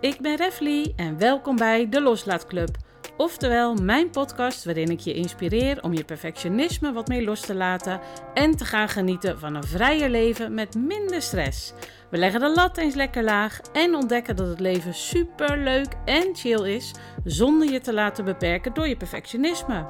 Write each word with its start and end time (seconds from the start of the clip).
ik 0.00 0.20
ben 0.20 0.36
Refly 0.36 0.92
en 0.96 1.18
welkom 1.18 1.56
bij 1.56 1.88
de 1.88 2.00
Loslaatclub. 2.00 2.76
Oftewel 3.16 3.74
mijn 3.74 4.10
podcast 4.10 4.64
waarin 4.64 4.90
ik 4.90 5.00
je 5.00 5.14
inspireer 5.14 5.82
om 5.82 5.92
je 5.92 6.04
perfectionisme 6.04 6.92
wat 6.92 7.08
meer 7.08 7.22
los 7.22 7.40
te 7.40 7.54
laten 7.54 8.00
en 8.34 8.56
te 8.56 8.64
gaan 8.64 8.88
genieten 8.88 9.38
van 9.38 9.54
een 9.54 9.64
vrijer 9.64 10.10
leven 10.10 10.54
met 10.54 10.74
minder 10.74 11.22
stress. 11.22 11.72
We 12.10 12.18
leggen 12.18 12.40
de 12.40 12.52
lat 12.54 12.76
eens 12.76 12.94
lekker 12.94 13.24
laag 13.24 13.60
en 13.72 13.94
ontdekken 13.94 14.36
dat 14.36 14.48
het 14.48 14.60
leven 14.60 14.94
super 14.94 15.58
leuk 15.58 15.88
en 16.04 16.34
chill 16.34 16.74
is 16.74 16.94
zonder 17.24 17.70
je 17.70 17.80
te 17.80 17.92
laten 17.92 18.24
beperken 18.24 18.74
door 18.74 18.88
je 18.88 18.96
perfectionisme. 18.96 19.86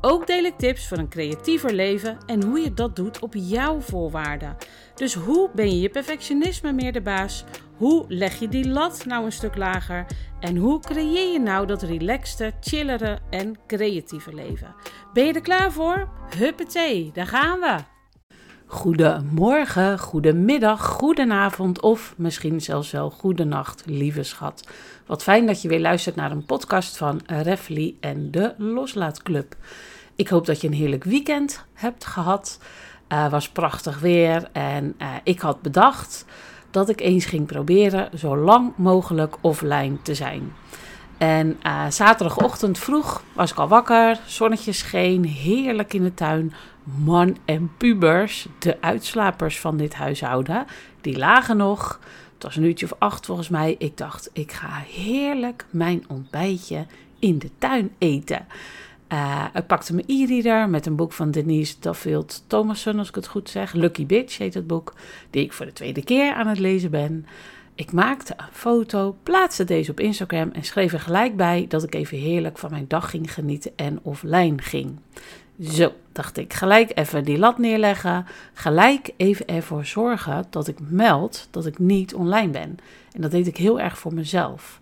Ook 0.00 0.26
deel 0.26 0.44
ik 0.44 0.58
tips 0.58 0.88
voor 0.88 0.98
een 0.98 1.08
creatiever 1.08 1.72
leven 1.72 2.18
en 2.26 2.42
hoe 2.42 2.60
je 2.60 2.74
dat 2.74 2.96
doet 2.96 3.18
op 3.18 3.34
jouw 3.34 3.80
voorwaarden. 3.80 4.56
Dus 4.94 5.14
hoe 5.14 5.50
ben 5.54 5.70
je 5.70 5.80
je 5.80 5.88
perfectionisme 5.88 6.72
meer 6.72 6.92
de 6.92 7.00
baas? 7.00 7.44
Hoe 7.80 8.04
leg 8.08 8.38
je 8.38 8.48
die 8.48 8.68
lat 8.68 9.04
nou 9.06 9.24
een 9.24 9.32
stuk 9.32 9.56
lager? 9.56 10.06
En 10.40 10.56
hoe 10.56 10.80
creëer 10.80 11.32
je 11.32 11.40
nou 11.40 11.66
dat 11.66 11.82
relaxte, 11.82 12.52
chillere 12.60 13.18
en 13.30 13.56
creatieve 13.66 14.34
leven? 14.34 14.74
Ben 15.12 15.26
je 15.26 15.32
er 15.32 15.40
klaar 15.40 15.72
voor? 15.72 16.08
Huppatee, 16.36 17.10
daar 17.14 17.26
gaan 17.26 17.60
we! 17.60 17.76
Goedemorgen, 18.66 19.98
goedemiddag, 19.98 20.86
goedenavond 20.86 21.80
of 21.80 22.14
misschien 22.16 22.60
zelfs 22.60 22.90
wel 22.90 23.10
goedenacht, 23.10 23.82
lieve 23.86 24.22
schat. 24.22 24.68
Wat 25.06 25.22
fijn 25.22 25.46
dat 25.46 25.62
je 25.62 25.68
weer 25.68 25.80
luistert 25.80 26.16
naar 26.16 26.30
een 26.30 26.44
podcast 26.44 26.96
van 26.96 27.20
Refly 27.26 27.94
en 28.00 28.30
de 28.30 28.54
Loslaatclub. 28.58 29.56
Ik 30.14 30.28
hoop 30.28 30.46
dat 30.46 30.60
je 30.60 30.66
een 30.66 30.74
heerlijk 30.74 31.04
weekend 31.04 31.64
hebt 31.74 32.06
gehad. 32.06 32.58
Uh, 33.12 33.30
was 33.30 33.48
prachtig 33.48 34.00
weer 34.00 34.48
en 34.52 34.94
uh, 34.98 35.08
ik 35.22 35.40
had 35.40 35.62
bedacht 35.62 36.24
dat 36.70 36.88
ik 36.88 37.00
eens 37.00 37.24
ging 37.24 37.46
proberen 37.46 38.18
zo 38.18 38.36
lang 38.36 38.72
mogelijk 38.76 39.36
offline 39.40 39.96
te 40.02 40.14
zijn. 40.14 40.52
En 41.18 41.58
uh, 41.66 41.90
zaterdagochtend 41.90 42.78
vroeg 42.78 43.22
was 43.32 43.50
ik 43.50 43.58
al 43.58 43.68
wakker, 43.68 44.20
zonnetje 44.26 44.72
scheen, 44.72 45.24
heerlijk 45.24 45.92
in 45.92 46.02
de 46.02 46.14
tuin. 46.14 46.52
Man 47.04 47.36
en 47.44 47.70
pubers, 47.76 48.46
de 48.58 48.76
uitslapers 48.80 49.60
van 49.60 49.76
dit 49.76 49.94
huishouden, 49.94 50.66
die 51.00 51.18
lagen 51.18 51.56
nog. 51.56 52.00
Het 52.34 52.42
was 52.42 52.56
een 52.56 52.64
uurtje 52.64 52.86
of 52.86 52.94
acht 52.98 53.26
volgens 53.26 53.48
mij. 53.48 53.74
Ik 53.78 53.96
dacht, 53.96 54.30
ik 54.32 54.52
ga 54.52 54.82
heerlijk 54.86 55.64
mijn 55.70 56.04
ontbijtje 56.08 56.86
in 57.18 57.38
de 57.38 57.50
tuin 57.58 57.90
eten. 57.98 58.46
Uh, 59.12 59.44
ik 59.54 59.66
pakte 59.66 59.94
mijn 59.94 60.06
e-reader 60.06 60.68
met 60.68 60.86
een 60.86 60.96
boek 60.96 61.12
van 61.12 61.30
Denise 61.30 61.74
Duffield 61.80 62.44
Thomason, 62.46 62.98
als 62.98 63.08
ik 63.08 63.14
het 63.14 63.26
goed 63.26 63.50
zeg. 63.50 63.72
Lucky 63.72 64.06
Bitch 64.06 64.38
heet 64.38 64.54
het 64.54 64.66
boek, 64.66 64.94
die 65.30 65.44
ik 65.44 65.52
voor 65.52 65.66
de 65.66 65.72
tweede 65.72 66.04
keer 66.04 66.34
aan 66.34 66.46
het 66.46 66.58
lezen 66.58 66.90
ben. 66.90 67.26
Ik 67.74 67.92
maakte 67.92 68.34
een 68.36 68.44
foto, 68.52 69.16
plaatste 69.22 69.64
deze 69.64 69.90
op 69.90 70.00
Instagram 70.00 70.50
en 70.52 70.64
schreef 70.64 70.92
er 70.92 71.00
gelijk 71.00 71.36
bij 71.36 71.66
dat 71.68 71.82
ik 71.82 71.94
even 71.94 72.18
heerlijk 72.18 72.58
van 72.58 72.70
mijn 72.70 72.84
dag 72.88 73.10
ging 73.10 73.34
genieten 73.34 73.72
en 73.76 73.98
offline 74.02 74.62
ging. 74.62 74.98
Zo, 75.62 75.92
dacht 76.12 76.36
ik, 76.36 76.52
gelijk 76.52 76.90
even 76.94 77.24
die 77.24 77.38
lat 77.38 77.58
neerleggen. 77.58 78.26
Gelijk 78.52 79.10
even 79.16 79.46
ervoor 79.46 79.84
zorgen 79.84 80.44
dat 80.50 80.68
ik 80.68 80.78
meld 80.80 81.48
dat 81.50 81.66
ik 81.66 81.78
niet 81.78 82.14
online 82.14 82.50
ben. 82.50 82.76
En 83.12 83.20
dat 83.20 83.30
deed 83.30 83.46
ik 83.46 83.56
heel 83.56 83.80
erg 83.80 83.98
voor 83.98 84.14
mezelf. 84.14 84.80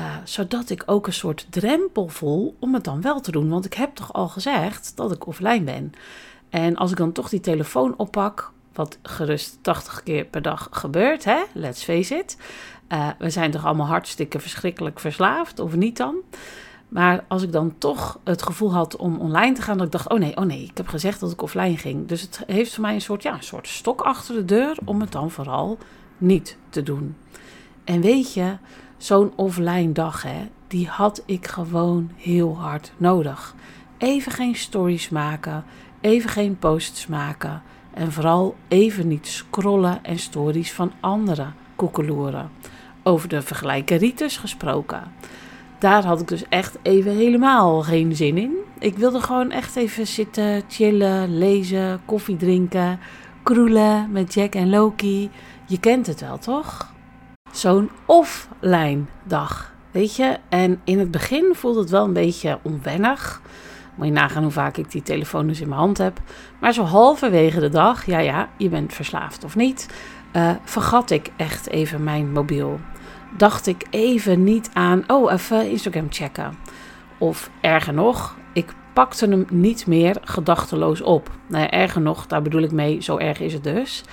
Uh, 0.00 0.16
zodat 0.24 0.70
ik 0.70 0.82
ook 0.86 1.06
een 1.06 1.12
soort 1.12 1.46
drempel 1.50 2.08
voel 2.08 2.56
om 2.58 2.74
het 2.74 2.84
dan 2.84 3.00
wel 3.00 3.20
te 3.20 3.30
doen. 3.30 3.48
Want 3.48 3.64
ik 3.64 3.74
heb 3.74 3.94
toch 3.94 4.12
al 4.12 4.28
gezegd 4.28 4.92
dat 4.96 5.12
ik 5.12 5.26
offline 5.26 5.64
ben. 5.64 5.92
En 6.48 6.76
als 6.76 6.90
ik 6.90 6.96
dan 6.96 7.12
toch 7.12 7.28
die 7.28 7.40
telefoon 7.40 7.94
oppak, 7.96 8.52
wat 8.72 8.98
gerust 9.02 9.58
80 9.60 10.02
keer 10.02 10.24
per 10.24 10.42
dag 10.42 10.68
gebeurt, 10.70 11.24
hè? 11.24 11.42
let's 11.52 11.84
face 11.84 12.14
it. 12.14 12.36
Uh, 12.88 13.08
we 13.18 13.30
zijn 13.30 13.50
toch 13.50 13.66
allemaal 13.66 13.86
hartstikke 13.86 14.40
verschrikkelijk 14.40 15.00
verslaafd, 15.00 15.58
of 15.58 15.74
niet 15.74 15.96
dan? 15.96 16.16
Maar 16.88 17.24
als 17.28 17.42
ik 17.42 17.52
dan 17.52 17.74
toch 17.78 18.18
het 18.24 18.42
gevoel 18.42 18.72
had 18.72 18.96
om 18.96 19.18
online 19.18 19.54
te 19.54 19.62
gaan, 19.62 19.76
dat 19.76 19.86
ik 19.86 19.92
dacht: 19.92 20.08
oh 20.08 20.18
nee, 20.18 20.36
oh 20.36 20.44
nee, 20.44 20.62
ik 20.62 20.76
heb 20.76 20.88
gezegd 20.88 21.20
dat 21.20 21.32
ik 21.32 21.42
offline 21.42 21.76
ging. 21.76 22.08
Dus 22.08 22.20
het 22.20 22.42
heeft 22.46 22.74
voor 22.74 22.82
mij 22.82 22.94
een 22.94 23.00
soort, 23.00 23.22
ja, 23.22 23.34
een 23.34 23.42
soort 23.42 23.68
stok 23.68 24.00
achter 24.00 24.34
de 24.34 24.44
deur 24.44 24.78
om 24.84 25.00
het 25.00 25.12
dan 25.12 25.30
vooral 25.30 25.78
niet 26.18 26.56
te 26.68 26.82
doen. 26.82 27.16
En 27.84 28.00
weet 28.00 28.34
je, 28.34 28.56
zo'n 29.02 29.32
offline 29.36 29.92
dag, 29.92 30.22
hè, 30.22 30.48
die 30.66 30.88
had 30.88 31.22
ik 31.26 31.46
gewoon 31.46 32.10
heel 32.16 32.58
hard 32.58 32.92
nodig. 32.96 33.54
Even 33.98 34.32
geen 34.32 34.54
stories 34.54 35.08
maken, 35.08 35.64
even 36.00 36.30
geen 36.30 36.58
posts 36.58 37.06
maken. 37.06 37.62
En 37.94 38.12
vooral 38.12 38.56
even 38.68 39.08
niet 39.08 39.26
scrollen 39.26 40.04
en 40.04 40.18
stories 40.18 40.72
van 40.72 40.92
anderen 41.00 41.54
koekeloeren. 41.76 42.50
Over 43.02 43.28
de 43.28 43.42
vergelijkeritis 43.42 44.36
gesproken. 44.36 45.02
Daar 45.78 46.04
had 46.04 46.20
ik 46.20 46.28
dus 46.28 46.44
echt 46.48 46.78
even 46.82 47.16
helemaal 47.16 47.82
geen 47.82 48.16
zin 48.16 48.38
in. 48.38 48.52
Ik 48.78 48.96
wilde 48.96 49.20
gewoon 49.20 49.50
echt 49.50 49.76
even 49.76 50.06
zitten, 50.06 50.62
chillen, 50.68 51.38
lezen, 51.38 52.00
koffie 52.04 52.36
drinken, 52.36 52.98
kroelen 53.42 54.12
met 54.12 54.34
Jack 54.34 54.54
en 54.54 54.70
Loki. 54.70 55.30
Je 55.66 55.80
kent 55.80 56.06
het 56.06 56.20
wel, 56.20 56.38
toch? 56.38 56.92
Zo'n 57.50 57.90
offline 58.06 59.02
dag, 59.24 59.72
weet 59.90 60.16
je? 60.16 60.36
En 60.48 60.80
in 60.84 60.98
het 60.98 61.10
begin 61.10 61.54
voelde 61.54 61.80
het 61.80 61.90
wel 61.90 62.04
een 62.04 62.12
beetje 62.12 62.58
onwennig. 62.62 63.40
Moet 63.94 64.06
je 64.06 64.12
nagaan 64.12 64.42
hoe 64.42 64.52
vaak 64.52 64.76
ik 64.76 64.90
die 64.90 65.02
telefoon 65.02 65.46
dus 65.46 65.60
in 65.60 65.68
mijn 65.68 65.80
hand 65.80 65.98
heb. 65.98 66.20
Maar 66.60 66.72
zo 66.72 66.82
halverwege 66.82 67.60
de 67.60 67.68
dag, 67.68 68.06
ja 68.06 68.18
ja, 68.18 68.48
je 68.56 68.68
bent 68.68 68.94
verslaafd 68.94 69.44
of 69.44 69.56
niet, 69.56 69.88
uh, 70.32 70.50
vergat 70.64 71.10
ik 71.10 71.30
echt 71.36 71.68
even 71.68 72.04
mijn 72.04 72.32
mobiel. 72.32 72.80
Dacht 73.36 73.66
ik 73.66 73.86
even 73.90 74.44
niet 74.44 74.70
aan, 74.72 75.04
oh 75.06 75.32
even 75.32 75.70
Instagram 75.70 76.06
checken. 76.10 76.58
Of 77.18 77.50
erger 77.60 77.94
nog, 77.94 78.36
ik 78.52 78.74
pakte 78.92 79.26
hem 79.26 79.46
niet 79.50 79.86
meer 79.86 80.16
gedachteloos 80.20 81.00
op. 81.00 81.30
Nou 81.46 81.66
erger 81.66 82.00
nog, 82.00 82.26
daar 82.26 82.42
bedoel 82.42 82.62
ik 82.62 82.72
mee, 82.72 83.02
zo 83.02 83.16
erg 83.16 83.40
is 83.40 83.52
het 83.52 83.64
dus. 83.64 84.04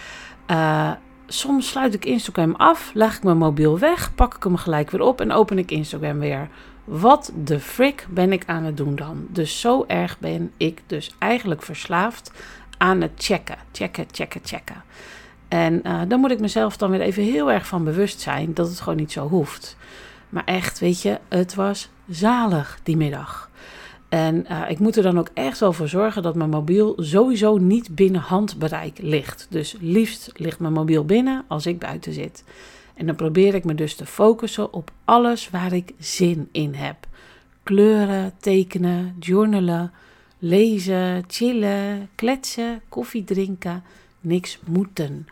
Uh, 0.52 0.92
soms 1.28 1.68
sluit 1.68 1.94
ik 1.94 2.06
Instagram 2.06 2.56
af, 2.56 2.92
leg 2.94 3.16
ik 3.16 3.24
mijn 3.24 3.38
mobiel 3.38 3.80
weg, 3.80 4.16
pak 4.16 4.36
ik 4.36 4.44
hem 4.44 4.56
gelijk 4.56 4.92
weer 4.92 5.02
op 5.02 5.22
en 5.22 5.32
open 5.32 5.58
ik 5.58 5.72
Instagram 5.72 6.20
weer. 6.20 6.50
Wat 6.84 7.32
de 7.44 7.60
frick 7.60 8.08
ben 8.10 8.32
ik 8.32 8.44
aan 8.46 8.64
het 8.64 8.78
doen 8.78 8.96
dan? 8.96 9.28
Dus 9.30 9.60
zo 9.60 9.84
erg 9.88 10.20
ben 10.20 10.52
ik 10.58 10.82
dus 10.88 11.16
eigenlijk 11.20 11.62
verslaafd 11.62 12.32
aan 12.78 13.02
het 13.02 13.12
checken, 13.18 13.58
checken, 13.72 14.06
checken, 14.12 14.42
checken. 14.44 14.84
En 15.48 15.82
uh, 15.84 16.02
dan 16.08 16.20
moet 16.20 16.32
ik 16.32 16.40
mezelf 16.40 16.78
dan 16.78 16.92
weer 16.92 17.02
even 17.02 17.24
heel 17.24 17.52
erg 17.52 17.68
van 17.68 17.84
bewust 17.84 18.20
zijn 18.20 18.54
dat 18.54 18.68
het 18.68 18.80
gewoon 18.80 18.98
niet 18.98 19.12
zo 19.12 19.28
hoeft. 19.28 19.78
Maar 20.30 20.44
echt, 20.46 20.80
weet 20.80 21.02
je, 21.02 21.20
het 21.28 21.56
was 21.56 21.90
zalig 22.10 22.80
die 22.84 22.98
middag. 22.98 23.50
En 24.10 24.46
uh, 24.52 24.70
ik 24.70 24.80
moet 24.80 24.96
er 24.96 25.04
dan 25.04 25.20
ook 25.20 25.30
echt 25.34 25.60
wel 25.60 25.74
voor 25.74 25.88
zorgen 25.88 26.22
dat 26.22 26.36
mijn 26.36 26.50
mobiel 26.50 26.94
sowieso 26.98 27.58
niet 27.58 27.96
binnen 27.96 28.22
handbereik 28.22 28.98
ligt. 29.02 29.48
Dus 29.50 29.76
liefst 29.80 30.32
ligt 30.36 30.60
mijn 30.60 30.74
mobiel 30.74 31.06
binnen 31.06 31.46
als 31.48 31.66
ik 31.66 31.80
buiten 31.80 32.14
zit. 32.14 32.44
En 32.94 33.06
dan 33.06 33.16
probeer 33.16 33.56
ik 33.56 33.64
me 33.64 33.76
dus 33.76 33.96
te 33.96 34.06
focussen 34.06 34.74
op 34.74 34.92
alles 35.06 35.50
waar 35.50 35.74
ik 35.74 35.94
zin 36.00 36.50
in 36.52 36.74
heb. 36.74 36.98
Kleuren, 37.64 38.34
tekenen, 38.40 39.16
journalen, 39.20 39.92
lezen, 40.40 41.24
chillen, 41.28 42.10
kletsen, 42.16 42.82
koffie 42.90 43.24
drinken, 43.24 43.84
niks 44.20 44.60
moeten. 44.66 45.28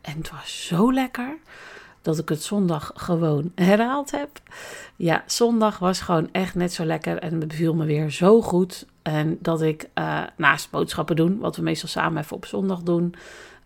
En 0.00 0.16
het 0.16 0.30
was 0.30 0.66
zo 0.66 0.92
lekker 0.92 1.36
dat 2.06 2.18
ik 2.18 2.28
het 2.28 2.42
zondag 2.42 2.92
gewoon 2.94 3.52
herhaald 3.54 4.10
heb. 4.10 4.28
Ja, 4.96 5.22
zondag 5.26 5.78
was 5.78 6.00
gewoon 6.00 6.28
echt 6.32 6.54
net 6.54 6.72
zo 6.72 6.84
lekker 6.84 7.18
en 7.18 7.40
het 7.40 7.48
beviel 7.48 7.74
me 7.74 7.84
weer 7.84 8.10
zo 8.10 8.42
goed. 8.42 8.86
En 9.02 9.38
dat 9.40 9.62
ik 9.62 9.88
uh, 9.94 10.22
naast 10.36 10.70
boodschappen 10.70 11.16
doen, 11.16 11.38
wat 11.38 11.56
we 11.56 11.62
meestal 11.62 11.88
samen 11.88 12.22
even 12.22 12.36
op 12.36 12.46
zondag 12.46 12.82
doen, 12.82 13.14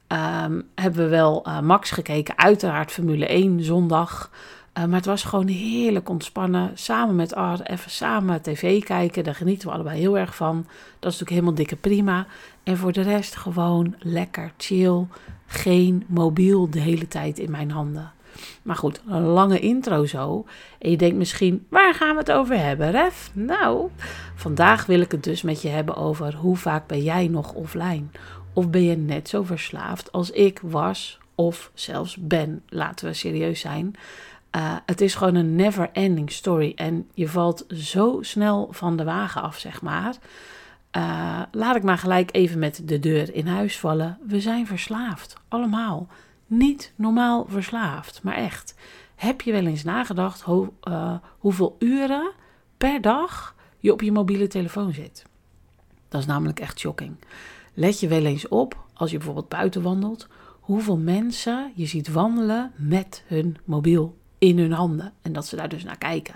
um, 0.08 0.68
hebben 0.74 1.04
we 1.04 1.08
wel 1.08 1.44
uh, 1.46 1.60
Max 1.60 1.90
gekeken. 1.90 2.38
Uiteraard 2.38 2.92
Formule 2.92 3.26
1 3.26 3.62
zondag. 3.64 4.30
Uh, 4.78 4.84
maar 4.84 4.96
het 4.96 5.06
was 5.06 5.22
gewoon 5.22 5.48
heerlijk 5.48 6.08
ontspannen. 6.08 6.70
Samen 6.74 7.16
met 7.16 7.34
Art 7.34 7.68
even 7.68 7.90
samen 7.90 8.42
tv 8.42 8.84
kijken. 8.84 9.24
Daar 9.24 9.34
genieten 9.34 9.68
we 9.68 9.74
allebei 9.74 9.98
heel 9.98 10.18
erg 10.18 10.34
van. 10.34 10.56
Dat 10.98 11.12
is 11.12 11.18
natuurlijk 11.18 11.30
helemaal 11.30 11.54
dikke 11.54 11.76
prima. 11.76 12.26
En 12.62 12.76
voor 12.76 12.92
de 12.92 13.02
rest 13.02 13.36
gewoon 13.36 13.94
lekker 13.98 14.52
chill. 14.56 15.06
Geen 15.46 16.04
mobiel 16.06 16.70
de 16.70 16.80
hele 16.80 17.08
tijd 17.08 17.38
in 17.38 17.50
mijn 17.50 17.70
handen. 17.70 18.12
Maar 18.70 18.78
goed, 18.78 19.00
een 19.08 19.22
lange 19.22 19.58
intro 19.58 20.06
zo. 20.06 20.44
En 20.78 20.90
je 20.90 20.96
denkt 20.96 21.16
misschien, 21.16 21.66
waar 21.68 21.94
gaan 21.94 22.12
we 22.12 22.18
het 22.18 22.32
over 22.32 22.58
hebben, 22.58 22.90
Ref? 22.90 23.30
Nou, 23.32 23.90
vandaag 24.34 24.86
wil 24.86 25.00
ik 25.00 25.12
het 25.12 25.24
dus 25.24 25.42
met 25.42 25.62
je 25.62 25.68
hebben 25.68 25.96
over 25.96 26.34
hoe 26.34 26.56
vaak 26.56 26.86
ben 26.86 27.02
jij 27.02 27.28
nog 27.28 27.52
offline? 27.52 28.04
Of 28.52 28.70
ben 28.70 28.82
je 28.82 28.96
net 28.96 29.28
zo 29.28 29.42
verslaafd 29.42 30.12
als 30.12 30.30
ik 30.30 30.60
was 30.62 31.18
of 31.34 31.70
zelfs 31.74 32.16
ben? 32.16 32.62
Laten 32.68 33.06
we 33.06 33.14
serieus 33.14 33.60
zijn. 33.60 33.94
Uh, 34.56 34.76
het 34.86 35.00
is 35.00 35.14
gewoon 35.14 35.34
een 35.34 35.56
never 35.56 35.90
ending 35.92 36.32
story. 36.32 36.72
En 36.76 37.08
je 37.14 37.28
valt 37.28 37.64
zo 37.68 38.18
snel 38.20 38.68
van 38.70 38.96
de 38.96 39.04
wagen 39.04 39.42
af, 39.42 39.58
zeg 39.58 39.82
maar. 39.82 40.14
Uh, 40.96 41.42
laat 41.52 41.76
ik 41.76 41.82
maar 41.82 41.98
gelijk 41.98 42.34
even 42.34 42.58
met 42.58 42.80
de 42.84 42.98
deur 42.98 43.34
in 43.34 43.46
huis 43.46 43.78
vallen. 43.78 44.18
We 44.26 44.40
zijn 44.40 44.66
verslaafd, 44.66 45.36
allemaal 45.48 46.08
niet 46.50 46.92
normaal 46.96 47.46
verslaafd, 47.48 48.22
maar 48.22 48.34
echt 48.34 48.74
Heb 49.14 49.40
je 49.40 49.52
wel 49.52 49.66
eens 49.66 49.84
nagedacht 49.84 50.44
uh, 50.48 51.14
hoeveel 51.38 51.76
uren 51.78 52.32
per 52.76 53.00
dag 53.00 53.54
je 53.78 53.92
op 53.92 54.00
je 54.00 54.12
mobiele 54.12 54.46
telefoon 54.46 54.92
zit? 54.92 55.24
Dat 56.08 56.20
is 56.20 56.26
namelijk 56.26 56.60
echt 56.60 56.78
shocking. 56.78 57.16
Let 57.74 58.00
je 58.00 58.08
wel 58.08 58.24
eens 58.24 58.48
op, 58.48 58.84
als 58.94 59.10
je 59.10 59.16
bijvoorbeeld 59.16 59.48
buiten 59.48 59.82
wandelt, 59.82 60.28
hoeveel 60.60 60.96
mensen 60.96 61.72
je 61.74 61.86
ziet 61.86 62.12
wandelen 62.12 62.72
met 62.76 63.24
hun 63.26 63.56
mobiel 63.64 64.16
in 64.38 64.58
hun 64.58 64.72
handen. 64.72 65.12
En 65.22 65.32
dat 65.32 65.46
ze 65.46 65.56
daar 65.56 65.68
dus 65.68 65.84
naar 65.84 65.98
kijken. 65.98 66.34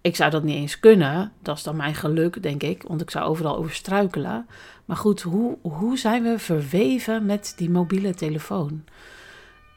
Ik 0.00 0.16
zou 0.16 0.30
dat 0.30 0.42
niet 0.42 0.56
eens 0.56 0.80
kunnen. 0.80 1.32
Dat 1.42 1.56
is 1.56 1.62
dan 1.62 1.76
mijn 1.76 1.94
geluk, 1.94 2.42
denk 2.42 2.62
ik. 2.62 2.82
Want 2.82 3.00
ik 3.00 3.10
zou 3.10 3.24
overal 3.24 3.56
over 3.56 3.74
struikelen. 3.74 4.46
Maar 4.84 4.96
goed, 4.96 5.22
hoe, 5.22 5.58
hoe 5.62 5.98
zijn 5.98 6.22
we 6.22 6.38
verweven 6.38 7.26
met 7.26 7.52
die 7.56 7.70
mobiele 7.70 8.14
telefoon? 8.14 8.84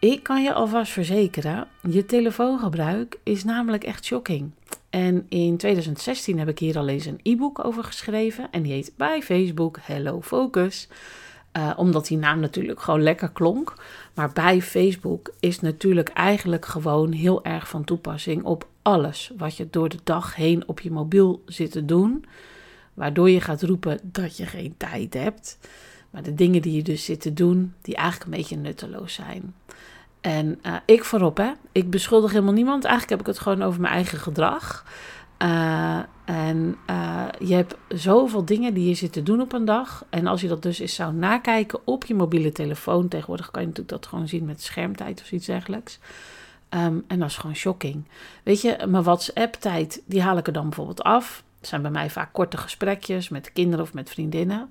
Ik 0.06 0.24
kan 0.24 0.44
je 0.44 0.54
alvast 0.54 0.92
verzekeren, 0.92 1.68
je 1.90 2.06
telefoongebruik 2.06 3.20
is 3.24 3.44
namelijk 3.44 3.84
echt 3.84 4.06
shocking. 4.06 4.52
En 4.90 5.26
in 5.30 5.58
2016 5.58 6.40
heb 6.40 6.48
ik 6.48 6.60
hier 6.60 6.78
al 6.78 6.88
eens 6.88 7.06
een 7.06 7.20
e-book 7.24 7.66
over 7.66 7.84
geschreven. 7.84 8.48
En 8.52 8.62
die 8.62 8.74
heet 8.74 8.94
bij 8.98 9.22
Facebook 9.22 9.78
Hello 9.82 10.22
Focus. 10.22 10.88
Uh, 11.58 11.74
omdat 11.78 12.08
die 12.08 12.18
naam 12.18 12.40
natuurlijk 12.40 12.82
gewoon 12.82 13.04
lekker 13.04 13.30
klonk. 13.30 13.74
Maar 14.14 14.32
bij 14.32 14.62
Facebook 14.62 15.34
is 15.40 15.60
natuurlijk 15.60 16.10
eigenlijk 16.10 16.66
gewoon 16.66 17.12
heel 17.12 17.44
erg 17.44 17.68
van 17.68 17.84
toepassing 17.84 18.44
op 18.44 18.68
alles 18.82 19.32
wat 19.38 19.58
je 19.58 19.68
door 19.70 19.90
de 19.90 20.00
dag 20.04 20.36
heen 20.36 20.68
op 20.68 20.80
je 20.80 20.92
mobiel 20.92 21.42
zit 21.46 21.72
te 21.72 21.86
doen. 21.86 22.26
Waardoor 22.94 23.30
je 23.30 23.42
gaat 23.42 23.64
roepen 23.64 24.00
dat 24.04 24.38
je 24.38 24.46
geen 24.46 24.74
tijd 24.78 25.14
hebt. 25.14 25.58
Maar 26.10 26.24
de 26.24 26.36
dingen 26.36 26.62
die 26.62 26.74
je 26.74 26.84
dus 26.84 27.06
zit 27.06 27.22
te 27.22 27.34
doen, 27.34 27.74
die 27.82 27.96
eigenlijk 27.96 28.32
een 28.32 28.38
beetje 28.38 28.58
nutteloos 28.58 29.14
zijn. 29.14 29.54
En 30.26 30.60
uh, 30.64 30.76
ik 30.86 31.04
voorop, 31.04 31.38
hè. 31.38 31.52
Ik 31.72 31.90
beschuldig 31.90 32.32
helemaal 32.32 32.54
niemand. 32.54 32.84
Eigenlijk 32.84 33.10
heb 33.10 33.20
ik 33.20 33.34
het 33.34 33.44
gewoon 33.44 33.62
over 33.62 33.82
mijn 33.82 33.94
eigen 33.94 34.18
gedrag. 34.18 34.86
Uh, 35.42 36.00
en 36.26 36.78
uh, 36.90 37.26
je 37.40 37.54
hebt 37.54 37.76
zoveel 37.88 38.46
dingen 38.46 38.74
die 38.74 38.88
je 38.88 38.94
zit 38.94 39.14
te 39.14 39.24
doen 39.24 39.42
op 39.42 39.54
een 39.54 39.66
dag. 39.66 40.06
En 40.10 40.28
als 40.28 40.42
je 40.42 40.48
dat 40.48 40.62
dus 40.62 40.80
eens 40.80 40.96
zou 40.96 41.14
nakijken 41.14 41.80
op 41.84 42.06
je 42.06 42.16
mobiele 42.16 42.52
telefoon. 42.52 43.08
Tegenwoordig 43.08 43.52
kan 43.52 43.62
je 43.62 43.68
natuurlijk 43.68 44.02
dat 44.02 44.10
gewoon 44.10 44.28
zien 44.28 44.46
met 44.46 44.62
schermtijd 44.62 45.22
of 45.22 45.32
iets 45.32 45.46
dergelijks. 45.46 46.00
Um, 46.70 47.04
en 47.08 47.20
dat 47.20 47.30
is 47.30 47.38
gewoon 47.38 47.56
shocking. 47.56 48.06
Weet 48.44 48.62
je, 48.62 48.78
mijn 48.88 49.04
WhatsApp-tijd, 49.04 50.02
die 50.06 50.22
haal 50.22 50.38
ik 50.38 50.48
er 50.48 50.54
dan 50.54 50.64
bijvoorbeeld 50.64 51.04
af. 51.04 51.44
Dat 51.60 51.70
zijn 51.70 51.82
bij 51.82 51.92
mij 51.92 52.10
vaak 52.10 52.34
korte 52.34 52.58
gesprekjes 52.58 53.30
met 53.30 53.54
kinderen 53.54 53.86
of 53.86 53.94
met 53.94 54.10
vriendinnen. 54.10 54.70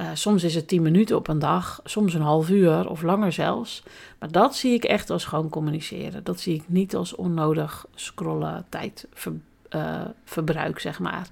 Uh, 0.00 0.06
soms 0.14 0.44
is 0.44 0.54
het 0.54 0.68
10 0.68 0.82
minuten 0.82 1.16
op 1.16 1.28
een 1.28 1.38
dag, 1.38 1.80
soms 1.84 2.14
een 2.14 2.20
half 2.20 2.50
uur 2.50 2.88
of 2.88 3.02
langer 3.02 3.32
zelfs. 3.32 3.82
Maar 4.18 4.30
dat 4.30 4.56
zie 4.56 4.74
ik 4.74 4.84
echt 4.84 5.10
als 5.10 5.24
gewoon 5.24 5.48
communiceren. 5.48 6.24
Dat 6.24 6.40
zie 6.40 6.54
ik 6.54 6.62
niet 6.66 6.96
als 6.96 7.14
onnodig 7.14 7.86
scrollen, 7.94 8.64
tijd 8.68 9.06
uh, 9.70 10.00
verbruik, 10.24 10.78
zeg 10.78 10.98
maar. 10.98 11.26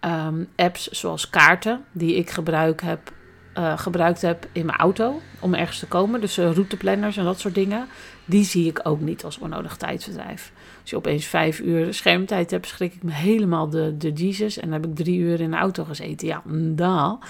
Um, 0.00 0.48
apps 0.56 0.88
zoals 0.88 1.30
kaarten, 1.30 1.84
die 1.92 2.14
ik 2.14 2.30
gebruik 2.30 2.82
heb, 2.82 3.12
uh, 3.58 3.78
gebruikt 3.78 4.22
heb 4.22 4.48
in 4.52 4.66
mijn 4.66 4.78
auto 4.78 5.20
om 5.40 5.54
ergens 5.54 5.78
te 5.78 5.86
komen. 5.86 6.20
Dus 6.20 6.38
routeplanners 6.38 7.16
en 7.16 7.24
dat 7.24 7.38
soort 7.38 7.54
dingen. 7.54 7.86
Die 8.24 8.44
zie 8.44 8.66
ik 8.66 8.80
ook 8.82 9.00
niet 9.00 9.24
als 9.24 9.38
onnodig 9.38 9.76
tijdverdrijf. 9.76 10.52
Als 10.80 10.90
je 10.90 10.96
opeens 10.96 11.26
vijf 11.26 11.60
uur 11.60 11.94
schermtijd 11.94 12.50
hebt, 12.50 12.66
schrik 12.66 12.94
ik 12.94 13.02
me 13.02 13.12
helemaal 13.12 13.68
de, 13.68 13.96
de 13.96 14.12
Jesus. 14.12 14.58
En 14.58 14.70
dan 14.70 14.80
heb 14.80 14.90
ik 14.90 14.96
drie 14.96 15.18
uur 15.18 15.40
in 15.40 15.50
de 15.50 15.56
auto 15.56 15.84
gezeten. 15.84 16.26
Ja, 16.26 16.42
dan 16.74 17.20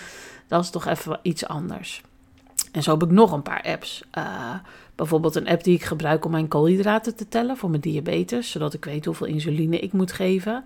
dat 0.50 0.62
is 0.62 0.70
toch 0.70 0.87
even 0.87 1.19
iets 1.23 1.47
anders. 1.47 2.02
En 2.73 2.82
zo 2.82 2.91
heb 2.91 3.02
ik 3.02 3.11
nog 3.11 3.32
een 3.32 3.43
paar 3.43 3.62
apps. 3.62 4.05
Uh, 4.19 4.55
bijvoorbeeld 4.94 5.35
een 5.35 5.49
app 5.49 5.64
die 5.64 5.75
ik 5.75 5.82
gebruik 5.82 6.25
om 6.25 6.31
mijn 6.31 6.49
koolhydraten 6.49 7.17
te 7.17 7.29
tellen 7.29 7.56
voor 7.56 7.70
mijn 7.70 7.82
diabetes, 7.82 8.50
zodat 8.50 8.75
ik 8.75 8.85
weet 8.85 9.05
hoeveel 9.05 9.26
insuline 9.26 9.79
ik 9.79 9.93
moet 9.93 10.12
geven. 10.12 10.64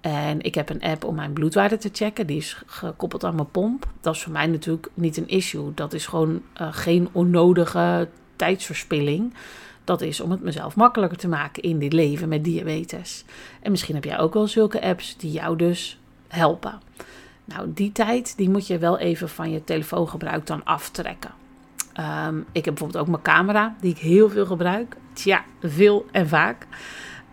En 0.00 0.40
ik 0.40 0.54
heb 0.54 0.68
een 0.68 0.82
app 0.82 1.04
om 1.04 1.14
mijn 1.14 1.32
bloedwaarde 1.32 1.76
te 1.76 1.88
checken. 1.92 2.26
Die 2.26 2.36
is 2.36 2.62
gekoppeld 2.66 3.24
aan 3.24 3.34
mijn 3.34 3.50
pomp. 3.50 3.86
Dat 4.00 4.14
is 4.14 4.22
voor 4.22 4.32
mij 4.32 4.46
natuurlijk 4.46 4.88
niet 4.94 5.16
een 5.16 5.28
issue. 5.28 5.74
Dat 5.74 5.92
is 5.92 6.06
gewoon 6.06 6.42
uh, 6.60 6.68
geen 6.70 7.08
onnodige 7.12 8.08
tijdsverspilling. 8.36 9.34
Dat 9.84 10.00
is 10.00 10.20
om 10.20 10.30
het 10.30 10.42
mezelf 10.42 10.76
makkelijker 10.76 11.18
te 11.18 11.28
maken 11.28 11.62
in 11.62 11.78
dit 11.78 11.92
leven 11.92 12.28
met 12.28 12.44
diabetes. 12.44 13.24
En 13.60 13.70
misschien 13.70 13.94
heb 13.94 14.04
jij 14.04 14.18
ook 14.18 14.34
wel 14.34 14.46
zulke 14.46 14.82
apps 14.82 15.16
die 15.16 15.32
jou 15.32 15.56
dus 15.56 15.98
helpen. 16.28 16.80
Nou, 17.44 17.72
die 17.74 17.92
tijd 17.92 18.36
die 18.36 18.50
moet 18.50 18.66
je 18.66 18.78
wel 18.78 18.98
even 18.98 19.28
van 19.28 19.50
je 19.50 19.64
telefoongebruik 19.64 20.46
dan 20.46 20.64
aftrekken. 20.64 21.30
Um, 22.26 22.38
ik 22.52 22.64
heb 22.64 22.74
bijvoorbeeld 22.74 23.04
ook 23.04 23.10
mijn 23.10 23.22
camera, 23.22 23.74
die 23.80 23.90
ik 23.90 23.98
heel 23.98 24.30
veel 24.30 24.46
gebruik. 24.46 24.96
Tja, 25.12 25.44
veel 25.60 26.06
en 26.12 26.28
vaak. 26.28 26.66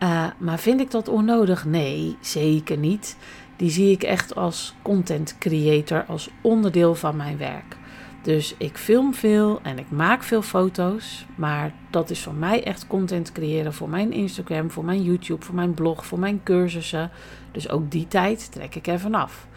Uh, 0.04 0.26
maar 0.38 0.60
vind 0.60 0.82
ik 0.82 0.92
dat 0.92 1.08
onnodig? 1.08 1.66
Nee, 1.66 2.18
zeker 2.22 2.78
niet. 2.78 3.18
Die 3.56 3.70
zie 3.70 3.92
ik 3.92 4.04
echt 4.04 4.36
als 4.36 4.76
content 4.82 5.38
creator, 5.38 6.06
als 6.06 6.30
onderdeel 6.42 6.96
van 6.96 7.16
mijn 7.16 7.38
werk. 7.38 7.78
Dus 8.22 8.56
ik 8.58 8.78
film 8.78 9.14
veel 9.14 9.60
en 9.64 9.80
ik 9.80 9.92
maak 9.92 10.24
veel 10.24 10.42
foto's. 10.42 11.26
Maar 11.36 11.74
dat 11.90 12.10
is 12.10 12.24
voor 12.24 12.34
mij 12.34 12.64
echt 12.64 12.88
content 12.88 13.32
creëren 13.32 13.74
voor 13.74 13.90
mijn 13.90 14.12
Instagram, 14.12 14.72
voor 14.72 14.86
mijn 14.86 15.04
YouTube, 15.04 15.46
voor 15.46 15.56
mijn 15.56 15.74
blog, 15.74 16.06
voor 16.06 16.20
mijn 16.20 16.42
cursussen. 16.44 17.12
Dus 17.52 17.70
ook 17.70 17.92
die 17.92 18.08
tijd 18.08 18.52
trek 18.52 18.76
ik 18.76 18.88
ervan 18.88 19.14
af. 19.16 19.48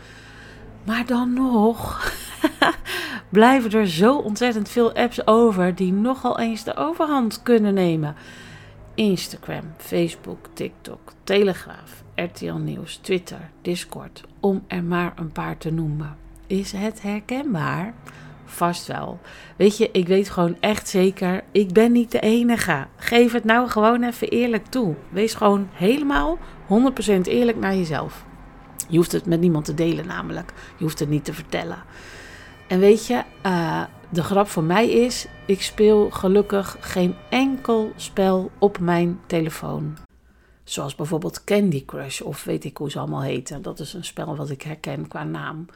Maar 0.84 1.06
dan 1.06 1.32
nog 1.32 2.10
blijven 3.28 3.70
er 3.70 3.88
zo 3.88 4.16
ontzettend 4.16 4.68
veel 4.68 4.92
apps 4.92 5.26
over 5.26 5.74
die 5.74 5.92
nogal 5.92 6.38
eens 6.38 6.64
de 6.64 6.76
overhand 6.76 7.42
kunnen 7.42 7.74
nemen. 7.74 8.14
Instagram, 8.94 9.64
Facebook, 9.76 10.48
TikTok, 10.52 11.12
Telegraaf, 11.24 12.02
RTL 12.14 12.54
Nieuws, 12.54 12.96
Twitter, 12.96 13.50
Discord, 13.62 14.24
om 14.40 14.64
er 14.66 14.84
maar 14.84 15.12
een 15.16 15.32
paar 15.32 15.58
te 15.58 15.70
noemen. 15.70 16.16
Is 16.46 16.72
het 16.72 17.02
herkenbaar? 17.02 17.94
Vast 18.44 18.86
wel. 18.86 19.20
Weet 19.56 19.76
je, 19.76 19.88
ik 19.92 20.06
weet 20.06 20.30
gewoon 20.30 20.56
echt 20.60 20.88
zeker, 20.88 21.44
ik 21.52 21.72
ben 21.72 21.92
niet 21.92 22.10
de 22.10 22.20
enige. 22.20 22.86
Geef 22.96 23.32
het 23.32 23.44
nou 23.44 23.68
gewoon 23.68 24.02
even 24.02 24.28
eerlijk 24.28 24.66
toe. 24.66 24.94
Wees 25.10 25.34
gewoon 25.34 25.68
helemaal 25.72 26.38
100% 26.38 27.20
eerlijk 27.22 27.58
naar 27.58 27.74
jezelf. 27.74 28.24
Je 28.88 28.96
hoeft 28.96 29.12
het 29.12 29.26
met 29.26 29.40
niemand 29.40 29.64
te 29.64 29.74
delen, 29.74 30.06
namelijk. 30.06 30.52
Je 30.76 30.84
hoeft 30.84 30.98
het 30.98 31.08
niet 31.08 31.24
te 31.24 31.34
vertellen. 31.34 31.82
En 32.68 32.78
weet 32.78 33.06
je, 33.06 33.22
uh, 33.46 33.82
de 34.08 34.22
grap 34.22 34.48
voor 34.48 34.64
mij 34.64 34.90
is: 34.90 35.26
ik 35.46 35.62
speel 35.62 36.10
gelukkig 36.10 36.76
geen 36.80 37.14
enkel 37.30 37.92
spel 37.96 38.50
op 38.58 38.78
mijn 38.78 39.20
telefoon. 39.26 39.96
Zoals 40.64 40.94
bijvoorbeeld 40.94 41.44
Candy 41.44 41.84
Crush, 41.84 42.20
of 42.20 42.44
weet 42.44 42.64
ik 42.64 42.76
hoe 42.76 42.90
ze 42.90 42.98
allemaal 42.98 43.22
heten. 43.22 43.62
Dat 43.62 43.80
is 43.80 43.92
een 43.92 44.04
spel 44.04 44.36
wat 44.36 44.50
ik 44.50 44.62
herken 44.62 45.08
qua 45.08 45.24
naam. 45.24 45.66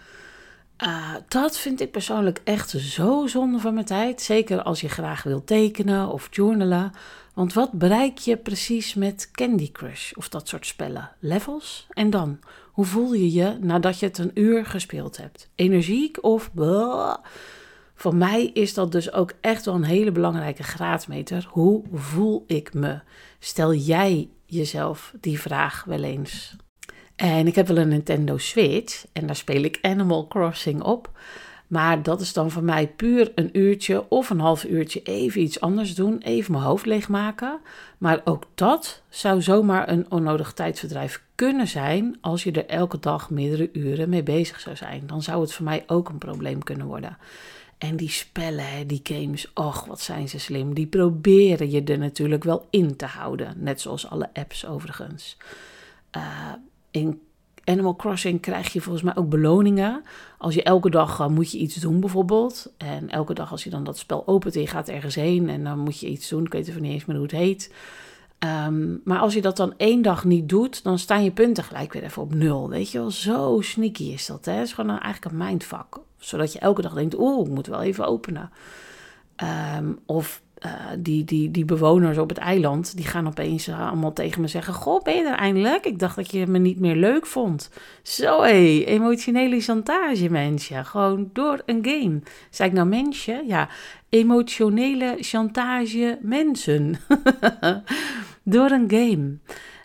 Uh, 0.85 1.15
dat 1.29 1.59
vind 1.59 1.81
ik 1.81 1.91
persoonlijk 1.91 2.41
echt 2.45 2.71
zo 2.71 3.27
zonde 3.27 3.59
van 3.59 3.75
mijn 3.75 3.87
tijd. 3.87 4.23
Zeker 4.23 4.63
als 4.63 4.81
je 4.81 4.89
graag 4.89 5.23
wilt 5.23 5.47
tekenen 5.47 6.09
of 6.09 6.29
journalen. 6.31 6.93
Want 7.35 7.53
wat 7.53 7.73
bereik 7.73 8.19
je 8.19 8.37
precies 8.37 8.95
met 8.95 9.31
Candy 9.33 9.73
Crush 9.73 10.13
of 10.13 10.29
dat 10.29 10.49
soort 10.49 10.67
spellen? 10.67 11.11
Levels? 11.19 11.87
En 11.91 12.11
dan? 12.11 12.39
Hoe 12.77 12.85
voel 12.85 13.13
je 13.13 13.33
je 13.33 13.57
nadat 13.61 13.99
je 13.99 14.07
het 14.07 14.19
een 14.19 14.31
uur 14.35 14.67
gespeeld 14.67 15.17
hebt? 15.17 15.51
Energiek 15.55 16.19
of... 16.25 16.51
Blah? 16.55 17.17
Voor 17.95 18.15
mij 18.15 18.47
is 18.47 18.75
dat 18.75 18.93
dus 18.93 19.13
ook 19.13 19.33
echt 19.41 19.65
wel 19.65 19.75
een 19.75 19.85
hele 19.85 20.13
belangrijke 20.13 20.63
graadmeter. 20.63 21.47
Hoe 21.51 21.83
voel 21.93 22.45
ik 22.47 22.75
me? 22.75 23.01
Stel 23.39 23.75
jij 23.75 24.29
jezelf 24.47 25.15
die 25.21 25.41
vraag 25.41 25.85
wel 25.85 26.03
eens? 26.03 26.57
En 27.15 27.47
ik 27.47 27.55
heb 27.55 27.67
wel 27.67 27.79
een 27.79 27.89
Nintendo 27.89 28.39
Switch 28.39 29.07
en 29.13 29.27
daar 29.27 29.37
speel 29.37 29.63
ik 29.63 29.79
Animal 29.83 30.27
Crossing 30.27 30.83
op. 30.83 31.11
Maar 31.67 32.03
dat 32.03 32.21
is 32.21 32.33
dan 32.33 32.51
voor 32.51 32.65
mij 32.65 32.89
puur 32.89 33.33
een 33.35 33.59
uurtje 33.59 34.09
of 34.09 34.31
een 34.31 34.41
half 34.41 34.65
uurtje 34.65 35.03
even 35.03 35.41
iets 35.41 35.61
anders 35.61 35.95
doen, 35.95 36.19
even 36.19 36.53
mijn 36.53 36.65
hoofd 36.65 36.87
leegmaken. 36.87 37.61
Maar 37.99 38.21
ook 38.25 38.45
dat 38.55 39.03
zou 39.09 39.43
zomaar 39.43 39.89
een 39.89 40.11
onnodig 40.11 40.53
tijdverdrijf 40.53 41.25
kunnen 41.37 41.69
zijn 41.69 42.17
als 42.21 42.43
je 42.43 42.53
er 42.53 42.67
elke 42.67 42.99
dag 42.99 43.31
meerdere 43.31 43.69
uren 43.73 44.09
mee 44.09 44.23
bezig 44.23 44.61
zou 44.61 44.77
zijn. 44.77 45.03
Dan 45.07 45.23
zou 45.23 45.41
het 45.41 45.53
voor 45.53 45.65
mij 45.65 45.85
ook 45.87 46.09
een 46.09 46.19
probleem 46.19 46.63
kunnen 46.63 46.87
worden. 46.87 47.17
En 47.79 47.97
die 47.97 48.11
spellen, 48.11 48.87
die 48.87 49.01
games, 49.03 49.53
och, 49.55 49.85
wat 49.85 50.01
zijn 50.01 50.29
ze 50.29 50.39
slim. 50.39 50.75
Die 50.75 50.87
proberen 50.87 51.71
je 51.71 51.83
er 51.83 51.99
natuurlijk 51.99 52.45
wel 52.45 52.67
in 52.71 52.97
te 52.97 53.07
houden. 53.07 53.55
Net 53.57 53.81
zoals 53.81 54.11
alle 54.11 54.31
apps 54.33 54.67
overigens. 54.67 55.37
Uh, 56.17 56.53
in 56.91 57.21
Animal 57.65 57.97
Crossing 57.97 58.41
krijg 58.41 58.73
je 58.73 58.81
volgens 58.81 59.05
mij 59.05 59.17
ook 59.17 59.29
beloningen. 59.29 60.03
Als 60.39 60.55
je 60.55 60.63
elke 60.63 60.91
dag 60.91 61.21
uh, 61.21 61.27
moet 61.29 61.53
je 61.53 61.59
iets 61.59 61.75
doen 61.75 62.01
bijvoorbeeld. 62.01 62.73
En 62.77 63.11
elke 63.11 63.35
dag 63.35 63.51
als 63.51 63.65
je 63.65 63.71
dan 63.71 63.85
dat 63.85 63.99
spel 63.99 64.27
opent 64.27 64.55
en 64.55 64.61
je 64.61 64.67
gaat 64.67 64.89
ergens 64.89 65.15
heen 65.15 65.49
en 65.49 65.65
dan 65.65 65.79
moet 65.79 66.01
je 66.01 66.09
iets 66.09 66.29
doen. 66.29 66.45
Ik 66.45 66.53
weet 66.53 66.69
even 66.69 66.83
niet 66.83 66.93
eens 66.93 67.05
meer 67.05 67.17
hoe 67.17 67.27
het 67.27 67.35
heet. 67.35 67.75
Um, 68.39 69.01
maar 69.05 69.19
als 69.19 69.35
je 69.35 69.41
dat 69.41 69.57
dan 69.57 69.75
één 69.77 70.03
dag 70.03 70.25
niet 70.25 70.49
doet, 70.49 70.83
dan 70.83 70.99
staan 70.99 71.25
je 71.25 71.31
punten 71.31 71.65
gelijk 71.65 71.93
weer 71.93 72.03
even 72.03 72.23
op 72.23 72.35
nul. 72.35 72.69
Weet 72.69 72.91
je 72.91 72.99
wel, 72.99 73.11
zo 73.11 73.61
sneaky 73.61 74.05
is 74.05 74.27
dat. 74.27 74.45
Het 74.45 74.63
is 74.63 74.73
gewoon 74.73 74.99
eigenlijk 74.99 75.25
een 75.25 75.47
mindfuck. 75.47 75.99
Zodat 76.19 76.53
je 76.53 76.59
elke 76.59 76.83
dag 76.83 76.95
denkt, 76.95 77.19
oeh, 77.19 77.47
ik 77.47 77.53
moet 77.53 77.67
wel 77.67 77.83
even 77.83 78.07
openen. 78.07 78.51
Um, 79.77 79.99
of 80.07 80.43
uh, 80.67 80.73
die, 80.99 81.25
die, 81.25 81.51
die 81.51 81.65
bewoners 81.65 82.19
op 82.19 82.29
het 82.29 82.39
eiland, 82.39 82.97
die 82.97 83.07
gaan 83.07 83.27
opeens 83.27 83.69
uh, 83.69 83.89
allemaal 83.89 84.13
tegen 84.13 84.41
me 84.41 84.49
zeggen: 84.49 84.75
Goh, 84.75 85.03
ben 85.03 85.15
je 85.15 85.25
er 85.25 85.37
eindelijk? 85.37 85.87
Ik 85.87 85.99
dacht 85.99 86.17
dat 86.17 86.31
je 86.31 86.47
me 86.47 86.59
niet 86.59 86.81
meer 86.81 86.97
leuk 86.97 87.27
vond. 87.27 87.71
Zo 88.03 88.43
hé, 88.43 88.85
emotionele 88.87 89.61
chantage, 89.61 90.31
mensje. 90.31 90.85
Gewoon 90.85 91.31
door 91.33 91.63
een 91.67 91.87
game. 91.87 92.21
Zeg 92.51 92.67
ik 92.67 92.73
nou 92.73 92.89
mensje? 92.89 93.43
Ja, 93.47 93.69
emotionele 94.09 95.17
chantage 95.21 96.19
mensen. 96.23 96.97
door 98.43 98.71
een 98.71 98.91
game. 98.91 99.39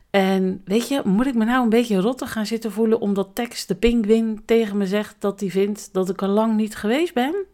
En 0.10 0.62
weet 0.66 0.88
je, 0.88 1.02
moet 1.06 1.26
ik 1.26 1.36
me 1.36 1.46
nou 1.46 1.64
een 1.64 1.70
beetje 1.70 2.00
rottig 2.00 2.32
gaan 2.32 2.46
zitten 2.46 2.72
voelen 2.72 3.02
omdat 3.02 3.30
Tex 3.34 3.66
de 3.66 3.76
Pinguin 3.76 4.42
tegen 4.46 4.78
me 4.78 4.88
zegt 4.88 5.16
dat 5.20 5.40
hij 5.40 5.50
vindt 5.50 5.94
dat 5.94 6.10
ik 6.10 6.22
er 6.22 6.28
lang 6.28 6.56
niet 6.56 6.76
geweest 6.76 7.14
ben? 7.14 7.46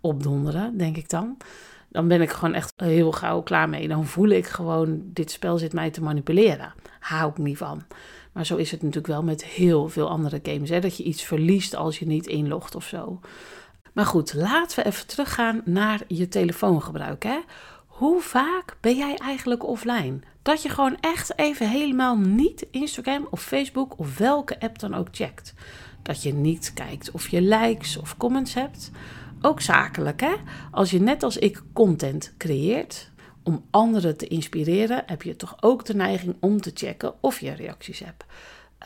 Opdonderen, 0.00 0.76
denk 0.76 0.96
ik 0.96 1.08
dan. 1.08 1.36
Dan 1.92 2.08
ben 2.08 2.20
ik 2.20 2.30
gewoon 2.30 2.54
echt 2.54 2.72
heel 2.76 3.12
gauw 3.12 3.42
klaar 3.42 3.68
mee. 3.68 3.88
Dan 3.88 4.06
voel 4.06 4.28
ik 4.28 4.46
gewoon, 4.46 5.00
dit 5.04 5.30
spel 5.30 5.58
zit 5.58 5.72
mij 5.72 5.90
te 5.90 6.02
manipuleren. 6.02 6.72
Hou 7.00 7.30
ik 7.30 7.38
niet 7.38 7.56
van. 7.56 7.82
Maar 8.32 8.46
zo 8.46 8.56
is 8.56 8.70
het 8.70 8.82
natuurlijk 8.82 9.12
wel 9.12 9.22
met 9.22 9.44
heel 9.44 9.88
veel 9.88 10.08
andere 10.08 10.40
games. 10.42 10.68
Hè? 10.68 10.80
Dat 10.80 10.96
je 10.96 11.02
iets 11.02 11.22
verliest 11.22 11.74
als 11.74 11.98
je 11.98 12.06
niet 12.06 12.26
inlogt 12.26 12.74
of 12.74 12.84
zo. 12.84 13.20
Maar 13.92 14.06
goed, 14.06 14.34
laten 14.34 14.78
we 14.78 14.84
even 14.84 15.06
teruggaan 15.06 15.62
naar 15.64 16.00
je 16.08 16.28
telefoongebruik. 16.28 17.22
Hè? 17.22 17.38
Hoe 17.86 18.20
vaak 18.20 18.76
ben 18.80 18.96
jij 18.96 19.16
eigenlijk 19.16 19.66
offline? 19.66 20.18
Dat 20.42 20.62
je 20.62 20.68
gewoon 20.68 20.96
echt 21.00 21.38
even 21.38 21.68
helemaal 21.68 22.16
niet 22.16 22.66
Instagram 22.70 23.26
of 23.30 23.42
Facebook 23.42 23.98
of 23.98 24.18
welke 24.18 24.60
app 24.60 24.78
dan 24.78 24.94
ook 24.94 25.08
checkt. 25.10 25.54
Dat 26.02 26.22
je 26.22 26.34
niet 26.34 26.72
kijkt 26.74 27.10
of 27.10 27.28
je 27.28 27.42
likes 27.42 27.96
of 27.96 28.16
comments 28.16 28.54
hebt. 28.54 28.90
Ook 29.42 29.60
zakelijk, 29.60 30.20
hè? 30.20 30.34
Als 30.70 30.90
je 30.90 31.00
net 31.00 31.22
als 31.22 31.38
ik 31.38 31.62
content 31.72 32.34
creëert 32.38 33.10
om 33.42 33.64
anderen 33.70 34.16
te 34.16 34.26
inspireren, 34.26 35.02
heb 35.06 35.22
je 35.22 35.36
toch 35.36 35.56
ook 35.60 35.84
de 35.84 35.94
neiging 35.94 36.36
om 36.40 36.60
te 36.60 36.70
checken 36.74 37.14
of 37.20 37.40
je 37.40 37.52
reacties 37.52 37.98
hebt. 37.98 38.24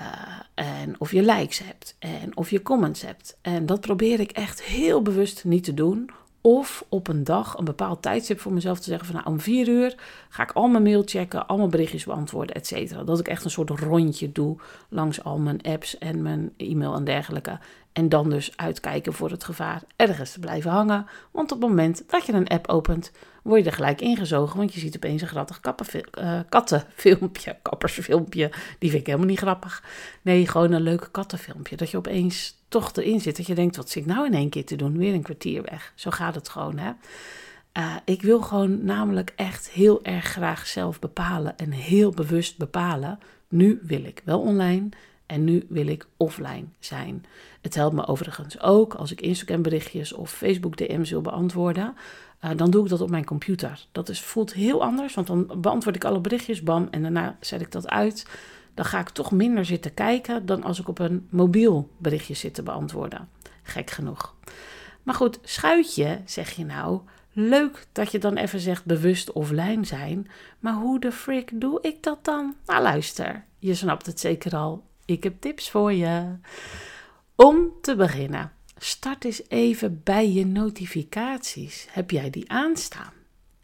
Uh, 0.01 0.07
en 0.55 0.95
of 1.01 1.13
je 1.13 1.23
likes 1.23 1.59
hebt 1.59 1.97
en 1.99 2.37
of 2.37 2.51
je 2.51 2.63
comments 2.63 3.03
hebt. 3.03 3.39
En 3.43 3.67
dat 3.67 3.81
probeer 3.81 4.21
ik 4.21 4.31
echt 4.31 4.63
heel 4.63 5.03
bewust 5.03 5.45
niet 5.45 5.65
te 5.65 5.75
doen, 5.75 6.11
of 6.41 6.85
op 6.89 7.09
een 7.09 7.25
dag 7.25 7.59
een 7.59 7.65
bepaald 7.65 8.03
tijdstip 8.03 8.41
voor 8.41 8.53
mezelf 8.53 8.79
te 8.79 8.89
zeggen 8.89 9.07
van 9.07 9.15
nou 9.17 9.27
om 9.29 9.41
vier 9.41 9.69
uur 9.69 9.95
ga 10.29 10.43
ik 10.43 10.53
al 10.53 10.69
mijn 10.69 10.83
mail 10.83 11.03
checken, 11.05 11.47
allemaal 11.47 11.69
berichtjes 11.69 12.05
beantwoorden, 12.05 12.55
et 12.55 12.67
cetera. 12.67 13.05
Dat 13.05 13.21
ik 13.21 13.29
echt 13.29 13.45
een 13.45 13.51
soort 13.51 13.71
rondje 13.71 14.33
doe 14.33 14.57
langs 14.89 15.25
al 15.25 15.39
mijn 15.39 15.63
apps 15.63 15.99
en 15.99 16.23
mijn 16.23 16.53
e-mail 16.57 16.95
en 16.95 17.05
dergelijke. 17.05 17.59
En 17.97 18.09
dan 18.09 18.31
dus 18.31 18.57
uitkijken 18.57 19.13
voor 19.13 19.31
het 19.31 19.45
gevaar 19.45 19.83
ergens 19.97 20.33
te 20.33 20.39
blijven 20.39 20.71
hangen. 20.71 21.07
Want 21.31 21.53
op 21.53 21.61
het 21.61 21.69
moment 21.69 22.03
dat 22.07 22.27
je 22.27 22.33
een 22.33 22.49
app 22.49 22.69
opent, 22.69 23.13
word 23.43 23.61
je 23.61 23.71
er 23.71 23.77
gelijk 23.77 24.01
ingezogen. 24.01 24.57
Want 24.57 24.75
je 24.75 24.81
ziet 24.81 24.97
opeens 24.97 25.23
een 25.23 25.29
grappig 25.29 25.61
uh, 25.95 26.41
kattenfilmpje. 26.49 27.57
Kappersfilmpje. 27.63 28.51
Die 28.79 28.91
vind 28.91 29.01
ik 29.01 29.07
helemaal 29.07 29.29
niet 29.29 29.39
grappig. 29.39 29.83
Nee, 30.23 30.49
gewoon 30.49 30.73
een 30.73 30.81
leuke 30.81 31.11
kattenfilmpje. 31.11 31.77
Dat 31.77 31.91
je 31.91 31.97
opeens 31.97 32.57
toch 32.69 32.93
erin 32.97 33.21
zit. 33.21 33.37
Dat 33.37 33.47
je 33.47 33.55
denkt, 33.55 33.77
wat 33.77 33.91
zit 33.91 34.03
ik 34.03 34.09
nou 34.09 34.27
in 34.27 34.35
één 34.35 34.49
keer 34.49 34.65
te 34.65 34.77
doen? 34.77 34.99
Weer 34.99 35.15
een 35.15 35.23
kwartier 35.23 35.63
weg. 35.63 35.93
Zo 35.95 36.11
gaat 36.11 36.35
het 36.35 36.49
gewoon, 36.49 36.79
hè. 36.79 36.91
Uh, 37.79 37.97
ik 38.05 38.23
wil 38.23 38.41
gewoon 38.41 38.85
namelijk 38.85 39.33
echt 39.37 39.71
heel 39.71 40.05
erg 40.05 40.25
graag 40.25 40.67
zelf 40.67 40.99
bepalen 40.99 41.57
en 41.57 41.71
heel 41.71 42.11
bewust 42.11 42.59
bepalen. 42.59 43.19
Nu 43.49 43.81
wil 43.83 44.05
ik 44.05 44.23
wel 44.25 44.41
online 44.41 44.89
en 45.27 45.45
nu 45.45 45.67
wil 45.69 45.87
ik 45.87 46.07
offline 46.17 46.65
zijn. 46.79 47.25
Het 47.61 47.75
helpt 47.75 47.95
me 47.95 48.07
overigens 48.07 48.61
ook 48.61 48.95
als 48.95 49.13
ik 49.13 49.21
Instagram 49.21 49.63
berichtjes 49.63 50.13
of 50.13 50.31
Facebook 50.31 50.77
DM's 50.77 51.11
wil 51.11 51.21
beantwoorden. 51.21 51.95
Uh, 52.45 52.51
dan 52.57 52.71
doe 52.71 52.85
ik 52.85 52.91
dat 52.91 53.01
op 53.01 53.11
mijn 53.11 53.25
computer. 53.25 53.87
Dat 53.93 54.09
is, 54.09 54.21
voelt 54.21 54.53
heel 54.53 54.83
anders, 54.83 55.15
want 55.15 55.27
dan 55.27 55.51
beantwoord 55.57 55.97
ik 55.97 56.05
alle 56.05 56.21
berichtjes, 56.21 56.63
bam, 56.63 56.89
en 56.91 57.03
daarna 57.03 57.37
zet 57.41 57.61
ik 57.61 57.73
dat 57.73 57.89
uit. 57.89 58.27
Dan 58.75 58.85
ga 58.85 59.01
ik 59.01 59.09
toch 59.09 59.31
minder 59.31 59.65
zitten 59.65 59.95
kijken 59.95 60.47
dan 60.47 60.63
als 60.63 60.81
ik 60.81 60.89
op 60.89 60.99
een 60.99 61.27
mobiel 61.31 61.91
berichtje 61.99 62.35
zit 62.35 62.55
te 62.55 62.63
beantwoorden. 62.63 63.29
Gek 63.63 63.91
genoeg. 63.91 64.35
Maar 65.03 65.15
goed, 65.15 65.39
schuitje, 65.43 66.21
zeg 66.25 66.51
je 66.51 66.65
nou. 66.65 67.01
Leuk 67.33 67.87
dat 67.93 68.13
je 68.13 68.19
dan 68.19 68.37
even 68.37 68.61
zegt 68.61 68.85
bewust 68.85 69.33
offline 69.33 69.85
zijn. 69.85 70.29
Maar 70.59 70.75
hoe 70.75 71.01
de 71.01 71.13
frick 71.13 71.61
doe 71.61 71.79
ik 71.83 72.03
dat 72.03 72.25
dan? 72.25 72.55
Nou, 72.67 72.83
luister. 72.83 73.45
Je 73.59 73.75
snapt 73.75 74.07
het 74.07 74.21
zeker 74.21 74.57
al. 74.57 74.86
Ik 75.07 75.23
heb 75.23 75.41
tips 75.41 75.71
voor 75.71 75.93
je. 75.93 76.37
Om 77.35 77.73
te 77.81 77.97
beginnen, 77.97 78.53
start 78.79 79.25
eens 79.25 79.43
even 79.49 80.01
bij 80.05 80.31
je 80.33 80.47
notificaties. 80.47 81.87
Heb 81.91 82.11
jij 82.11 82.31
die 82.31 82.51
aanstaan? 82.51 83.13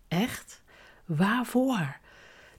Echt? 0.08 0.62
Waarvoor? 1.04 1.96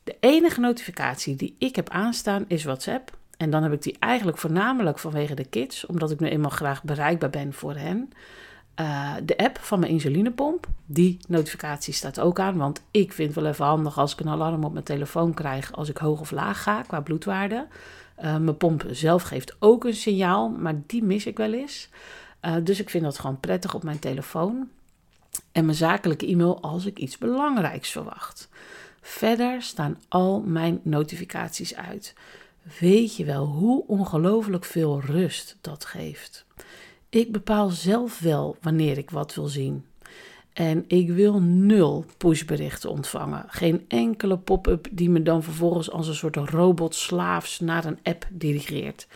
De 0.03 0.17
enige 0.19 0.59
notificatie 0.59 1.35
die 1.35 1.55
ik 1.57 1.75
heb 1.75 1.89
aanstaan 1.89 2.45
is 2.47 2.63
WhatsApp. 2.63 3.17
En 3.37 3.49
dan 3.49 3.63
heb 3.63 3.73
ik 3.73 3.81
die 3.81 3.95
eigenlijk 3.99 4.37
voornamelijk 4.37 4.99
vanwege 4.99 5.35
de 5.35 5.45
kids, 5.45 5.85
omdat 5.85 6.11
ik 6.11 6.19
nu 6.19 6.27
eenmaal 6.27 6.49
graag 6.49 6.83
bereikbaar 6.83 7.29
ben 7.29 7.53
voor 7.53 7.75
hen. 7.75 8.09
Uh, 8.79 9.13
de 9.23 9.37
app 9.37 9.57
van 9.57 9.79
mijn 9.79 9.91
insulinepomp, 9.91 10.67
die 10.85 11.17
notificatie 11.27 11.93
staat 11.93 12.19
ook 12.19 12.39
aan. 12.39 12.57
Want 12.57 12.83
ik 12.91 13.13
vind 13.13 13.33
het 13.33 13.43
wel 13.43 13.51
even 13.51 13.65
handig 13.65 13.97
als 13.97 14.13
ik 14.13 14.19
een 14.19 14.29
alarm 14.29 14.63
op 14.63 14.73
mijn 14.73 14.85
telefoon 14.85 15.33
krijg 15.33 15.73
als 15.73 15.89
ik 15.89 15.97
hoog 15.97 16.19
of 16.19 16.31
laag 16.31 16.63
ga 16.63 16.81
qua 16.81 17.01
bloedwaarde. 17.01 17.67
Uh, 18.17 18.38
mijn 18.38 18.58
pomp 18.58 18.86
zelf 18.91 19.24
geeft 19.24 19.55
ook 19.60 19.84
een 19.84 19.93
signaal, 19.93 20.50
maar 20.50 20.82
die 20.88 21.03
mis 21.03 21.25
ik 21.25 21.38
wel 21.38 21.53
eens. 21.53 21.89
Uh, 22.41 22.55
dus 22.63 22.79
ik 22.79 22.89
vind 22.89 23.03
dat 23.03 23.20
gewoon 23.20 23.39
prettig 23.39 23.74
op 23.74 23.84
mijn 23.84 24.00
telefoon. 24.00 24.70
En 25.51 25.65
mijn 25.65 25.77
zakelijke 25.77 26.27
e-mail 26.27 26.62
als 26.62 26.86
ik 26.86 27.00
iets 27.00 27.17
belangrijks 27.17 27.91
verwacht. 27.91 28.50
Verder 29.01 29.62
staan 29.62 29.98
al 30.08 30.41
mijn 30.41 30.79
notificaties 30.84 31.75
uit. 31.75 32.13
Weet 32.79 33.15
je 33.15 33.25
wel 33.25 33.46
hoe 33.46 33.88
ongelooflijk 33.88 34.65
veel 34.65 35.01
rust 35.01 35.58
dat 35.62 35.86
geeft? 35.86 36.46
Ik 37.10 37.32
bepaal 37.32 37.70
zelf 37.70 38.20
wel 38.20 38.58
wanneer 38.62 38.98
ik 38.98 39.10
wat 39.10 39.34
wil 39.36 39.48
zien. 39.48 39.86
En 40.53 40.83
ik 40.88 41.10
wil 41.10 41.39
nul 41.41 42.05
pushberichten 42.17 42.89
ontvangen. 42.89 43.45
Geen 43.48 43.86
enkele 43.88 44.38
pop-up 44.38 44.88
die 44.91 45.10
me 45.10 45.22
dan 45.22 45.43
vervolgens 45.43 45.91
als 45.91 46.07
een 46.07 46.15
soort 46.15 46.36
robot 46.36 46.95
slaafs 46.95 47.60
naar 47.60 47.86
een 47.86 48.00
app 48.03 48.27
dirigeert. 48.31 49.07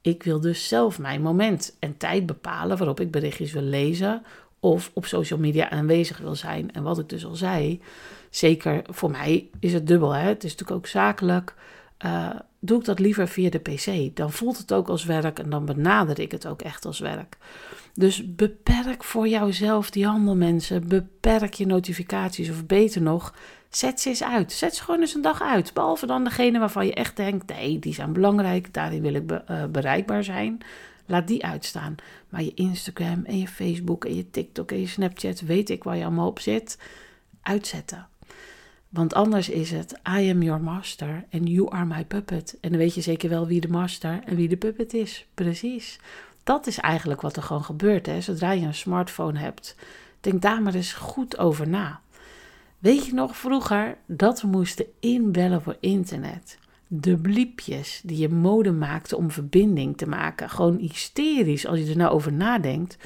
Ik 0.00 0.22
wil 0.22 0.40
dus 0.40 0.68
zelf 0.68 0.98
mijn 0.98 1.22
moment 1.22 1.76
en 1.78 1.96
tijd 1.96 2.26
bepalen 2.26 2.76
waarop 2.76 3.00
ik 3.00 3.10
berichtjes 3.10 3.52
wil 3.52 3.62
lezen 3.62 4.22
of 4.60 4.90
op 4.94 5.06
social 5.06 5.38
media 5.38 5.70
aanwezig 5.70 6.18
wil 6.18 6.34
zijn. 6.34 6.72
En 6.72 6.82
wat 6.82 6.98
ik 6.98 7.08
dus 7.08 7.26
al 7.26 7.34
zei, 7.34 7.80
zeker 8.30 8.82
voor 8.86 9.10
mij 9.10 9.48
is 9.60 9.72
het 9.72 9.86
dubbel. 9.86 10.12
Hè? 10.12 10.28
Het 10.28 10.44
is 10.44 10.50
natuurlijk 10.50 10.78
ook 10.78 10.86
zakelijk. 10.86 11.54
Uh, 12.04 12.30
doe 12.58 12.78
ik 12.78 12.84
dat 12.84 12.98
liever 12.98 13.28
via 13.28 13.50
de 13.50 13.58
PC. 13.58 14.16
Dan 14.16 14.32
voelt 14.32 14.58
het 14.58 14.72
ook 14.72 14.88
als 14.88 15.04
werk 15.04 15.38
en 15.38 15.50
dan 15.50 15.64
benader 15.64 16.20
ik 16.20 16.30
het 16.30 16.46
ook 16.46 16.62
echt 16.62 16.84
als 16.84 16.98
werk. 16.98 17.36
Dus 17.96 18.34
beperk 18.34 19.04
voor 19.04 19.28
jouzelf 19.28 19.90
die 19.90 20.06
handel, 20.06 20.36
mensen. 20.36 20.88
Beperk 20.88 21.54
je 21.54 21.66
notificaties 21.66 22.50
of 22.50 22.66
beter 22.66 23.02
nog, 23.02 23.34
zet 23.70 24.00
ze 24.00 24.08
eens 24.08 24.22
uit. 24.22 24.52
Zet 24.52 24.74
ze 24.74 24.82
gewoon 24.82 25.00
eens 25.00 25.14
een 25.14 25.22
dag 25.22 25.42
uit. 25.42 25.74
Behalve 25.74 26.06
dan 26.06 26.24
degene 26.24 26.58
waarvan 26.58 26.86
je 26.86 26.94
echt 26.94 27.16
denkt, 27.16 27.48
nee, 27.48 27.78
die 27.78 27.94
zijn 27.94 28.12
belangrijk, 28.12 28.74
daarin 28.74 29.02
wil 29.02 29.14
ik 29.14 29.30
uh, 29.30 29.64
bereikbaar 29.64 30.24
zijn. 30.24 30.58
Laat 31.06 31.28
die 31.28 31.44
uitstaan. 31.44 31.94
Maar 32.28 32.42
je 32.42 32.54
Instagram 32.54 33.24
en 33.24 33.38
je 33.38 33.48
Facebook 33.48 34.04
en 34.04 34.16
je 34.16 34.30
TikTok 34.30 34.70
en 34.70 34.80
je 34.80 34.86
Snapchat, 34.86 35.40
weet 35.40 35.70
ik 35.70 35.84
waar 35.84 35.96
je 35.96 36.04
allemaal 36.04 36.28
op 36.28 36.38
zit, 36.38 36.78
uitzetten. 37.42 38.06
Want 38.88 39.14
anders 39.14 39.48
is 39.48 39.70
het 39.70 39.92
I 39.92 40.30
am 40.30 40.42
your 40.42 40.60
master 40.60 41.24
and 41.32 41.48
you 41.48 41.70
are 41.70 41.84
my 41.84 42.04
puppet. 42.04 42.58
En 42.60 42.70
dan 42.70 42.78
weet 42.78 42.94
je 42.94 43.00
zeker 43.00 43.28
wel 43.28 43.46
wie 43.46 43.60
de 43.60 43.68
master 43.68 44.20
en 44.24 44.36
wie 44.36 44.48
de 44.48 44.56
puppet 44.56 44.94
is. 44.94 45.26
Precies. 45.34 45.98
Dat 46.46 46.66
is 46.66 46.78
eigenlijk 46.78 47.20
wat 47.20 47.36
er 47.36 47.42
gewoon 47.42 47.64
gebeurt. 47.64 48.06
Hè? 48.06 48.20
Zodra 48.20 48.52
je 48.52 48.66
een 48.66 48.74
smartphone 48.74 49.38
hebt, 49.38 49.76
denk 50.20 50.42
daar 50.42 50.62
maar 50.62 50.74
eens 50.74 50.92
goed 50.92 51.38
over 51.38 51.68
na. 51.68 52.00
Weet 52.78 53.06
je 53.06 53.14
nog 53.14 53.36
vroeger 53.36 53.96
dat 54.06 54.40
we 54.40 54.46
moesten 54.46 54.86
inbellen 55.00 55.62
voor 55.62 55.76
internet? 55.80 56.58
De 56.86 57.16
bliepjes 57.16 58.00
die 58.04 58.18
je 58.18 58.28
modem 58.28 58.78
maakte 58.78 59.16
om 59.16 59.30
verbinding 59.30 59.96
te 59.96 60.08
maken. 60.08 60.50
Gewoon 60.50 60.76
hysterisch 60.76 61.66
als 61.66 61.78
je 61.78 61.90
er 61.90 61.96
nou 61.96 62.12
over 62.12 62.32
nadenkt. 62.32 62.96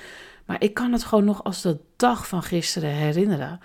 Maar 0.46 0.62
ik 0.62 0.74
kan 0.74 0.92
het 0.92 1.04
gewoon 1.04 1.24
nog 1.24 1.44
als 1.44 1.62
de 1.62 1.78
dag 1.96 2.28
van 2.28 2.42
gisteren 2.42 2.90
herinneren. 2.90 3.60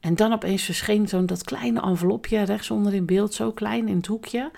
En 0.00 0.14
dan 0.14 0.32
opeens 0.32 0.62
verscheen 0.62 1.08
zo'n 1.08 1.26
dat 1.26 1.44
kleine 1.44 1.80
envelopje 1.80 2.42
rechtsonder 2.42 2.94
in 2.94 3.06
beeld, 3.06 3.34
zo 3.34 3.52
klein 3.52 3.88
in 3.88 3.96
het 3.96 4.06
hoekje. 4.06 4.50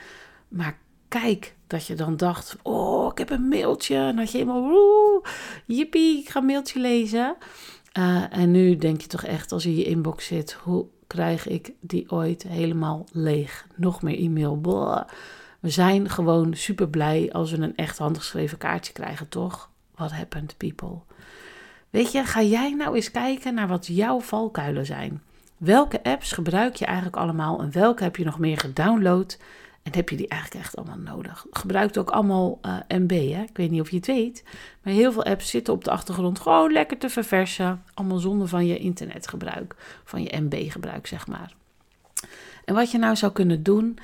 Maar 0.49 0.79
kijk, 1.11 1.55
dat 1.67 1.87
je 1.87 1.95
dan 1.95 2.17
dacht, 2.17 2.57
oh, 2.63 3.11
ik 3.11 3.19
heb 3.19 3.31
een 3.31 3.49
mailtje. 3.49 3.97
En 3.97 4.17
dat 4.17 4.31
je 4.31 4.39
helemaal, 4.39 4.63
oeh, 4.63 5.25
jippie, 5.67 6.19
ik 6.19 6.29
ga 6.29 6.41
een 6.41 6.47
mailtje 6.47 6.81
lezen. 6.81 7.37
Uh, 7.99 8.37
en 8.37 8.51
nu 8.51 8.77
denk 8.77 9.01
je 9.01 9.07
toch 9.07 9.25
echt, 9.25 9.53
als 9.53 9.63
je 9.63 9.69
in 9.69 9.77
je 9.77 9.85
inbox 9.85 10.27
zit, 10.27 10.53
hoe 10.53 10.87
krijg 11.07 11.49
ik 11.49 11.73
die 11.81 12.11
ooit 12.11 12.43
helemaal 12.43 13.07
leeg? 13.13 13.67
Nog 13.77 14.03
meer 14.03 14.19
e-mail, 14.19 14.61
We 15.61 15.71
zijn 15.71 16.09
gewoon 16.09 16.55
super 16.55 16.89
blij 16.89 17.33
als 17.33 17.51
we 17.51 17.59
een 17.59 17.77
echt 17.77 17.99
handgeschreven 17.99 18.59
kaartje 18.59 18.93
krijgen, 18.93 19.29
toch? 19.29 19.71
What 19.95 20.13
happened, 20.13 20.55
people? 20.57 20.99
Weet 21.91 22.13
je, 22.13 22.25
ga 22.25 22.43
jij 22.43 22.75
nou 22.75 22.95
eens 22.95 23.11
kijken 23.11 23.55
naar 23.55 23.69
wat 23.69 23.87
jouw 23.87 24.21
valkuilen 24.21 24.87
zijn. 24.87 25.23
Welke 25.57 26.03
apps 26.03 26.33
gebruik 26.33 26.75
je 26.75 26.85
eigenlijk 26.85 27.17
allemaal 27.17 27.61
en 27.61 27.73
welke 27.73 28.03
heb 28.03 28.17
je 28.17 28.25
nog 28.25 28.39
meer 28.39 28.59
gedownload? 28.59 29.39
En 29.83 29.95
heb 29.95 30.09
je 30.09 30.17
die 30.17 30.29
eigenlijk 30.29 30.65
echt 30.65 30.77
allemaal 30.77 31.15
nodig? 31.15 31.47
Gebruikt 31.51 31.99
ook 31.99 32.11
allemaal 32.11 32.59
uh, 32.63 32.77
eh, 32.89 32.99
MB, 33.01 33.11
hè? 33.11 33.43
Ik 33.43 33.57
weet 33.57 33.71
niet 33.71 33.81
of 33.81 33.91
je 33.91 33.97
het 33.97 34.07
weet. 34.07 34.45
Maar 34.83 34.93
heel 34.93 35.13
veel 35.13 35.25
apps 35.25 35.51
zitten 35.51 35.73
op 35.73 35.85
de 35.85 35.91
achtergrond 35.91 36.39
gewoon 36.39 36.73
lekker 36.73 36.99
te 36.99 37.09
verversen. 37.09 37.85
Allemaal 37.95 38.19
zonder 38.19 38.49
van 38.49 38.67
je 38.67 38.79
internetgebruik, 38.79 39.77
van 40.05 40.23
je 40.23 40.41
MB-gebruik, 40.41 41.07
zeg 41.07 41.27
maar. 41.27 41.55
En 42.65 42.75
wat 42.75 42.91
je 42.91 42.99
nou 42.99 43.17
zou 43.17 43.33
kunnen 43.33 43.63
doen, 43.63 43.99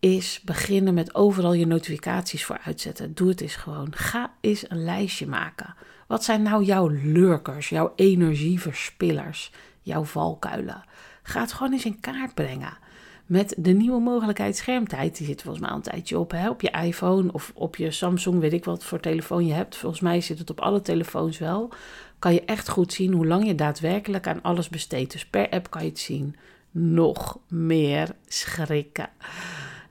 is 0.00 0.40
beginnen 0.44 0.94
met 0.94 1.14
overal 1.14 1.52
je 1.52 1.66
notificaties 1.66 2.44
voor 2.44 2.58
uitzetten. 2.64 3.14
Doe 3.14 3.28
het 3.28 3.40
eens 3.40 3.56
gewoon. 3.56 3.94
Ga 3.94 4.32
eens 4.40 4.70
een 4.70 4.84
lijstje 4.84 5.26
maken. 5.26 5.74
Wat 6.06 6.24
zijn 6.24 6.42
nou 6.42 6.64
jouw 6.64 6.88
lurkers, 6.88 7.68
jouw 7.68 7.92
energieverspillers, 7.96 9.52
jouw 9.82 10.04
valkuilen? 10.04 10.84
Ga 11.22 11.40
het 11.40 11.52
gewoon 11.52 11.72
eens 11.72 11.84
in 11.84 12.00
kaart 12.00 12.34
brengen. 12.34 12.78
Met 13.26 13.54
de 13.58 13.72
nieuwe 13.72 14.00
mogelijkheid 14.00 14.56
schermtijd, 14.56 15.16
die 15.16 15.26
zit 15.26 15.42
volgens 15.42 15.62
mij 15.62 15.70
al 15.70 15.76
een 15.76 15.82
tijdje 15.82 16.18
op, 16.18 16.30
hè, 16.30 16.48
op 16.48 16.60
je 16.60 16.70
iPhone 16.70 17.32
of 17.32 17.52
op 17.54 17.76
je 17.76 17.90
Samsung, 17.90 18.40
weet 18.40 18.52
ik 18.52 18.64
wat 18.64 18.84
voor 18.84 19.00
telefoon 19.00 19.46
je 19.46 19.52
hebt. 19.52 19.76
Volgens 19.76 20.00
mij 20.00 20.20
zit 20.20 20.38
het 20.38 20.50
op 20.50 20.60
alle 20.60 20.80
telefoons 20.80 21.38
wel. 21.38 21.70
Kan 22.18 22.34
je 22.34 22.44
echt 22.44 22.68
goed 22.68 22.92
zien 22.92 23.12
hoe 23.12 23.26
lang 23.26 23.46
je 23.46 23.54
daadwerkelijk 23.54 24.26
aan 24.26 24.42
alles 24.42 24.68
besteedt. 24.68 25.12
Dus 25.12 25.26
per 25.26 25.48
app 25.48 25.70
kan 25.70 25.82
je 25.82 25.88
het 25.88 25.98
zien. 25.98 26.36
Nog 26.70 27.38
meer 27.48 28.14
schrikken. 28.26 29.08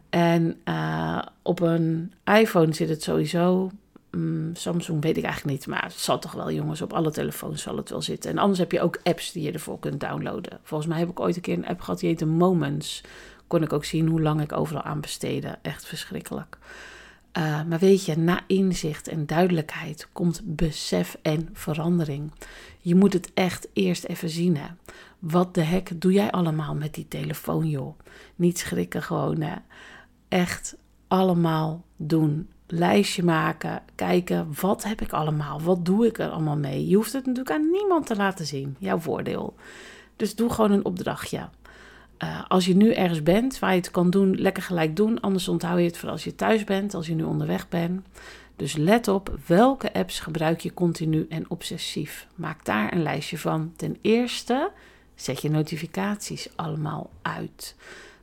En 0.09 0.61
uh, 0.65 1.21
op 1.41 1.59
een 1.59 2.13
iPhone 2.23 2.73
zit 2.73 2.89
het 2.89 3.03
sowieso. 3.03 3.71
Um, 4.15 4.51
Samsung 4.53 5.01
weet 5.01 5.17
ik 5.17 5.23
eigenlijk 5.23 5.57
niet, 5.57 5.67
maar 5.67 5.83
het 5.83 5.93
zal 5.93 6.19
toch 6.19 6.31
wel, 6.31 6.51
jongens. 6.51 6.81
Op 6.81 6.93
alle 6.93 7.11
telefoons 7.11 7.61
zal 7.61 7.77
het 7.77 7.89
wel 7.89 8.01
zitten. 8.01 8.31
En 8.31 8.37
anders 8.37 8.59
heb 8.59 8.71
je 8.71 8.81
ook 8.81 8.99
apps 9.03 9.31
die 9.31 9.43
je 9.43 9.51
ervoor 9.51 9.79
kunt 9.79 9.99
downloaden. 9.99 10.59
Volgens 10.63 10.89
mij 10.89 10.99
heb 10.99 11.09
ik 11.09 11.19
ooit 11.19 11.35
een 11.35 11.41
keer 11.41 11.57
een 11.57 11.67
app 11.67 11.81
gehad 11.81 11.99
die 11.99 12.09
heette 12.09 12.25
Moments. 12.25 13.03
Kon 13.47 13.63
ik 13.63 13.73
ook 13.73 13.85
zien 13.85 14.07
hoe 14.07 14.21
lang 14.21 14.41
ik 14.41 14.51
overal 14.51 14.81
aan 14.81 15.01
besteedde. 15.01 15.57
Echt 15.61 15.85
verschrikkelijk. 15.85 16.57
Uh, 17.37 17.63
maar 17.63 17.79
weet 17.79 18.05
je, 18.05 18.17
na 18.17 18.43
inzicht 18.47 19.07
en 19.07 19.25
duidelijkheid 19.25 20.07
komt 20.11 20.41
besef 20.43 21.17
en 21.21 21.49
verandering. 21.53 22.31
Je 22.79 22.95
moet 22.95 23.13
het 23.13 23.31
echt 23.33 23.67
eerst 23.73 24.03
even 24.03 24.29
zien. 24.29 24.57
Hè. 24.57 24.67
Wat 25.19 25.53
de 25.53 25.61
hek 25.61 26.01
doe 26.01 26.11
jij 26.11 26.31
allemaal 26.31 26.75
met 26.75 26.93
die 26.93 27.07
telefoon, 27.07 27.69
joh? 27.69 27.99
Niet 28.35 28.59
schrikken 28.59 29.03
gewoon, 29.03 29.43
echt 30.27 30.77
allemaal 31.07 31.83
doen. 31.95 32.49
Lijstje 32.67 33.23
maken, 33.23 33.81
kijken 33.95 34.47
wat 34.61 34.83
heb 34.83 35.01
ik 35.01 35.13
allemaal, 35.13 35.61
wat 35.61 35.85
doe 35.85 36.05
ik 36.05 36.19
er 36.19 36.29
allemaal 36.29 36.57
mee. 36.57 36.87
Je 36.87 36.95
hoeft 36.95 37.13
het 37.13 37.25
natuurlijk 37.25 37.55
aan 37.55 37.71
niemand 37.71 38.05
te 38.05 38.15
laten 38.15 38.45
zien, 38.45 38.75
jouw 38.79 38.99
voordeel. 38.99 39.53
Dus 40.15 40.35
doe 40.35 40.49
gewoon 40.49 40.71
een 40.71 40.85
opdrachtje. 40.85 41.49
Uh, 42.23 42.43
als 42.47 42.65
je 42.65 42.75
nu 42.75 42.93
ergens 42.93 43.23
bent 43.23 43.59
waar 43.59 43.71
je 43.71 43.77
het 43.77 43.91
kan 43.91 44.09
doen, 44.09 44.35
lekker 44.35 44.63
gelijk 44.63 44.95
doen. 44.95 45.19
Anders 45.19 45.47
onthoud 45.47 45.79
je 45.79 45.85
het 45.85 45.97
voor 45.97 46.09
als 46.09 46.23
je 46.23 46.35
thuis 46.35 46.63
bent, 46.63 46.93
als 46.93 47.07
je 47.07 47.15
nu 47.15 47.23
onderweg 47.23 47.69
bent. 47.69 48.05
Dus 48.55 48.75
let 48.75 49.07
op 49.07 49.37
welke 49.45 49.93
apps 49.93 50.19
gebruik 50.19 50.59
je 50.59 50.73
continu 50.73 51.25
en 51.29 51.49
obsessief. 51.49 52.27
Maak 52.35 52.65
daar 52.65 52.93
een 52.93 53.03
lijstje 53.03 53.37
van. 53.37 53.73
Ten 53.75 53.97
eerste 54.01 54.71
zet 55.15 55.41
je 55.41 55.49
notificaties 55.49 56.49
allemaal 56.55 57.09
uit. 57.21 57.75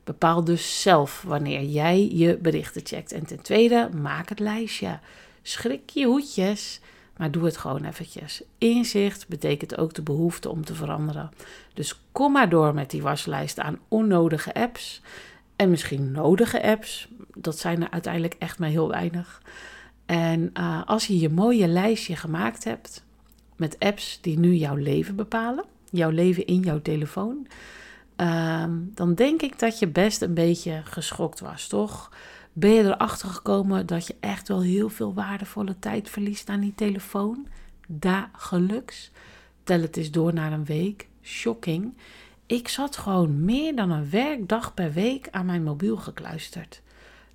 Bepaal 0.03 0.43
dus 0.43 0.81
zelf 0.81 1.23
wanneer 1.27 1.63
jij 1.63 2.09
je 2.11 2.37
berichten 2.37 2.81
checkt. 2.85 3.11
En 3.11 3.25
ten 3.25 3.41
tweede, 3.41 3.89
maak 4.01 4.29
het 4.29 4.39
lijstje. 4.39 4.99
Schrik 5.41 5.89
je 5.89 6.05
hoedjes, 6.05 6.79
maar 7.17 7.31
doe 7.31 7.45
het 7.45 7.57
gewoon 7.57 7.85
eventjes. 7.85 8.41
Inzicht 8.57 9.27
betekent 9.27 9.77
ook 9.77 9.93
de 9.93 10.01
behoefte 10.01 10.49
om 10.49 10.65
te 10.65 10.75
veranderen. 10.75 11.31
Dus 11.73 12.01
kom 12.11 12.31
maar 12.31 12.49
door 12.49 12.73
met 12.73 12.89
die 12.89 13.01
waslijst 13.01 13.59
aan 13.59 13.79
onnodige 13.87 14.53
apps. 14.53 15.01
En 15.55 15.69
misschien 15.69 16.11
nodige 16.11 16.63
apps. 16.63 17.07
Dat 17.33 17.59
zijn 17.59 17.81
er 17.81 17.91
uiteindelijk 17.91 18.35
echt 18.39 18.59
maar 18.59 18.69
heel 18.69 18.87
weinig. 18.87 19.41
En 20.05 20.49
uh, 20.57 20.81
als 20.85 21.07
je 21.07 21.19
je 21.19 21.29
mooie 21.29 21.67
lijstje 21.67 22.15
gemaakt 22.15 22.63
hebt 22.63 23.03
met 23.55 23.79
apps 23.79 24.19
die 24.21 24.39
nu 24.39 24.53
jouw 24.55 24.75
leven 24.75 25.15
bepalen, 25.15 25.63
jouw 25.89 26.09
leven 26.09 26.45
in 26.45 26.59
jouw 26.59 26.81
telefoon, 26.81 27.47
Ehm, 28.15 28.71
dan 28.93 29.13
denk 29.13 29.41
ik 29.41 29.59
dat 29.59 29.79
je 29.79 29.87
best 29.87 30.21
een 30.21 30.33
beetje 30.33 30.81
geschokt 30.83 31.39
was, 31.39 31.67
toch? 31.67 32.11
Ben 32.53 32.71
je 32.71 32.83
erachter 32.83 33.29
gekomen 33.29 33.85
dat 33.85 34.07
je 34.07 34.15
echt 34.19 34.47
wel 34.47 34.61
heel 34.61 34.89
veel 34.89 35.13
waardevolle 35.13 35.79
tijd 35.79 36.09
verliest 36.09 36.49
aan 36.49 36.59
die 36.59 36.75
telefoon? 36.75 37.47
Dagelijks. 37.87 39.11
Tel 39.63 39.81
het 39.81 39.97
eens 39.97 40.11
door 40.11 40.33
naar 40.33 40.51
een 40.51 40.65
week. 40.65 41.07
Shocking. 41.21 41.93
Ik 42.45 42.67
zat 42.67 42.97
gewoon 42.97 43.45
meer 43.45 43.75
dan 43.75 43.91
een 43.91 44.09
werkdag 44.09 44.73
per 44.73 44.91
week 44.91 45.27
aan 45.31 45.45
mijn 45.45 45.63
mobiel 45.63 45.97
gekluisterd. 45.97 46.81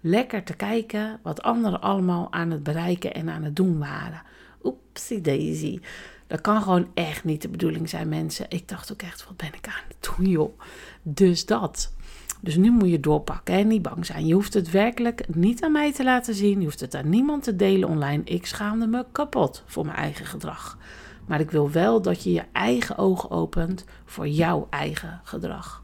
Lekker 0.01 0.45
te 0.45 0.55
kijken 0.55 1.21
wat 1.23 1.43
anderen 1.43 1.81
allemaal 1.81 2.33
aan 2.33 2.51
het 2.51 2.62
bereiken 2.62 3.14
en 3.14 3.29
aan 3.29 3.43
het 3.43 3.57
doen 3.57 3.79
waren. 3.79 4.23
Oepsie 4.62 5.21
daisy. 5.21 5.81
Dat 6.29 6.41
kan 6.41 6.62
gewoon 6.62 6.88
echt 6.95 7.25
niet 7.25 7.43
de 7.43 7.49
bedoeling 7.49 7.88
zijn, 7.88 8.09
mensen. 8.09 8.47
Ik 8.49 8.69
dacht 8.69 8.93
ook 8.93 9.03
echt, 9.03 9.25
wat 9.25 9.37
ben 9.37 9.55
ik 9.55 9.67
aan 9.67 9.83
het 9.88 10.11
doen, 10.17 10.27
joh. 10.27 10.61
Dus 11.03 11.47
dat. 11.47 11.93
Dus 12.41 12.57
nu 12.57 12.71
moet 12.71 12.88
je 12.88 13.01
doorpakken 13.01 13.55
en 13.55 13.67
niet 13.67 13.83
bang 13.83 14.07
zijn. 14.07 14.27
Je 14.27 14.35
hoeft 14.35 14.55
het 14.55 14.71
werkelijk 14.71 15.35
niet 15.35 15.62
aan 15.62 15.73
mij 15.73 15.93
te 15.93 16.05
laten 16.05 16.35
zien. 16.35 16.59
Je 16.59 16.64
hoeft 16.64 16.81
het 16.81 16.95
aan 16.95 17.09
niemand 17.09 17.43
te 17.43 17.57
delen 17.57 17.88
online. 17.88 18.23
Ik 18.25 18.47
schaamde 18.47 18.87
me 18.87 19.05
kapot 19.12 19.62
voor 19.67 19.85
mijn 19.85 19.97
eigen 19.97 20.27
gedrag. 20.27 20.79
Maar 21.27 21.41
ik 21.41 21.51
wil 21.51 21.71
wel 21.71 22.03
dat 22.03 22.23
je 22.23 22.33
je 22.33 22.45
eigen 22.53 22.99
ogen 22.99 23.31
opent 23.31 23.85
voor 24.05 24.29
jouw 24.29 24.67
eigen 24.71 25.21
gedrag. 25.25 25.83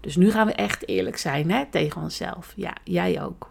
Dus 0.00 0.16
nu 0.16 0.30
gaan 0.30 0.46
we 0.46 0.52
echt 0.52 0.88
eerlijk 0.88 1.16
zijn 1.16 1.50
hè, 1.50 1.66
tegen 1.70 2.02
onszelf. 2.02 2.52
Ja, 2.56 2.76
jij 2.84 3.22
ook. 3.22 3.50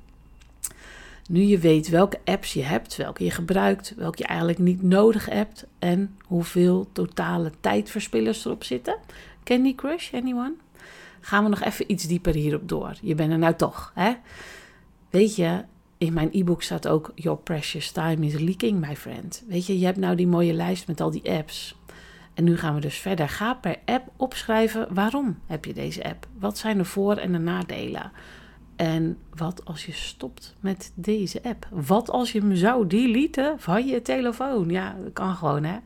Nu 1.30 1.42
je 1.42 1.58
weet 1.58 1.89
welke 1.89 2.20
apps 2.26 2.54
je 2.54 2.63
hebt, 2.63 2.96
welke 2.96 3.24
je 3.24 3.32
gebruikt, 3.32 3.94
welke 3.98 4.18
je 4.18 4.24
eigenlijk 4.28 4.60
niet 4.60 4.82
nodig 4.82 5.26
hebt 5.26 5.68
en 5.80 6.18
hoeveel 6.26 6.89
totale 6.92 7.52
tijdverspillers 7.60 8.46
erop 8.46 8.63
zitten. 8.63 8.98
Candy 9.44 9.76
Crush, 9.76 10.13
anyone? 10.13 10.54
Gaan 11.20 11.44
we 11.44 11.50
nog 11.50 11.62
even 11.62 11.92
iets 11.92 12.08
dieper 12.08 12.34
hierop 12.34 12.70
door. 12.70 12.94
Je 13.02 13.15
bent 13.15 13.32
er 13.32 13.38
nou 13.38 13.56
toch, 13.56 13.92
hè? 13.96 14.13
Weet 15.10 15.36
je, 15.36 15.63
in 15.98 16.13
mijn 16.13 16.30
e-book 16.32 16.62
staat 16.63 16.88
ook 16.88 17.12
Your 17.15 17.39
precious 17.39 17.92
time 17.92 18.26
is 18.26 18.39
leaking, 18.39 18.88
my 18.88 18.96
friend. 18.96 19.44
Weet 19.48 19.65
je, 19.65 19.80
je 19.80 19.86
hebt 19.86 19.98
nou 19.98 20.15
die 20.15 20.28
mooie 20.28 20.54
lijst 20.54 20.88
met 20.88 21.02
al 21.02 21.12
die 21.12 21.32
apps. 21.32 21.76
En 22.34 22.44
nu 22.44 22.58
gaan 22.58 22.76
we 22.76 22.82
dus 22.82 22.98
verder. 22.98 23.30
Ga 23.30 23.54
per 23.54 23.76
app 23.86 24.12
opschrijven 24.15 24.94
waarom 24.94 25.39
heb 25.46 25.65
je 25.65 25.74
deze 25.74 26.04
app? 26.04 26.28
Wat 26.39 26.58
zijn 26.58 26.78
de 26.78 26.86
voor- 26.86 27.18
en 27.18 27.32
de 27.32 27.38
nadelen? 27.38 28.12
En 28.80 29.18
wat 29.36 29.65
als 29.65 29.86
je 29.86 29.92
stopt 29.92 30.56
met 30.60 30.92
deze 30.96 31.44
app? 31.44 31.68
Wat 31.70 32.10
als 32.10 32.32
je 32.32 32.39
hem 32.39 32.56
zou 32.56 32.88
deleten 32.88 33.60
van 33.60 33.88
je 33.88 34.02
telefoon? 34.02 34.70
Ja, 34.70 34.96
dat 35.04 35.13
kan 35.13 35.36
gewoon 35.36 35.63
hè. 35.63 35.78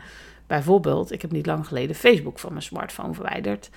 Bijvoorbeeld, 0.48 1.12
ik 1.12 1.22
heb 1.22 1.32
niet 1.32 1.46
lang 1.46 1.68
geleden 1.68 1.96
Facebook 1.96 2.40
van 2.40 2.52
mijn 2.52 2.64
smartphone 2.64 3.14
verwijderd. 3.14 3.70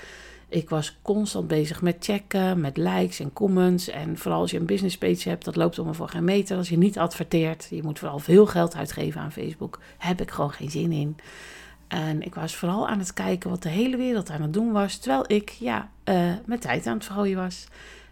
Ik 0.48 0.68
was 0.68 0.98
constant 1.02 1.48
bezig 1.48 1.82
met 1.82 1.96
checken, 2.00 2.60
met 2.60 2.76
likes 2.76 3.20
en 3.20 3.32
comments. 3.32 3.88
En 3.88 4.18
vooral 4.18 4.40
als 4.40 4.50
je 4.50 4.58
een 4.58 4.66
business 4.66 4.98
page 4.98 5.28
hebt, 5.28 5.44
dat 5.44 5.56
loopt 5.56 5.78
om 5.78 5.94
voor 5.94 6.08
geen 6.08 6.24
meter. 6.24 6.56
Als 6.56 6.68
je 6.68 6.78
niet 6.78 6.98
adverteert, 6.98 7.66
je 7.70 7.82
moet 7.82 7.98
vooral 7.98 8.18
veel 8.18 8.46
geld 8.46 8.76
uitgeven 8.76 9.20
aan 9.20 9.32
Facebook. 9.32 9.80
Heb 9.98 10.20
ik 10.20 10.30
gewoon 10.30 10.52
geen 10.52 10.70
zin 10.70 10.92
in. 10.92 11.16
En 11.88 12.22
ik 12.22 12.34
was 12.34 12.56
vooral 12.56 12.88
aan 12.88 12.98
het 12.98 13.12
kijken 13.12 13.50
wat 13.50 13.62
de 13.62 13.68
hele 13.68 13.96
wereld 13.96 14.30
aan 14.30 14.42
het 14.42 14.52
doen 14.52 14.72
was. 14.72 14.98
Terwijl 14.98 15.24
ik 15.26 15.50
ja, 15.50 15.90
uh, 16.04 16.32
mijn 16.46 16.60
tijd 16.60 16.86
aan 16.86 16.94
het 16.94 17.04
vergooien 17.04 17.36
was. 17.36 17.66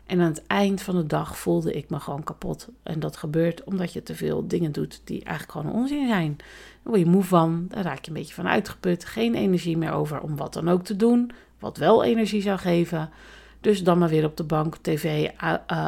En 0.07 0.21
aan 0.21 0.29
het 0.29 0.47
eind 0.47 0.83
van 0.83 0.97
de 0.97 1.07
dag 1.07 1.39
voelde 1.39 1.73
ik 1.73 1.91
me 1.91 2.01
gewoon 2.01 2.25
kapot. 2.25 2.69
En 2.83 3.01
dat 3.01 3.17
gebeurt 3.17 3.65
omdat 3.65 3.93
je 3.93 4.03
te 4.03 4.15
veel 4.15 4.49
dingen 4.49 4.73
doet 4.73 5.01
die 5.05 5.25
eigenlijk 5.25 5.59
gewoon 5.59 5.81
onzin 5.81 6.07
zijn. 6.07 6.37
Daar 6.37 6.47
word 6.83 6.99
je 6.99 7.07
moe 7.07 7.23
van, 7.23 7.67
daar 7.69 7.85
raak 7.85 8.05
je 8.05 8.09
een 8.09 8.17
beetje 8.17 8.35
van 8.35 8.49
uitgeput. 8.49 9.05
Geen 9.05 9.35
energie 9.35 9.77
meer 9.77 9.93
over 9.93 10.21
om 10.21 10.37
wat 10.37 10.53
dan 10.53 10.69
ook 10.69 10.85
te 10.85 10.97
doen, 10.97 11.31
wat 11.59 11.77
wel 11.77 12.05
energie 12.05 12.43
zou 12.43 12.59
geven. 12.59 13.11
Dus 13.61 13.83
dan 13.83 13.99
maar 13.99 14.09
weer 14.09 14.25
op 14.25 14.37
de 14.37 14.45
bank, 14.45 14.77
tv 14.77 15.31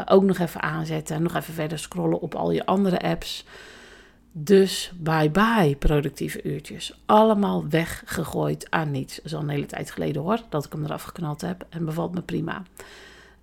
ook 0.07 0.23
nog 0.23 0.39
even 0.39 0.63
aanzetten. 0.63 1.17
En 1.17 1.23
nog 1.23 1.35
even 1.35 1.55
verder 1.55 1.79
scrollen 1.79 2.21
op 2.21 2.35
al 2.35 2.51
je 2.51 2.67
andere 2.67 3.01
apps. 3.01 3.45
Dus 4.33 4.93
bye 4.97 5.31
bye 5.31 5.77
productieve 5.79 6.43
uurtjes. 6.43 7.01
Allemaal 7.07 7.69
weggegooid 7.69 8.71
aan 8.71 8.91
niets. 8.91 9.17
Dat 9.17 9.25
is 9.25 9.35
al 9.35 9.41
een 9.41 9.49
hele 9.49 9.67
tijd 9.67 9.91
geleden 9.91 10.23
hoor, 10.23 10.41
dat 10.49 10.65
ik 10.65 10.73
hem 10.73 10.85
eraf 10.85 11.03
geknald 11.03 11.41
heb. 11.41 11.67
En 11.69 11.85
bevalt 11.85 12.15
me 12.15 12.23
prima. 12.23 12.63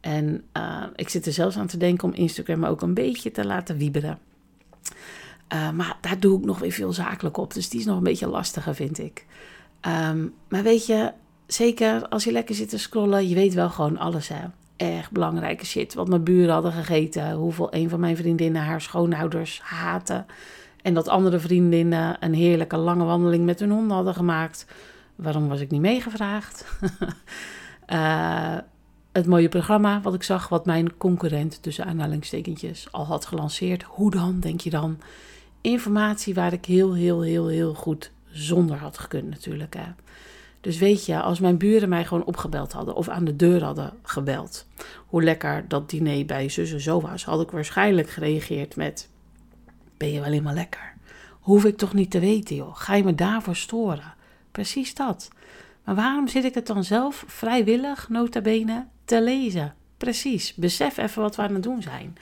En 0.04 0.44
uh, 0.58 0.84
ik 0.96 1.10
zit 1.10 1.26
er 1.26 1.34
zelfs 1.34 1.58
aan 1.58 1.68
te 1.68 1.78
denken 1.78 2.08
om 2.08 2.13
Instagram 2.13 2.66
ook 2.66 2.82
een 2.82 2.94
beetje 2.94 3.32
te 3.32 3.46
laten 3.46 3.78
wieberen. 3.78 4.20
Uh, 5.54 5.72
maar 5.72 5.98
daar 6.02 6.20
doe 6.20 6.39
ik 6.39 6.46
nog 6.46 6.60
weer 6.60 6.72
veel 6.72 6.94
zakelijk 6.94 7.38
op. 7.38 7.54
Dus 7.54 7.70
die 7.70 7.80
is 7.80 7.86
nog 7.86 7.98
een 7.98 8.04
beetje 8.04 8.28
lastiger, 8.28 8.76
vind 8.76 9.00
ik. 9.00 9.26
Um, 10.10 10.34
maar 10.50 10.63
weet 10.63 10.86
je, 10.86 11.12
zeker 11.48 12.08
als 12.08 12.24
je 12.24 12.32
lekker 12.32 12.56
zit 12.56 12.70
te 12.70 12.78
scrollen, 12.78 13.30
je 13.30 13.36
weet 13.36 13.54
wel 13.54 13.70
gewoon 13.70 13.98
alles, 13.98 14.28
hè. 14.28 14.42
Erg 14.76 15.12
belangrijke 15.12 15.66
shit. 15.66 15.94
Wat 15.94 16.08
mijn 16.08 16.24
buren 16.24 16.54
hadden 16.54 16.72
gegeten. 16.72 17.32
Hoeveel 17.32 17.74
een 17.74 17.89
van 17.89 18.00
mijn 18.00 18.18
vriendinnen 18.18 18.62
haar 18.62 18.82
schoonouders 18.82 19.62
haten. 19.62 20.26
En 20.82 20.94
dat 20.94 21.08
andere 21.08 21.39
vriendinnen 21.39 22.18
een 22.20 22.34
heerlijke 22.34 22.78
lange 22.78 23.04
wandeling 23.04 23.46
met 23.46 23.60
hun 23.60 23.72
honden 23.72 23.96
hadden 23.96 24.13
gemaakt. 24.13 24.66
Waarom 25.16 25.48
was 25.48 25.60
ik 25.60 25.72
niet 25.72 25.82
meegevraagd? 25.82 26.66
Uh, 27.88 28.58
het 29.13 29.26
mooie 29.26 29.49
programma 29.49 30.02
wat 30.02 30.13
ik 30.13 30.23
zag, 30.23 30.49
wat 30.49 30.65
mijn 30.65 30.97
concurrent 30.97 31.62
tussen 31.62 31.86
aanhalingstekentjes 31.86 32.88
al 32.91 33.06
had 33.06 33.26
gelanceerd. 33.26 33.84
Hoe 33.84 34.12
dan, 34.12 34.39
denk 34.39 34.62
je 34.62 34.69
dan? 34.69 34.99
Informatie 35.62 36.34
waar 36.34 36.54
ik 36.54 36.65
heel, 36.65 36.93
heel, 36.93 37.21
heel, 37.21 37.47
heel 37.47 37.73
goed 37.73 38.12
zonder 38.32 38.78
had 38.78 38.97
gekund 38.97 39.30
natuurlijk. 39.30 39.73
Hè. 39.76 39.91
Dus 40.62 40.78
weet 40.78 41.06
je, 41.06 41.21
als 41.21 41.39
mijn 41.39 41.58
buren 41.58 41.89
mij 41.89 42.06
gewoon 42.06 42.26
opgebeld 42.26 42.71
hadden 42.71 42.95
of 42.95 43.10
aan 43.10 43.26
de 43.26 43.36
deur 43.36 43.63
hadden 43.63 43.93
gebeld, 44.04 44.67
hoe 45.08 45.23
lekker 45.23 45.67
dat 45.67 45.89
diner 45.89 46.26
bij 46.26 46.49
zus 46.49 46.71
en 46.71 46.82
zo 46.82 47.02
was, 47.02 47.26
had 47.26 47.41
ik 47.41 47.52
waarschijnlijk 47.52 48.10
gereageerd 48.10 48.76
met: 48.76 49.10
Ben 49.97 50.12
je 50.12 50.19
wel 50.19 50.30
helemaal 50.30 50.54
lekker? 50.54 50.93
Hoef 51.39 51.65
ik 51.65 51.78
toch 51.78 51.93
niet 51.93 52.12
te 52.12 52.19
weten, 52.19 52.56
joh? 52.56 52.76
Ga 52.76 52.95
je 52.95 53.04
me 53.04 53.15
daarvoor 53.15 53.56
storen? 53.56 54.13
Precies 54.52 54.95
dat. 54.95 55.30
Maar 55.84 55.95
waarom 55.95 56.28
zit 56.28 56.43
ik 56.43 56.54
het 56.54 56.67
dan 56.67 56.84
zelf 56.84 57.23
vrijwillig, 57.28 58.10
nota 58.10 58.41
bene, 58.41 58.86
te 59.06 59.22
lezen? 59.22 59.76
Precies, 59.98 60.54
besef 60.54 60.98
even 60.98 61.22
wat 61.22 61.36
we 61.36 61.42
aan 61.42 61.54
het 61.54 61.63
doen 61.63 61.82
zijn. 61.82 62.18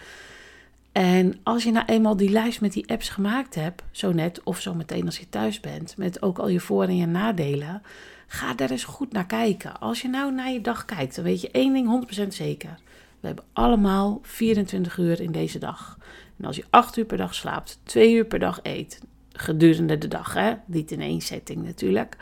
En 0.92 1.40
als 1.44 1.64
je 1.64 1.72
nou 1.72 1.86
eenmaal 1.86 2.18
die 2.18 2.30
lijst 2.30 2.62
met 2.62 2.74
die 2.74 2.90
apps 2.90 3.10
gemaakt 3.10 3.56
hebt, 3.56 3.84
zo 3.92 4.12
net 4.12 4.44
of 4.44 4.60
zo 4.60 4.74
meteen 4.74 5.06
als 5.06 5.18
je 5.18 5.30
thuis 5.30 5.60
bent, 5.60 5.98
met 5.98 6.22
ook 6.22 6.40
al 6.40 6.48
je 6.48 6.60
voor- 6.60 6.84
en 6.84 6.98
je 6.98 7.06
nadelen, 7.06 7.82
ga 8.28 8.54
daar 8.54 8.70
eens 8.70 8.84
goed 8.84 9.12
naar 9.12 9.26
kijken. 9.26 9.80
Als 9.80 10.02
je 10.02 10.08
nou 10.08 10.34
naar 10.34 10.52
je 10.52 10.62
dag 10.62 10.86
kijkt, 10.86 11.16
dan 11.16 11.24
weet 11.24 11.42
je 11.42 11.52
één 11.52 11.74
ding 11.74 11.88
100% 11.88 12.34
zeker. 12.34 12.80
We 13.20 13.28
hebben 13.28 13.46
allemaal 13.54 14.20
24 14.22 14.98
uur 14.98 15.22
in 15.22 15.32
deze 15.32 15.60
dag. 15.60 15.98
En 16.38 16.46
als 16.46 16.56
je 16.56 16.66
8 16.70 16.98
uur 16.98 17.06
per 17.06 17.18
dag 17.18 17.36
slaapt, 17.36 17.80
2 17.84 18.14
uur 18.14 18.26
per 18.26 18.40
dag 18.40 18.60
eet, 18.64 19.02
gedurende 19.34 19.98
de 19.98 20.08
dag, 20.08 20.34
hè? 20.34 20.54
niet 20.66 20.92
in 20.92 21.02
één 21.02 21.22
setting 21.22 21.64
natuurlijk 21.64 22.18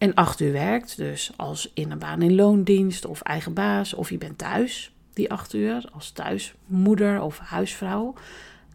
en 0.00 0.14
acht 0.14 0.40
uur 0.40 0.52
werkt, 0.52 0.96
dus 0.96 1.32
als 1.36 1.70
in 1.74 1.90
een 1.90 1.98
baan 1.98 2.22
in 2.22 2.34
loondienst 2.34 3.04
of 3.04 3.20
eigen 3.20 3.54
baas, 3.54 3.94
of 3.94 4.10
je 4.10 4.18
bent 4.18 4.38
thuis 4.38 4.92
die 5.12 5.30
acht 5.30 5.54
uur 5.54 5.88
als 5.92 6.10
thuismoeder 6.10 7.22
of 7.22 7.38
huisvrouw, 7.38 8.14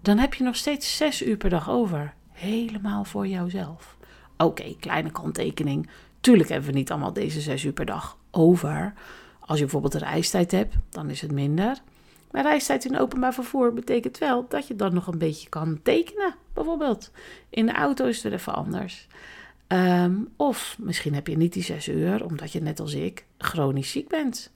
dan 0.01 0.17
heb 0.17 0.33
je 0.33 0.43
nog 0.43 0.55
steeds 0.55 0.97
zes 0.97 1.23
uur 1.23 1.37
per 1.37 1.49
dag 1.49 1.69
over. 1.69 2.13
Helemaal 2.31 3.03
voor 3.03 3.27
jouzelf. 3.27 3.97
Oké, 4.37 4.75
kleine 4.79 5.11
kanttekening. 5.11 5.89
Tuurlijk 6.19 6.49
hebben 6.49 6.69
we 6.69 6.75
niet 6.75 6.91
allemaal 6.91 7.13
deze 7.13 7.41
zes 7.41 7.63
uur 7.63 7.73
per 7.73 7.85
dag 7.85 8.17
over. 8.31 8.93
Als 9.39 9.57
je 9.57 9.63
bijvoorbeeld 9.63 9.93
reistijd 9.93 10.51
hebt, 10.51 10.75
dan 10.89 11.09
is 11.09 11.21
het 11.21 11.31
minder. 11.31 11.77
Maar 12.31 12.43
reistijd 12.43 12.85
in 12.85 12.99
openbaar 12.99 13.33
vervoer 13.33 13.73
betekent 13.73 14.17
wel 14.17 14.45
dat 14.49 14.67
je 14.67 14.75
dan 14.75 14.93
nog 14.93 15.07
een 15.07 15.17
beetje 15.17 15.49
kan 15.49 15.79
tekenen, 15.83 16.35
bijvoorbeeld. 16.53 17.11
In 17.49 17.65
de 17.65 17.73
auto 17.73 18.05
is 18.05 18.23
het 18.23 18.33
even 18.33 18.55
anders. 18.55 19.07
Ehm, 19.67 20.15
of 20.35 20.75
misschien 20.79 21.13
heb 21.13 21.27
je 21.27 21.37
niet 21.37 21.53
die 21.53 21.63
zes 21.63 21.87
uur, 21.87 22.25
omdat 22.25 22.51
je 22.51 22.61
net 22.61 22.79
als 22.79 22.93
ik 22.93 23.25
chronisch 23.37 23.91
ziek 23.91 24.07
bent. 24.07 24.51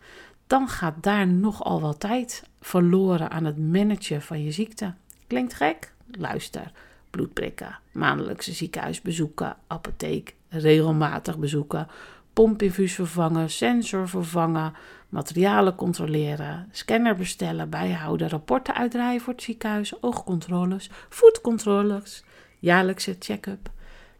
Dan 0.47 0.67
gaat 0.67 1.03
daar 1.03 1.27
nogal 1.27 1.81
wat 1.81 1.99
tijd 1.99 2.43
verloren 2.61 3.31
aan 3.31 3.45
het 3.45 3.57
managen 3.57 4.21
van 4.21 4.43
je 4.43 4.51
ziekte. 4.51 4.93
Klinkt 5.27 5.53
gek? 5.53 5.93
Luister. 6.11 6.71
Bloedprikken, 7.09 7.79
maandelijkse 7.91 8.53
ziekenhuisbezoeken, 8.53 9.55
apotheek, 9.67 10.35
regelmatig 10.49 11.37
bezoeken, 11.37 11.87
pompinfuus 12.33 12.93
vervangen, 12.93 13.49
sensor 13.49 14.09
vervangen, 14.09 14.73
materialen 15.09 15.75
controleren, 15.75 16.69
scanner 16.71 17.15
bestellen, 17.15 17.69
bijhouden, 17.69 18.29
rapporten 18.29 18.75
uitdraaien 18.75 19.21
voor 19.21 19.33
het 19.33 19.41
ziekenhuis, 19.41 20.01
oogcontroles, 20.01 20.89
voetcontroles, 21.09 22.23
jaarlijkse 22.59 23.15
check-up. 23.19 23.71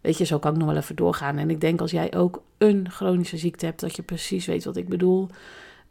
Weet 0.02 0.18
je, 0.18 0.26
zo 0.26 0.40
kan 0.40 0.52
ik 0.52 0.58
nog 0.58 0.68
wel 0.68 0.78
even 0.78 0.96
doorgaan. 0.96 1.38
En 1.38 1.50
ik 1.50 1.62
denk 1.62 1.82
als 1.82 1.92
jij 1.92 2.16
ook 2.16 2.42
een 2.58 2.90
chronische 2.92 3.38
ziekte 3.38 3.66
hebt, 3.66 3.80
dat 3.80 3.96
je 3.96 4.02
precies 4.02 4.46
weet 4.46 4.66
wat 4.66 4.78
ik 4.78 4.90
bedoel. 4.90 5.30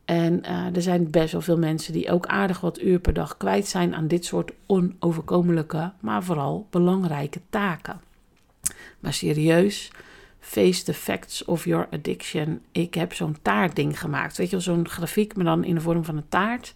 En 0.04 0.42
uh, 0.44 0.76
er 0.76 0.82
zijn 0.82 1.10
best 1.10 1.32
wel 1.32 1.40
veel 1.40 1.58
mensen 1.58 1.92
die 1.92 2.10
ook 2.10 2.26
aardig 2.26 2.60
wat 2.60 2.80
uur 2.80 2.98
per 2.98 3.12
dag 3.12 3.36
kwijt 3.36 3.66
zijn 3.66 3.94
aan 3.94 4.08
dit 4.08 4.24
soort 4.24 4.52
onoverkomelijke, 4.66 5.92
maar 6.00 6.22
vooral 6.22 6.66
belangrijke 6.70 7.40
taken. 7.50 8.00
Maar 9.00 9.12
serieus, 9.12 9.90
face 10.40 10.84
the 10.84 10.94
facts 10.94 11.44
of 11.44 11.64
your 11.64 11.86
addiction. 11.90 12.60
Ik 12.72 12.94
heb 12.94 13.12
zo'n 13.12 13.36
taartding 13.42 14.00
gemaakt. 14.00 14.36
Weet 14.36 14.50
je, 14.50 14.60
zo'n 14.60 14.88
grafiek, 14.88 15.36
maar 15.36 15.44
dan 15.44 15.64
in 15.64 15.74
de 15.74 15.80
vorm 15.80 16.04
van 16.04 16.16
een 16.16 16.28
taart. 16.28 16.74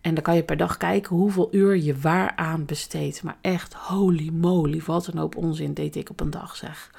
En 0.00 0.14
dan 0.14 0.22
kan 0.22 0.36
je 0.36 0.42
per 0.42 0.56
dag 0.56 0.76
kijken 0.76 1.16
hoeveel 1.16 1.48
uur 1.50 1.76
je 1.76 1.98
waaraan 1.98 2.64
besteedt. 2.64 3.22
Maar 3.22 3.38
echt, 3.40 3.74
holy 3.74 4.30
moly, 4.32 4.82
wat 4.86 5.06
een 5.06 5.18
hoop 5.18 5.36
onzin 5.36 5.74
deed 5.74 5.96
ik 5.96 6.10
op 6.10 6.20
een 6.20 6.30
dag, 6.30 6.56
zeg. 6.56 6.90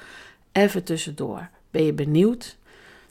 Even 0.52 0.84
tussendoor. 0.84 1.48
Ben 1.70 1.84
je 1.84 1.92
benieuwd? 1.92 2.56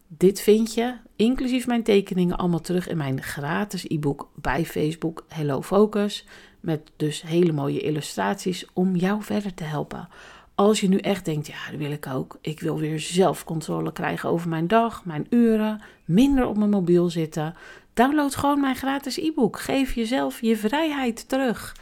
Dit 0.08 0.42
vind 0.42 0.74
je, 0.74 0.96
inclusief 1.16 1.68
mijn 1.68 1.84
tekeningen, 1.84 2.38
allemaal 2.38 2.62
terug 2.62 2.88
in 2.88 2.98
mijn 2.98 3.24
gratis 3.24 3.86
e-book 3.88 4.30
bij 4.36 4.66
Facebook 4.66 5.26
Hello 5.28 5.62
Focus. 5.62 6.26
Met 6.60 6.92
dus 6.96 7.22
hele 7.22 7.52
mooie 7.52 7.80
illustraties 7.80 8.66
om 8.74 8.96
jou 8.96 9.24
verder 9.24 9.54
te 9.54 9.64
helpen. 9.64 10.10
Als 10.56 10.80
je 10.80 10.88
nu 10.88 10.98
echt 10.98 11.26
denkt, 11.26 11.48
ja, 11.48 11.72
dat 11.72 11.80
wil 11.80 11.92
ik 11.92 12.08
ook. 12.08 12.38
Ik 12.42 12.60
wil 12.60 12.80
weer 12.80 13.00
zelf 13.00 13.44
controle 13.44 13.92
krijgen 13.92 14.30
over 14.30 14.50
mijn 14.50 14.68
dag, 14.68 15.06
mijn 15.06 15.28
uren, 15.30 15.82
minder 16.06 16.48
op 16.48 16.58
mijn 16.58 16.70
mobiel 16.70 17.10
zitten. 17.10 17.56
Download 17.98 18.36
gewoon 18.36 18.60
mijn 18.60 18.76
gratis 18.76 19.18
e-book. 19.18 19.60
Geef 19.60 19.94
jezelf 19.94 20.42
je 20.42 20.58
vrijheid 20.58 21.30
terug. 21.30 21.76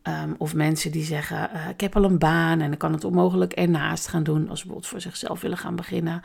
Um, 0.07 0.35
of 0.37 0.55
mensen 0.55 0.91
die 0.91 1.03
zeggen: 1.03 1.49
uh, 1.53 1.69
Ik 1.69 1.81
heb 1.81 1.95
al 1.95 2.03
een 2.03 2.17
baan 2.17 2.61
en 2.61 2.71
ik 2.71 2.77
kan 2.77 2.93
het 2.93 3.03
onmogelijk 3.03 3.53
ernaast 3.53 4.07
gaan 4.07 4.23
doen. 4.23 4.49
Als 4.49 4.59
ze 4.59 4.65
bijvoorbeeld 4.65 4.87
voor 4.87 5.01
zichzelf 5.01 5.41
willen 5.41 5.57
gaan 5.57 5.75
beginnen. 5.75 6.21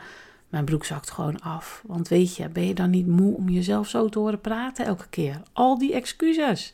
Mijn 0.49 0.65
broek 0.65 0.85
zakt 0.85 1.11
gewoon 1.11 1.41
af. 1.41 1.83
Want 1.85 2.07
weet 2.07 2.35
je, 2.35 2.49
ben 2.49 2.67
je 2.67 2.73
dan 2.73 2.89
niet 2.89 3.07
moe 3.07 3.35
om 3.35 3.49
jezelf 3.49 3.87
zo 3.87 4.09
te 4.09 4.19
horen 4.19 4.41
praten 4.41 4.85
elke 4.85 5.07
keer? 5.09 5.41
Al 5.53 5.77
die 5.77 5.93
excuses. 5.93 6.73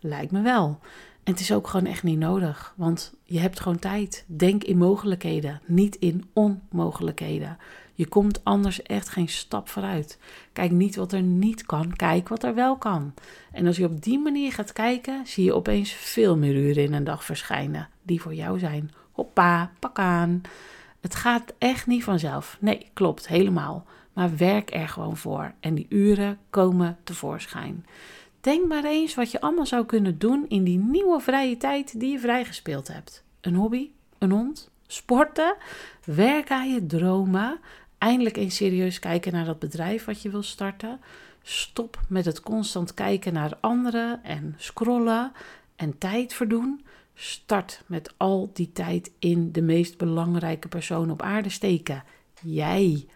Lijkt 0.00 0.32
me 0.32 0.40
wel. 0.42 0.78
En 1.24 1.32
het 1.32 1.40
is 1.40 1.52
ook 1.52 1.66
gewoon 1.66 1.86
echt 1.86 2.02
niet 2.02 2.18
nodig, 2.18 2.74
want 2.76 3.14
je 3.24 3.38
hebt 3.38 3.60
gewoon 3.60 3.78
tijd. 3.78 4.24
Denk 4.26 4.64
in 4.64 4.78
mogelijkheden, 4.78 5.60
niet 5.66 5.96
in 5.96 6.24
onmogelijkheden. 6.32 7.58
Je 7.94 8.06
komt 8.06 8.44
anders 8.44 8.82
echt 8.82 9.08
geen 9.08 9.28
stap 9.28 9.68
vooruit. 9.68 10.18
Kijk 10.52 10.70
niet 10.70 10.96
wat 10.96 11.12
er 11.12 11.22
niet 11.22 11.66
kan, 11.66 11.96
kijk 11.96 12.28
wat 12.28 12.42
er 12.42 12.54
wel 12.54 12.76
kan. 12.76 13.14
En 13.52 13.66
als 13.66 13.76
je 13.76 13.84
op 13.84 14.02
die 14.02 14.18
manier 14.18 14.52
gaat 14.52 14.72
kijken, 14.72 15.26
zie 15.26 15.44
je 15.44 15.54
opeens 15.54 15.92
veel 15.92 16.36
meer 16.36 16.54
uren 16.54 16.82
in 16.82 16.92
een 16.92 17.04
dag 17.04 17.24
verschijnen 17.24 17.88
die 18.02 18.20
voor 18.20 18.34
jou 18.34 18.58
zijn. 18.58 18.90
Hoppa, 19.12 19.72
pak 19.78 19.98
aan. 19.98 20.40
Het 21.00 21.14
gaat 21.14 21.52
echt 21.58 21.86
niet 21.86 22.04
vanzelf. 22.04 22.56
Nee, 22.60 22.90
klopt, 22.92 23.28
helemaal. 23.28 23.86
Maar 24.12 24.36
werk 24.36 24.74
er 24.74 24.88
gewoon 24.88 25.16
voor 25.16 25.52
en 25.60 25.74
die 25.74 25.86
uren 25.88 26.38
komen 26.50 26.96
tevoorschijn. 27.04 27.86
Denk 28.40 28.68
maar 28.68 28.84
eens 28.84 29.14
wat 29.14 29.30
je 29.30 29.40
allemaal 29.40 29.66
zou 29.66 29.86
kunnen 29.86 30.18
doen 30.18 30.44
in 30.48 30.64
die 30.64 30.78
nieuwe 30.78 31.20
vrije 31.20 31.56
tijd 31.56 32.00
die 32.00 32.12
je 32.12 32.18
vrijgespeeld 32.18 32.88
hebt. 32.88 33.24
Een 33.40 33.54
hobby, 33.54 33.90
een 34.18 34.30
hond, 34.30 34.70
sporten, 34.86 35.56
werk 36.04 36.50
aan 36.50 36.72
je 36.72 36.86
dromen, 36.86 37.58
eindelijk 38.04 38.36
eens 38.36 38.56
serieus 38.56 38.98
kijken 38.98 39.32
naar 39.32 39.44
dat 39.44 39.58
bedrijf 39.58 40.04
wat 40.04 40.22
je 40.22 40.30
wil 40.30 40.42
starten. 40.42 41.00
Stop 41.42 42.00
met 42.08 42.24
het 42.24 42.40
constant 42.40 42.94
kijken 42.94 43.32
naar 43.32 43.56
anderen 43.60 44.24
en 44.24 44.54
scrollen 44.56 45.32
en 45.76 45.98
tijd 45.98 46.34
verdoen. 46.34 46.84
Start 47.14 47.82
met 47.86 48.14
al 48.16 48.50
die 48.52 48.72
tijd 48.72 49.10
in 49.18 49.52
de 49.52 49.62
meest 49.62 49.96
belangrijke 49.96 50.68
persoon 50.68 51.10
op 51.10 51.22
aarde 51.22 51.48
steken. 51.48 52.04
Jij. 52.42 53.06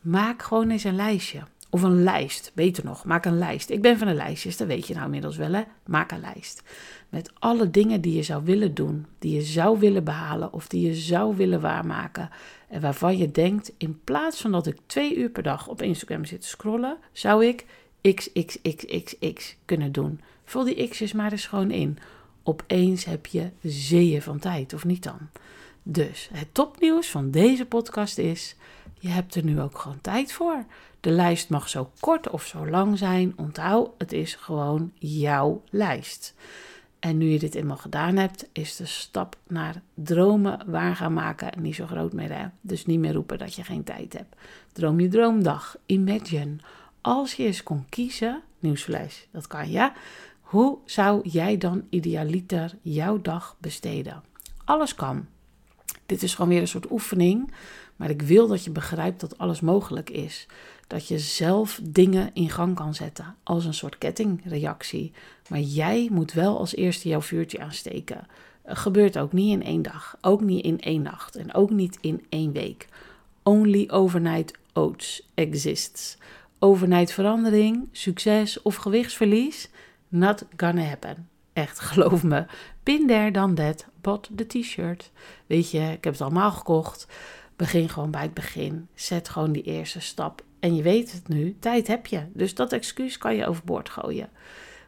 Maak 0.00 0.42
gewoon 0.42 0.70
eens 0.70 0.84
een 0.84 0.96
lijstje. 0.96 1.42
Of 1.74 1.82
een 1.82 2.02
lijst, 2.02 2.52
beter 2.54 2.84
nog, 2.84 3.04
maak 3.04 3.24
een 3.24 3.38
lijst. 3.38 3.70
Ik 3.70 3.82
ben 3.82 3.98
van 3.98 4.06
de 4.06 4.14
lijstjes, 4.14 4.56
dat 4.56 4.66
weet 4.66 4.86
je 4.86 4.94
nou 4.94 5.04
inmiddels 5.04 5.36
wel 5.36 5.52
hè. 5.52 5.62
Maak 5.86 6.10
een 6.10 6.20
lijst. 6.20 6.62
Met 7.08 7.30
alle 7.38 7.70
dingen 7.70 8.00
die 8.00 8.14
je 8.14 8.22
zou 8.22 8.44
willen 8.44 8.74
doen, 8.74 9.06
die 9.18 9.34
je 9.34 9.42
zou 9.42 9.78
willen 9.78 10.04
behalen 10.04 10.52
of 10.52 10.68
die 10.68 10.86
je 10.86 10.94
zou 10.94 11.36
willen 11.36 11.60
waarmaken. 11.60 12.30
En 12.68 12.80
waarvan 12.80 13.16
je 13.16 13.30
denkt, 13.30 13.72
in 13.76 14.00
plaats 14.04 14.40
van 14.40 14.52
dat 14.52 14.66
ik 14.66 14.76
twee 14.86 15.16
uur 15.16 15.30
per 15.30 15.42
dag 15.42 15.68
op 15.68 15.82
Instagram 15.82 16.24
zit 16.24 16.40
te 16.40 16.48
scrollen, 16.48 16.96
zou 17.12 17.46
ik 17.46 17.66
xxxxx 18.14 19.56
kunnen 19.64 19.92
doen. 19.92 20.20
Vul 20.44 20.64
die 20.64 20.88
x's 20.88 21.12
maar 21.12 21.32
eens 21.32 21.46
gewoon 21.46 21.70
in. 21.70 21.98
Opeens 22.42 23.04
heb 23.04 23.26
je 23.26 23.50
zeeën 23.62 24.22
van 24.22 24.38
tijd, 24.38 24.74
of 24.74 24.84
niet 24.84 25.02
dan? 25.02 25.18
Dus 25.82 26.28
het 26.32 26.48
topnieuws 26.52 27.10
van 27.10 27.30
deze 27.30 27.66
podcast 27.66 28.18
is: 28.18 28.56
je 28.98 29.08
hebt 29.08 29.34
er 29.34 29.44
nu 29.44 29.60
ook 29.60 29.78
gewoon 29.78 30.00
tijd 30.00 30.32
voor. 30.32 30.64
De 31.02 31.10
lijst 31.10 31.48
mag 31.48 31.68
zo 31.68 31.90
kort 32.00 32.30
of 32.30 32.46
zo 32.46 32.68
lang 32.68 32.98
zijn. 32.98 33.32
Onthoud, 33.36 33.90
het 33.98 34.12
is 34.12 34.34
gewoon 34.34 34.92
jouw 34.98 35.62
lijst. 35.70 36.34
En 36.98 37.18
nu 37.18 37.26
je 37.26 37.38
dit 37.38 37.54
eenmaal 37.54 37.76
gedaan 37.76 38.16
hebt, 38.16 38.48
is 38.52 38.76
de 38.76 38.86
stap 38.86 39.36
naar 39.46 39.82
dromen 39.94 40.62
waar 40.66 40.96
gaan 40.96 41.12
maken 41.12 41.62
niet 41.62 41.74
zo 41.74 41.86
groot 41.86 42.12
meer. 42.12 42.32
Hè? 42.38 42.46
Dus 42.60 42.86
niet 42.86 42.98
meer 42.98 43.12
roepen 43.12 43.38
dat 43.38 43.54
je 43.54 43.64
geen 43.64 43.84
tijd 43.84 44.12
hebt. 44.12 44.36
Droom 44.72 45.00
je 45.00 45.08
droomdag. 45.08 45.76
Imagine. 45.86 46.56
Als 47.00 47.34
je 47.34 47.44
eens 47.44 47.62
kon 47.62 47.86
kiezen, 47.88 48.42
nieuwsflash, 48.58 49.20
dat 49.30 49.46
kan 49.46 49.70
ja. 49.70 49.92
Hoe 50.40 50.78
zou 50.84 51.28
jij 51.28 51.58
dan 51.58 51.86
idealiter 51.90 52.74
jouw 52.82 53.20
dag 53.20 53.56
besteden? 53.58 54.22
Alles 54.64 54.94
kan. 54.94 55.26
Dit 56.06 56.22
is 56.22 56.34
gewoon 56.34 56.50
weer 56.50 56.60
een 56.60 56.68
soort 56.68 56.90
oefening. 56.90 57.52
Maar 57.96 58.10
ik 58.10 58.22
wil 58.22 58.46
dat 58.46 58.64
je 58.64 58.70
begrijpt 58.70 59.20
dat 59.20 59.38
alles 59.38 59.60
mogelijk 59.60 60.10
is. 60.10 60.46
Dat 60.92 61.08
je 61.08 61.18
zelf 61.18 61.80
dingen 61.82 62.30
in 62.32 62.50
gang 62.50 62.74
kan 62.74 62.94
zetten 62.94 63.34
als 63.42 63.64
een 63.64 63.74
soort 63.74 63.98
kettingreactie. 63.98 65.12
Maar 65.48 65.60
jij 65.60 66.08
moet 66.10 66.32
wel 66.32 66.58
als 66.58 66.74
eerste 66.74 67.08
jouw 67.08 67.20
vuurtje 67.20 67.60
aansteken. 67.60 68.26
Gebeurt 68.64 69.18
ook 69.18 69.32
niet 69.32 69.52
in 69.52 69.62
één 69.62 69.82
dag, 69.82 70.16
ook 70.20 70.40
niet 70.40 70.64
in 70.64 70.80
één 70.80 71.02
nacht 71.02 71.36
en 71.36 71.54
ook 71.54 71.70
niet 71.70 71.98
in 72.00 72.26
één 72.28 72.52
week. 72.52 72.88
Only 73.42 73.88
overnight 73.90 74.58
oats 74.72 75.28
exists. 75.34 76.16
Overnight 76.58 77.12
verandering, 77.12 77.88
succes 77.92 78.62
of 78.62 78.76
gewichtsverlies, 78.76 79.70
not 80.08 80.44
gonna 80.56 80.82
happen. 80.82 81.28
Echt, 81.52 81.80
geloof 81.90 82.22
me. 82.22 82.46
Pin 82.82 83.06
there 83.06 83.30
dan 83.30 83.54
that, 83.54 83.86
bought 84.00 84.30
the 84.36 84.46
t-shirt. 84.46 85.10
Weet 85.46 85.70
je, 85.70 85.78
ik 85.80 86.04
heb 86.04 86.12
het 86.12 86.22
allemaal 86.22 86.52
gekocht. 86.52 87.06
Begin 87.56 87.88
gewoon 87.88 88.10
bij 88.10 88.22
het 88.22 88.34
begin. 88.34 88.88
Zet 88.94 89.28
gewoon 89.28 89.52
die 89.52 89.62
eerste 89.62 90.00
stap. 90.00 90.42
En 90.62 90.74
je 90.76 90.82
weet 90.82 91.12
het 91.12 91.28
nu, 91.28 91.56
tijd 91.58 91.86
heb 91.86 92.06
je. 92.06 92.22
Dus 92.32 92.54
dat 92.54 92.72
excuus 92.72 93.18
kan 93.18 93.34
je 93.34 93.46
overboord 93.46 93.88
gooien. 93.88 94.28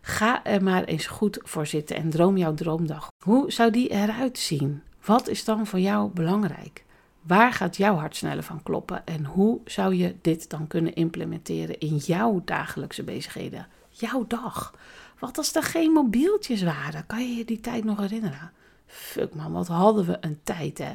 Ga 0.01 0.45
er 0.45 0.63
maar 0.63 0.85
eens 0.85 1.07
goed 1.07 1.39
voor 1.43 1.67
zitten 1.67 1.97
en 1.97 2.11
droom 2.11 2.37
jouw 2.37 2.55
droomdag. 2.55 3.09
Hoe 3.25 3.53
zou 3.53 3.71
die 3.71 3.89
eruit 3.89 4.39
zien? 4.39 4.83
Wat 5.05 5.29
is 5.29 5.45
dan 5.45 5.67
voor 5.67 5.81
jou 5.81 6.11
belangrijk? 6.11 6.85
Waar 7.23 7.53
gaat 7.53 7.77
jouw 7.77 7.95
hart 7.95 8.17
sneller 8.17 8.43
van 8.43 8.63
kloppen? 8.63 9.07
En 9.07 9.25
hoe 9.25 9.61
zou 9.65 9.95
je 9.95 10.15
dit 10.21 10.51
dan 10.51 10.67
kunnen 10.67 10.95
implementeren 10.95 11.79
in 11.79 11.97
jouw 11.97 12.43
dagelijkse 12.45 13.03
bezigheden? 13.03 13.67
Jouw 13.89 14.25
dag. 14.27 14.75
Wat 15.19 15.39
als 15.39 15.55
er 15.55 15.63
geen 15.63 15.91
mobieltjes 15.91 16.63
waren? 16.63 17.07
Kan 17.07 17.29
je 17.29 17.37
je 17.37 17.45
die 17.45 17.61
tijd 17.61 17.85
nog 17.85 17.99
herinneren? 17.99 18.53
Fuck 18.87 19.35
man, 19.35 19.53
wat 19.53 19.69
hadden 19.69 20.07
we 20.07 20.17
een 20.21 20.39
tijd 20.43 20.79
hè? 20.79 20.93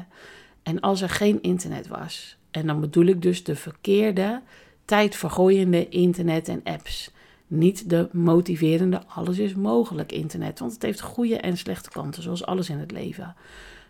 En 0.63 0.80
als 0.80 1.02
er 1.02 1.10
geen 1.10 1.42
internet 1.42 1.88
was, 1.88 2.38
en 2.52 2.68
dan 2.68 2.80
bedoel 2.80 3.06
ik 3.06 3.22
dus 3.22 3.44
de 3.44 3.56
verkeerde, 3.56 4.42
tijdvergooiende 4.89 5.89
internet 5.89 6.47
en 6.47 6.62
apps. 6.63 7.12
Niet 7.47 7.89
de 7.89 8.10
motiverende, 8.12 9.02
alles 9.08 9.38
is 9.38 9.54
mogelijk 9.54 10.12
internet. 10.12 10.60
Want 10.60 10.73
het 10.73 10.82
heeft 10.82 11.02
goede 11.02 11.38
en 11.38 11.58
slechte 11.58 11.89
kanten, 11.89 12.23
zoals 12.23 12.45
alles 12.45 12.69
in 12.69 12.78
het 12.78 12.91
leven. 12.91 13.36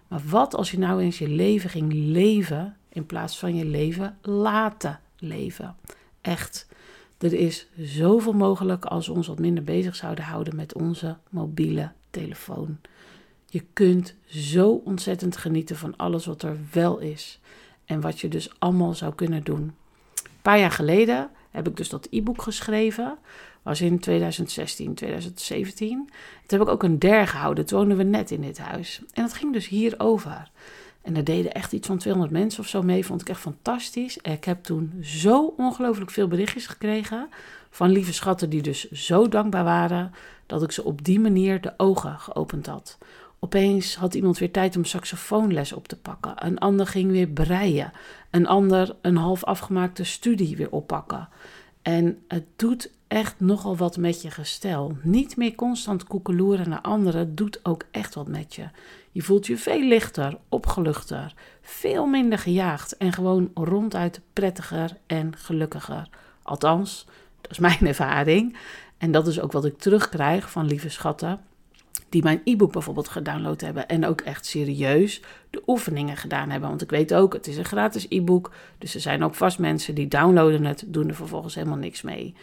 Maar 0.08 0.22
wat 0.30 0.56
als 0.56 0.72
je 0.72 0.80
nou 0.80 1.02
eens 1.02 1.18
je 1.18 1.30
leven 1.30 1.70
ging 1.70 1.94
leven 1.94 2.78
in 2.90 3.06
plaats 3.06 3.40
van 3.40 3.56
je 3.56 3.66
leven 3.66 4.18
laten 4.22 5.00
leven? 5.18 5.76
Echt. 6.22 6.68
Er 7.18 7.34
is 7.34 7.68
zoveel 7.78 8.34
mogelijk 8.34 8.86
als 8.86 9.08
we 9.08 9.14
ons 9.14 9.28
wat 9.28 9.40
minder 9.40 9.64
bezig 9.64 9.96
zouden 9.96 10.24
houden 10.24 10.56
met 10.56 10.74
onze 10.74 11.18
mobiele 11.30 11.92
telefoon. 12.10 12.78
Je 13.46 13.64
kunt 13.74 14.16
zo 14.26 14.82
ontzettend 14.86 15.38
genieten 15.38 15.76
van 15.76 15.98
alles 15.98 16.26
wat 16.26 16.42
er 16.42 16.58
wel 16.72 16.98
is. 17.00 17.40
En 17.86 18.02
wat 18.02 18.20
je 18.20 18.28
dus 18.28 18.60
allemaal 18.60 18.94
zou 18.94 19.16
kunnen 19.16 19.44
doen. 19.44 19.74
Een 20.40 20.46
paar 20.52 20.60
jaar 20.60 20.72
geleden 20.72 21.30
heb 21.52 21.68
ik 21.68 21.78
dus 21.78 21.90
dat 21.90 22.08
e-book 22.10 22.42
geschreven. 22.42 23.18
Was 23.62 23.82
in 23.82 24.00
2016, 24.00 24.94
2017. 24.94 26.10
Toen 26.46 26.60
heb 26.60 26.68
ik 26.68 26.74
ook 26.74 26.84
een 26.84 27.00
der 27.00 27.28
gehouden. 27.28 27.66
Toen 27.66 27.80
woonden 27.80 27.98
we 27.98 28.04
net 28.04 28.32
in 28.32 28.42
dit 28.42 28.58
huis. 28.58 29.02
En 29.14 29.22
dat 29.24 29.34
ging 29.34 29.54
dus 29.54 29.68
hierover. 29.68 30.52
En 31.02 31.14
daar 31.14 31.24
deden 31.24 31.54
echt 31.54 31.74
iets 31.74 31.88
van 31.88 31.98
200 31.98 32.34
mensen 32.34 32.60
of 32.64 32.68
zo 32.68 32.82
mee. 32.82 33.06
Vond 33.06 33.22
ik 33.22 33.30
echt 33.30 33.40
fantastisch. 33.40 34.18
ik 34.18 34.44
heb 34.44 34.64
toen 34.64 35.00
zo 35.02 35.54
ongelooflijk 35.58 36.12
veel 36.12 36.28
berichtjes 36.28 36.68
gekregen. 36.68 37.30
Van 37.70 37.90
lieve 37.90 38.14
schatten 38.14 38.50
die 38.50 38.62
dus 38.62 38.92
zo 38.92 39.28
dankbaar 39.28 39.64
waren. 39.64 40.12
Dat 40.46 40.64
ik 40.64 40.72
ze 40.72 40.84
op 40.84 41.06
die 41.06 41.20
manier 41.20 41.62
de 41.62 41.74
ogen 41.78 42.20
geopend 42.20 42.66
had. 42.66 42.98
Opeens 43.40 43.96
had 43.96 44.14
iemand 44.14 44.38
weer 44.38 44.52
tijd 44.52 44.76
om 44.76 44.86
saxofoonles 44.86 45.74
op 45.74 45.88
te 45.88 45.98
pakken. 45.98 46.46
Een 46.46 46.58
ander 46.60 46.88
ging 46.88 47.12
weer 47.12 47.28
breien. 47.28 47.92
Een 48.30 48.48
ander 48.48 48.96
een 49.02 49.18
half 49.18 49.44
afgemaakte 49.44 50.04
studie 50.04 50.58
weer 50.58 50.72
oppakken. 50.72 51.30
En 51.82 52.24
het 52.28 52.46
doet 52.56 52.92
echt 53.08 53.40
nogal 53.40 53.78
wat 53.78 53.98
met 53.98 54.22
je 54.22 54.32
gestel. 54.32 54.98
Niet 55.02 55.38
meer 55.38 55.56
constant 55.56 56.04
koekeloeren 56.04 56.70
naar 56.70 56.82
anderen 56.82 57.36
doet 57.36 57.60
ook 57.66 57.84
echt 57.92 58.16
wat 58.16 58.28
met 58.28 58.56
je. 58.56 58.70
Je 59.12 59.22
voelt 59.22 59.48
je 59.48 59.58
veel 59.58 59.82
lichter, 59.82 60.38
opgeluchter, 60.50 61.34
veel 61.62 62.06
minder 62.06 62.40
gejaagd 62.40 62.98
en 62.98 63.14
gewoon 63.14 63.52
ronduit 63.54 64.22
prettiger 64.34 64.98
en 65.06 65.36
gelukkiger. 65.38 66.10
Althans, 66.44 67.06
dat 67.42 67.52
is 67.52 67.60
mijn 67.60 67.88
ervaring. 67.88 68.58
En 68.98 69.12
dat 69.12 69.28
is 69.28 69.40
ook 69.40 69.52
wat 69.52 69.66
ik 69.66 69.78
terugkrijg 69.78 70.52
van 70.52 70.66
lieve 70.66 70.90
schatten 70.90 71.40
die 72.10 72.24
mijn 72.24 72.42
e-book 72.44 72.72
bijvoorbeeld 72.72 73.08
gedownload 73.08 73.62
hebben 73.62 73.88
en 73.88 74.06
ook 74.06 74.22
echt 74.22 74.46
serieus 74.46 75.22
de 75.50 75.62
oefeningen 75.68 76.18
gedaan 76.18 76.50
hebben. 76.50 76.70
Want 76.70 76.82
ik 76.82 76.90
weet 76.90 77.14
ook, 77.14 77.34
het 77.34 77.48
is 77.48 77.58
een 77.58 77.66
gratis 77.66 78.06
e-book, 78.10 78.52
dus 78.78 78.96
er 78.96 79.02
zijn 79.02 79.24
ook 79.24 79.36
vast 79.36 79.60
mensen 79.60 79.96
die 79.96 80.08
downloaden 80.08 80.66
het, 80.66 80.84
doen 80.88 81.08
er 81.08 81.16
vervolgens 81.16 81.56
helemaal 81.56 81.78
niks 81.78 82.02
mee. 82.02 82.36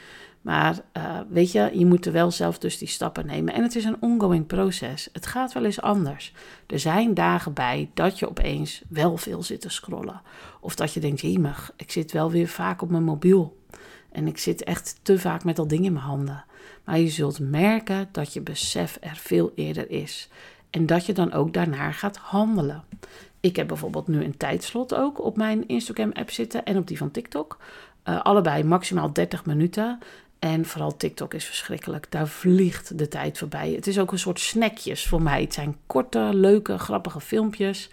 Maar 0.46 0.78
uh, 0.96 1.18
weet 1.28 1.52
je, 1.52 1.70
je 1.74 1.86
moet 1.86 2.06
er 2.06 2.12
wel 2.12 2.30
zelf 2.30 2.58
dus 2.58 2.78
die 2.78 2.88
stappen 2.88 3.26
nemen. 3.26 3.54
En 3.54 3.62
het 3.62 3.76
is 3.76 3.84
een 3.84 3.96
ongoing 4.00 4.46
proces. 4.46 5.08
Het 5.12 5.26
gaat 5.26 5.52
wel 5.52 5.64
eens 5.64 5.80
anders. 5.80 6.32
Er 6.66 6.78
zijn 6.78 7.14
dagen 7.14 7.52
bij 7.52 7.90
dat 7.94 8.18
je 8.18 8.28
opeens 8.28 8.82
wel 8.88 9.16
veel 9.16 9.42
zit 9.42 9.60
te 9.60 9.68
scrollen. 9.68 10.20
Of 10.60 10.74
dat 10.74 10.92
je 10.92 11.00
denkt, 11.00 11.20
jemig, 11.20 11.72
ik 11.76 11.90
zit 11.90 12.12
wel 12.12 12.30
weer 12.30 12.48
vaak 12.48 12.82
op 12.82 12.90
mijn 12.90 13.04
mobiel. 13.04 13.56
En 14.12 14.26
ik 14.26 14.38
zit 14.38 14.64
echt 14.64 15.00
te 15.02 15.18
vaak 15.18 15.44
met 15.44 15.58
al 15.58 15.68
dingen 15.68 15.84
in 15.84 15.92
mijn 15.92 16.04
handen. 16.04 16.44
Maar 16.86 16.98
je 16.98 17.08
zult 17.08 17.40
merken 17.40 18.08
dat 18.12 18.32
je 18.32 18.40
besef 18.40 18.98
er 19.00 19.16
veel 19.16 19.52
eerder 19.54 19.90
is. 19.90 20.28
En 20.70 20.86
dat 20.86 21.06
je 21.06 21.12
dan 21.12 21.32
ook 21.32 21.52
daarnaar 21.52 21.94
gaat 21.94 22.16
handelen. 22.16 22.84
Ik 23.40 23.56
heb 23.56 23.66
bijvoorbeeld 23.66 24.08
nu 24.08 24.24
een 24.24 24.36
tijdslot 24.36 24.94
ook 24.94 25.24
op 25.24 25.36
mijn 25.36 25.68
Instagram-app 25.68 26.30
zitten 26.30 26.64
en 26.64 26.76
op 26.76 26.86
die 26.86 26.98
van 26.98 27.10
TikTok. 27.10 27.58
Uh, 28.04 28.22
allebei 28.22 28.64
maximaal 28.64 29.12
30 29.12 29.44
minuten. 29.44 29.98
En 30.38 30.64
vooral 30.64 30.96
TikTok 30.96 31.34
is 31.34 31.44
verschrikkelijk. 31.44 32.10
Daar 32.10 32.28
vliegt 32.28 32.98
de 32.98 33.08
tijd 33.08 33.38
voorbij. 33.38 33.72
Het 33.72 33.86
is 33.86 33.98
ook 33.98 34.12
een 34.12 34.18
soort 34.18 34.40
snackjes 34.40 35.06
voor 35.06 35.22
mij. 35.22 35.40
Het 35.40 35.54
zijn 35.54 35.76
korte, 35.86 36.30
leuke, 36.32 36.78
grappige 36.78 37.20
filmpjes. 37.20 37.88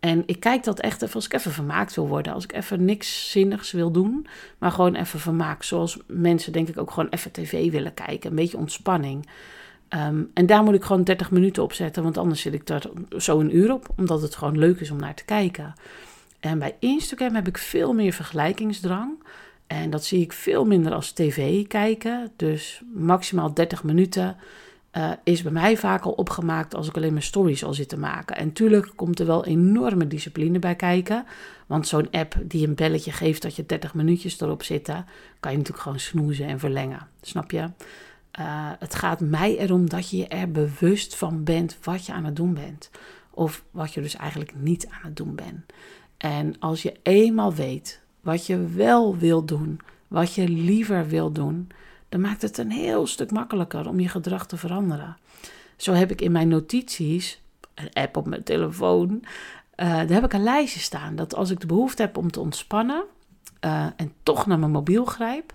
En 0.00 0.22
ik 0.26 0.40
kijk 0.40 0.64
dat 0.64 0.80
echt 0.80 1.02
even 1.02 1.14
als 1.14 1.24
ik 1.24 1.32
even 1.32 1.52
vermaakt 1.52 1.94
wil 1.94 2.08
worden. 2.08 2.32
Als 2.32 2.44
ik 2.44 2.52
even 2.52 2.84
niks 2.84 3.30
zinnigs 3.30 3.72
wil 3.72 3.90
doen, 3.90 4.26
maar 4.58 4.70
gewoon 4.70 4.94
even 4.94 5.20
vermaak. 5.20 5.62
Zoals 5.62 5.98
mensen 6.06 6.52
denk 6.52 6.68
ik 6.68 6.78
ook 6.78 6.90
gewoon 6.90 7.08
even 7.08 7.32
tv 7.32 7.70
willen 7.70 7.94
kijken. 7.94 8.30
Een 8.30 8.36
beetje 8.36 8.56
ontspanning. 8.56 9.28
Ehm, 9.88 10.22
en 10.34 10.46
daar 10.46 10.62
moet 10.62 10.74
ik 10.74 10.84
gewoon 10.84 11.04
30 11.04 11.30
minuten 11.30 11.62
op 11.62 11.72
zetten, 11.72 12.02
want 12.02 12.18
anders 12.18 12.40
zit 12.40 12.54
ik 12.54 12.66
daar 12.66 12.82
zo 13.18 13.40
een 13.40 13.56
uur 13.56 13.72
op. 13.72 13.88
Omdat 13.96 14.22
het 14.22 14.36
gewoon 14.36 14.58
leuk 14.58 14.80
is 14.80 14.90
om 14.90 14.98
naar 14.98 15.14
te 15.14 15.24
kijken. 15.24 15.74
En 16.40 16.58
bij 16.58 16.76
Instagram 16.78 17.34
heb 17.34 17.48
ik 17.48 17.58
veel 17.58 17.92
meer 17.92 18.12
vergelijkingsdrang. 18.12 19.22
En 19.66 19.90
dat 19.90 20.04
zie 20.04 20.20
ik 20.20 20.32
veel 20.32 20.64
minder 20.64 20.92
als 20.92 21.12
tv 21.12 21.66
kijken. 21.66 22.30
Dus 22.36 22.82
maximaal 22.94 23.54
30 23.54 23.84
minuten 23.84 24.36
uh, 24.96 25.10
is 25.24 25.42
bij 25.42 25.52
mij 25.52 25.76
vaak 25.76 26.04
al 26.04 26.12
opgemaakt 26.12 26.74
als 26.74 26.88
ik 26.88 26.96
alleen 26.96 27.12
mijn 27.12 27.24
stories 27.24 27.64
al 27.64 27.74
zit 27.74 27.88
te 27.88 27.98
maken. 27.98 28.36
En 28.36 28.52
tuurlijk 28.52 28.92
komt 28.94 29.20
er 29.20 29.26
wel 29.26 29.44
enorme 29.44 30.06
discipline 30.06 30.58
bij 30.58 30.74
kijken. 30.74 31.24
Want 31.66 31.86
zo'n 31.86 32.10
app 32.10 32.34
die 32.42 32.66
een 32.66 32.74
belletje 32.74 33.12
geeft 33.12 33.42
dat 33.42 33.56
je 33.56 33.66
30 33.66 33.94
minuutjes 33.94 34.40
erop 34.40 34.62
zitten, 34.62 35.06
kan 35.40 35.50
je 35.50 35.56
natuurlijk 35.56 35.84
gewoon 35.84 36.00
snoezen 36.00 36.46
en 36.46 36.58
verlengen. 36.58 37.08
Snap 37.20 37.50
je? 37.50 37.60
Uh, 37.60 38.70
het 38.78 38.94
gaat 38.94 39.20
mij 39.20 39.58
erom 39.58 39.88
dat 39.88 40.10
je 40.10 40.16
je 40.16 40.26
er 40.26 40.50
bewust 40.50 41.16
van 41.16 41.44
bent 41.44 41.78
wat 41.82 42.06
je 42.06 42.12
aan 42.12 42.24
het 42.24 42.36
doen 42.36 42.54
bent. 42.54 42.90
Of 43.30 43.64
wat 43.70 43.94
je 43.94 44.00
dus 44.00 44.16
eigenlijk 44.16 44.52
niet 44.56 44.86
aan 44.86 45.00
het 45.02 45.16
doen 45.16 45.34
bent. 45.34 45.64
En 46.16 46.58
als 46.58 46.82
je 46.82 46.94
eenmaal 47.02 47.54
weet 47.54 48.00
wat 48.20 48.46
je 48.46 48.66
wel 48.66 49.16
wil 49.16 49.44
doen, 49.44 49.80
wat 50.08 50.34
je 50.34 50.48
liever 50.48 51.06
wil 51.08 51.32
doen, 51.32 51.68
dan 52.08 52.20
maakt 52.20 52.42
het 52.42 52.58
een 52.58 52.70
heel 52.70 53.06
stuk 53.06 53.30
makkelijker 53.30 53.88
om 53.88 54.00
je 54.00 54.08
gedrag 54.08 54.46
te 54.46 54.56
veranderen. 54.56 55.16
Zo 55.76 55.92
heb 55.92 56.10
ik 56.10 56.20
in 56.20 56.32
mijn 56.32 56.48
notities, 56.48 57.40
een 57.74 57.92
app 57.92 58.16
op 58.16 58.26
mijn 58.26 58.42
telefoon, 58.42 59.10
uh, 59.12 59.26
daar 59.76 60.08
heb 60.08 60.24
ik 60.24 60.32
een 60.32 60.42
lijstje 60.42 60.80
staan. 60.80 61.16
Dat 61.16 61.34
als 61.34 61.50
ik 61.50 61.60
de 61.60 61.66
behoefte 61.66 62.02
heb 62.02 62.16
om 62.16 62.30
te 62.30 62.40
ontspannen 62.40 63.04
uh, 63.60 63.86
en 63.96 64.12
toch 64.22 64.46
naar 64.46 64.58
mijn 64.58 64.70
mobiel 64.70 65.04
grijp, 65.04 65.52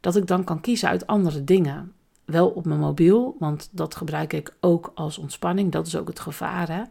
dat 0.00 0.16
ik 0.16 0.26
dan 0.26 0.44
kan 0.44 0.60
kiezen 0.60 0.88
uit 0.88 1.06
andere 1.06 1.44
dingen. 1.44 1.92
Wel 2.24 2.48
op 2.48 2.64
mijn 2.64 2.80
mobiel, 2.80 3.36
want 3.38 3.68
dat 3.70 3.96
gebruik 3.96 4.32
ik 4.32 4.54
ook 4.60 4.92
als 4.94 5.18
ontspanning. 5.18 5.72
Dat 5.72 5.86
is 5.86 5.96
ook 5.96 6.08
het 6.08 6.20
gevaar. 6.20 6.68
Hè? 6.68 6.82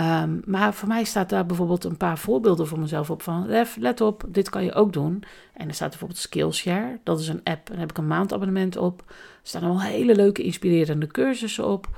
Um, 0.00 0.42
maar 0.46 0.74
voor 0.74 0.88
mij 0.88 1.04
staat 1.04 1.28
daar 1.28 1.46
bijvoorbeeld 1.46 1.84
een 1.84 1.96
paar 1.96 2.18
voorbeelden 2.18 2.66
voor 2.66 2.78
mezelf 2.78 3.10
op 3.10 3.22
van, 3.22 3.46
Ref, 3.46 3.76
let 3.76 4.00
op, 4.00 4.24
dit 4.28 4.48
kan 4.48 4.64
je 4.64 4.72
ook 4.72 4.92
doen. 4.92 5.22
En 5.52 5.68
er 5.68 5.74
staat 5.74 5.88
bijvoorbeeld 5.88 6.20
Skillshare, 6.20 6.98
dat 7.02 7.20
is 7.20 7.28
een 7.28 7.40
app, 7.44 7.66
daar 7.66 7.78
heb 7.78 7.90
ik 7.90 7.98
een 7.98 8.06
maandabonnement 8.06 8.76
op. 8.76 9.02
Er 9.08 9.14
staan 9.42 9.62
al 9.62 9.80
hele 9.80 10.14
leuke, 10.14 10.42
inspirerende 10.42 11.06
cursussen 11.06 11.66
op. 11.66 11.88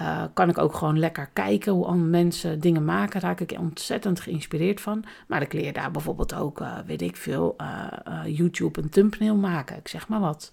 Uh, 0.00 0.24
kan 0.34 0.48
ik 0.48 0.58
ook 0.58 0.74
gewoon 0.74 0.98
lekker 0.98 1.30
kijken 1.32 1.72
hoe 1.72 1.86
andere 1.86 2.10
mensen 2.10 2.60
dingen 2.60 2.84
maken, 2.84 3.20
raak 3.20 3.40
ik 3.40 3.54
ontzettend 3.58 4.20
geïnspireerd 4.20 4.80
van. 4.80 5.04
Maar 5.26 5.42
ik 5.42 5.52
leer 5.52 5.72
daar 5.72 5.90
bijvoorbeeld 5.90 6.34
ook, 6.34 6.60
uh, 6.60 6.78
weet 6.86 7.02
ik 7.02 7.16
veel, 7.16 7.56
uh, 7.60 8.36
YouTube 8.36 8.80
een 8.80 8.88
thumbnail 8.88 9.36
maken, 9.36 9.76
ik 9.76 9.88
zeg 9.88 10.08
maar 10.08 10.20
wat. 10.20 10.52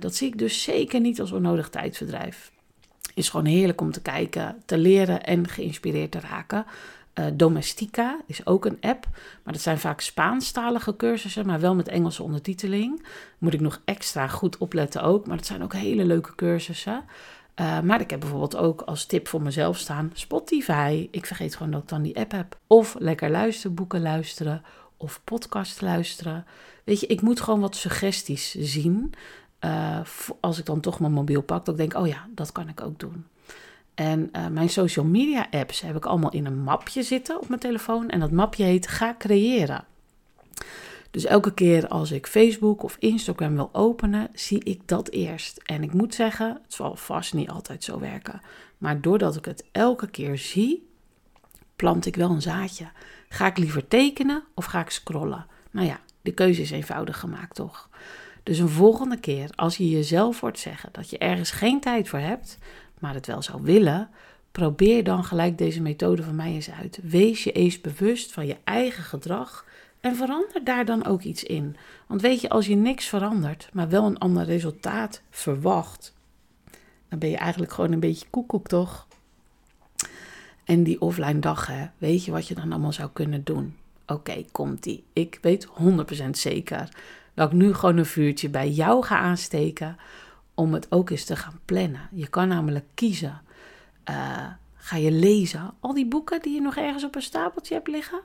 dat 0.00 0.14
zie 0.14 0.28
ik 0.28 0.38
dus 0.38 0.62
zeker 0.62 1.00
niet 1.00 1.20
als 1.20 1.32
onnodig 1.32 1.68
tijdverdrijf 1.68 2.51
is 3.14 3.28
gewoon 3.28 3.46
heerlijk 3.46 3.80
om 3.80 3.92
te 3.92 4.02
kijken, 4.02 4.62
te 4.64 4.78
leren 4.78 5.22
en 5.22 5.48
geïnspireerd 5.48 6.10
te 6.10 6.20
raken. 6.20 6.66
Uh, 7.14 7.24
Domestica 7.34 8.20
is 8.26 8.46
ook 8.46 8.64
een 8.64 8.78
app, 8.80 9.08
maar 9.44 9.52
dat 9.52 9.62
zijn 9.62 9.78
vaak 9.78 10.00
Spaanstalige 10.00 10.96
cursussen, 10.96 11.46
maar 11.46 11.60
wel 11.60 11.74
met 11.74 11.88
Engelse 11.88 12.22
ondertiteling. 12.22 13.06
Moet 13.38 13.54
ik 13.54 13.60
nog 13.60 13.80
extra 13.84 14.28
goed 14.28 14.58
opletten 14.58 15.02
ook, 15.02 15.26
maar 15.26 15.36
dat 15.36 15.46
zijn 15.46 15.62
ook 15.62 15.74
hele 15.74 16.04
leuke 16.04 16.34
cursussen. 16.34 17.04
Uh, 17.60 17.80
maar 17.80 18.00
ik 18.00 18.10
heb 18.10 18.20
bijvoorbeeld 18.20 18.56
ook 18.56 18.80
als 18.80 19.06
tip 19.06 19.28
voor 19.28 19.42
mezelf 19.42 19.78
staan 19.78 20.10
Spotify. 20.14 21.08
Ik 21.10 21.26
vergeet 21.26 21.56
gewoon 21.56 21.72
dat 21.72 21.82
ik 21.82 21.88
dan 21.88 22.02
die 22.02 22.16
app 22.16 22.32
heb. 22.32 22.56
Of 22.66 22.96
lekker 22.98 23.30
luisterboeken 23.30 24.02
luisteren 24.02 24.62
of 24.96 25.20
podcast 25.24 25.80
luisteren. 25.80 26.46
Weet 26.84 27.00
je, 27.00 27.06
ik 27.06 27.20
moet 27.20 27.40
gewoon 27.40 27.60
wat 27.60 27.76
suggesties 27.76 28.54
zien. 28.54 29.14
Uh, 29.64 30.00
als 30.40 30.58
ik 30.58 30.66
dan 30.66 30.80
toch 30.80 31.00
mijn 31.00 31.12
mobiel 31.12 31.42
pak, 31.42 31.64
dat 31.64 31.78
ik 31.78 31.94
oh 31.94 32.06
ja, 32.06 32.26
dat 32.34 32.52
kan 32.52 32.68
ik 32.68 32.80
ook 32.80 32.98
doen. 32.98 33.24
En 33.94 34.28
uh, 34.36 34.46
mijn 34.46 34.68
social 34.68 35.04
media 35.04 35.46
apps 35.50 35.80
heb 35.80 35.96
ik 35.96 36.06
allemaal 36.06 36.30
in 36.32 36.46
een 36.46 36.62
mapje 36.62 37.02
zitten 37.02 37.40
op 37.40 37.48
mijn 37.48 37.60
telefoon. 37.60 38.08
En 38.08 38.20
dat 38.20 38.30
mapje 38.30 38.64
heet 38.64 38.88
Ga 38.88 39.14
creëren. 39.18 39.84
Dus 41.10 41.24
elke 41.24 41.54
keer 41.54 41.88
als 41.88 42.10
ik 42.10 42.26
Facebook 42.26 42.82
of 42.82 42.96
Instagram 42.98 43.54
wil 43.54 43.68
openen, 43.72 44.28
zie 44.34 44.64
ik 44.64 44.80
dat 44.88 45.08
eerst. 45.08 45.60
En 45.64 45.82
ik 45.82 45.92
moet 45.92 46.14
zeggen, 46.14 46.48
het 46.62 46.74
zal 46.74 46.96
vast 46.96 47.34
niet 47.34 47.50
altijd 47.50 47.84
zo 47.84 47.98
werken. 47.98 48.40
Maar 48.78 49.00
doordat 49.00 49.36
ik 49.36 49.44
het 49.44 49.64
elke 49.72 50.10
keer 50.10 50.38
zie, 50.38 50.88
plant 51.76 52.06
ik 52.06 52.16
wel 52.16 52.30
een 52.30 52.42
zaadje. 52.42 52.90
Ga 53.28 53.46
ik 53.46 53.58
liever 53.58 53.88
tekenen 53.88 54.42
of 54.54 54.64
ga 54.64 54.80
ik 54.80 54.90
scrollen? 54.90 55.46
Nou 55.70 55.86
ja, 55.86 56.00
de 56.22 56.32
keuze 56.32 56.62
is 56.62 56.70
eenvoudig 56.70 57.18
gemaakt, 57.18 57.54
toch? 57.54 57.88
Dus 58.42 58.58
een 58.58 58.68
volgende 58.68 59.16
keer, 59.16 59.50
als 59.54 59.76
je 59.76 59.90
jezelf 59.90 60.40
hoort 60.40 60.58
zeggen 60.58 60.88
dat 60.92 61.10
je 61.10 61.18
ergens 61.18 61.50
geen 61.50 61.80
tijd 61.80 62.08
voor 62.08 62.18
hebt, 62.18 62.58
maar 62.98 63.14
het 63.14 63.26
wel 63.26 63.42
zou 63.42 63.62
willen, 63.62 64.10
probeer 64.52 65.04
dan 65.04 65.24
gelijk 65.24 65.58
deze 65.58 65.82
methode 65.82 66.22
van 66.22 66.36
mij 66.36 66.52
eens 66.52 66.70
uit. 66.70 66.98
Wees 67.02 67.44
je 67.44 67.52
eens 67.52 67.80
bewust 67.80 68.32
van 68.32 68.46
je 68.46 68.56
eigen 68.64 69.02
gedrag 69.02 69.66
en 70.00 70.16
verander 70.16 70.64
daar 70.64 70.84
dan 70.84 71.06
ook 71.06 71.22
iets 71.22 71.44
in. 71.44 71.76
Want 72.06 72.20
weet 72.20 72.40
je, 72.40 72.48
als 72.48 72.66
je 72.66 72.74
niks 72.74 73.06
verandert, 73.06 73.68
maar 73.72 73.88
wel 73.88 74.04
een 74.04 74.18
ander 74.18 74.44
resultaat 74.44 75.22
verwacht, 75.30 76.14
dan 77.08 77.18
ben 77.18 77.30
je 77.30 77.36
eigenlijk 77.36 77.72
gewoon 77.72 77.92
een 77.92 78.00
beetje 78.00 78.26
koekoek, 78.30 78.68
toch? 78.68 79.06
En 80.64 80.82
die 80.82 81.00
offline 81.00 81.38
dag, 81.38 81.66
hè, 81.66 81.86
weet 81.98 82.24
je 82.24 82.30
wat 82.30 82.48
je 82.48 82.54
dan 82.54 82.72
allemaal 82.72 82.92
zou 82.92 83.10
kunnen 83.12 83.44
doen? 83.44 83.76
Oké, 84.06 84.44
komt 84.52 84.82
die. 84.82 85.04
Ik 85.12 85.38
weet 85.42 85.66
100% 85.66 85.70
zeker 86.30 86.88
dat 87.34 87.52
ik 87.52 87.58
nu 87.58 87.74
gewoon 87.74 87.96
een 87.96 88.06
vuurtje 88.06 88.48
bij 88.48 88.70
jou 88.70 89.04
ga 89.04 89.18
aansteken 89.18 89.96
om 90.54 90.72
het 90.72 90.86
ook 90.90 91.10
eens 91.10 91.24
te 91.24 91.36
gaan 91.36 91.60
plannen. 91.64 92.08
Je 92.12 92.28
kan 92.28 92.48
namelijk 92.48 92.84
kiezen. 92.94 93.40
Uh, 94.10 94.46
ga 94.74 94.96
je 94.96 95.10
lezen 95.12 95.74
al 95.80 95.94
die 95.94 96.06
boeken 96.06 96.42
die 96.42 96.54
je 96.54 96.60
nog 96.60 96.76
ergens 96.76 97.04
op 97.04 97.14
een 97.14 97.22
stapeltje 97.22 97.74
hebt 97.74 97.88
liggen? 97.88 98.20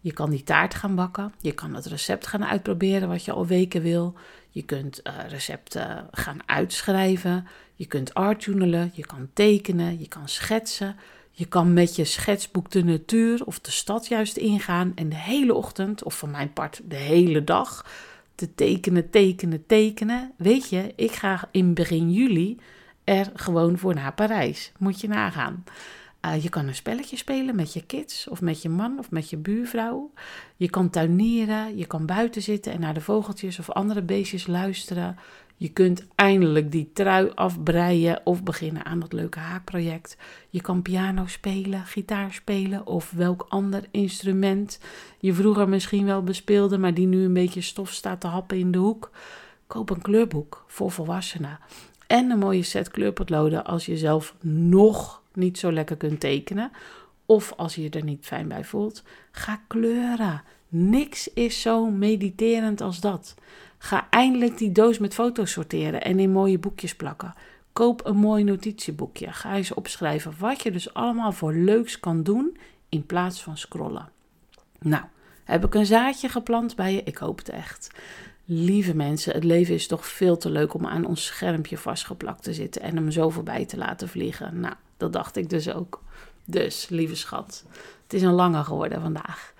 Je 0.00 0.12
kan 0.12 0.30
die 0.30 0.42
taart 0.42 0.74
gaan 0.74 0.94
bakken. 0.94 1.32
Je 1.40 1.52
kan 1.52 1.74
het 1.74 1.86
recept 1.86 2.26
gaan 2.26 2.44
uitproberen 2.44 3.08
wat 3.08 3.24
je 3.24 3.32
al 3.32 3.46
weken 3.46 3.82
wil. 3.82 4.14
Je 4.50 4.62
kunt 4.62 5.00
uh, 5.04 5.14
recepten 5.28 6.08
gaan 6.10 6.38
uitschrijven. 6.46 7.46
Je 7.74 7.86
kunt 7.86 8.14
artjournalen. 8.14 8.90
Je 8.94 9.06
kan 9.06 9.28
tekenen. 9.32 9.98
Je 9.98 10.08
kan 10.08 10.28
schetsen. 10.28 10.96
Je 11.36 11.44
kan 11.44 11.72
met 11.72 11.96
je 11.96 12.04
schetsboek 12.04 12.70
de 12.70 12.84
natuur 12.84 13.44
of 13.44 13.60
de 13.60 13.70
stad 13.70 14.06
juist 14.06 14.36
ingaan 14.36 14.92
en 14.94 15.08
de 15.08 15.16
hele 15.16 15.54
ochtend, 15.54 16.02
of 16.02 16.18
van 16.18 16.30
mijn 16.30 16.52
part 16.52 16.80
de 16.84 16.96
hele 16.96 17.44
dag, 17.44 17.86
te 18.34 18.54
tekenen, 18.54 19.10
tekenen, 19.10 19.66
tekenen. 19.66 20.32
Weet 20.36 20.68
je, 20.68 20.92
ik 20.96 21.12
ga 21.12 21.48
in 21.50 21.74
begin 21.74 22.12
juli 22.12 22.58
er 23.04 23.30
gewoon 23.34 23.78
voor 23.78 23.94
naar 23.94 24.14
Parijs. 24.14 24.72
Moet 24.78 25.00
je 25.00 25.08
nagaan. 25.08 25.64
Uh, 26.24 26.42
je 26.42 26.48
kan 26.48 26.66
een 26.66 26.74
spelletje 26.74 27.16
spelen 27.16 27.56
met 27.56 27.72
je 27.72 27.86
kids 27.86 28.28
of 28.28 28.40
met 28.40 28.62
je 28.62 28.68
man 28.68 28.98
of 28.98 29.10
met 29.10 29.30
je 29.30 29.36
buurvrouw. 29.36 30.12
Je 30.56 30.70
kan 30.70 30.90
tuinieren, 30.90 31.76
je 31.76 31.86
kan 31.86 32.06
buiten 32.06 32.42
zitten 32.42 32.72
en 32.72 32.80
naar 32.80 32.94
de 32.94 33.00
vogeltjes 33.00 33.58
of 33.58 33.70
andere 33.70 34.02
beestjes 34.02 34.46
luisteren. 34.46 35.16
Je 35.64 35.72
kunt 35.72 36.04
eindelijk 36.14 36.72
die 36.72 36.90
trui 36.92 37.30
afbreien 37.34 38.20
of 38.24 38.42
beginnen 38.42 38.84
aan 38.84 39.00
dat 39.00 39.12
leuke 39.12 39.38
haakproject. 39.38 40.16
Je 40.48 40.60
kan 40.60 40.82
piano 40.82 41.26
spelen, 41.26 41.84
gitaar 41.84 42.32
spelen 42.32 42.86
of 42.86 43.10
welk 43.10 43.46
ander 43.48 43.84
instrument 43.90 44.80
je 45.18 45.34
vroeger 45.34 45.68
misschien 45.68 46.04
wel 46.04 46.22
bespeelde, 46.22 46.78
maar 46.78 46.94
die 46.94 47.06
nu 47.06 47.24
een 47.24 47.32
beetje 47.32 47.60
stof 47.60 47.92
staat 47.92 48.20
te 48.20 48.26
happen 48.26 48.58
in 48.58 48.70
de 48.70 48.78
hoek. 48.78 49.10
Koop 49.66 49.90
een 49.90 50.02
kleurboek 50.02 50.64
voor 50.66 50.90
volwassenen 50.90 51.58
en 52.06 52.30
een 52.30 52.38
mooie 52.38 52.62
set 52.62 52.90
kleurpotloden 52.90 53.64
als 53.64 53.86
je 53.86 53.96
zelf 53.96 54.34
nog 54.40 55.22
niet 55.34 55.58
zo 55.58 55.72
lekker 55.72 55.96
kunt 55.96 56.20
tekenen 56.20 56.70
of 57.26 57.52
als 57.56 57.74
je 57.74 57.82
je 57.82 57.90
er 57.90 58.04
niet 58.04 58.26
fijn 58.26 58.48
bij 58.48 58.64
voelt. 58.64 59.02
Ga 59.30 59.60
kleuren. 59.68 60.42
Niks 60.68 61.32
is 61.32 61.60
zo 61.60 61.90
mediterend 61.90 62.80
als 62.80 63.00
dat. 63.00 63.34
Eindelijk 64.14 64.58
die 64.58 64.72
doos 64.72 64.98
met 64.98 65.14
foto's 65.14 65.50
sorteren 65.50 66.02
en 66.02 66.18
in 66.18 66.30
mooie 66.30 66.58
boekjes 66.58 66.94
plakken. 66.94 67.34
Koop 67.72 68.06
een 68.06 68.16
mooi 68.16 68.44
notitieboekje. 68.44 69.32
Ga 69.32 69.54
eens 69.54 69.74
opschrijven 69.74 70.34
wat 70.38 70.62
je 70.62 70.70
dus 70.70 70.94
allemaal 70.94 71.32
voor 71.32 71.54
leuks 71.54 72.00
kan 72.00 72.22
doen 72.22 72.56
in 72.88 73.06
plaats 73.06 73.42
van 73.42 73.56
scrollen. 73.56 74.08
Nou, 74.80 75.04
heb 75.44 75.64
ik 75.64 75.74
een 75.74 75.86
zaadje 75.86 76.28
geplant 76.28 76.76
bij 76.76 76.92
je? 76.92 77.02
Ik 77.02 77.16
hoop 77.16 77.38
het 77.38 77.48
echt. 77.48 77.90
Lieve 78.44 78.94
mensen, 78.94 79.34
het 79.34 79.44
leven 79.44 79.74
is 79.74 79.86
toch 79.86 80.06
veel 80.06 80.36
te 80.36 80.50
leuk 80.50 80.74
om 80.74 80.86
aan 80.86 81.04
ons 81.04 81.24
schermpje 81.24 81.78
vastgeplakt 81.78 82.42
te 82.42 82.54
zitten 82.54 82.82
en 82.82 82.96
hem 82.96 83.10
zo 83.10 83.30
voorbij 83.30 83.66
te 83.66 83.76
laten 83.76 84.08
vliegen. 84.08 84.60
Nou, 84.60 84.74
dat 84.96 85.12
dacht 85.12 85.36
ik 85.36 85.50
dus 85.50 85.72
ook. 85.72 86.02
Dus, 86.44 86.88
lieve 86.88 87.16
schat, 87.16 87.64
het 88.02 88.12
is 88.12 88.22
een 88.22 88.32
lange 88.32 88.64
geworden 88.64 89.00
vandaag. 89.00 89.53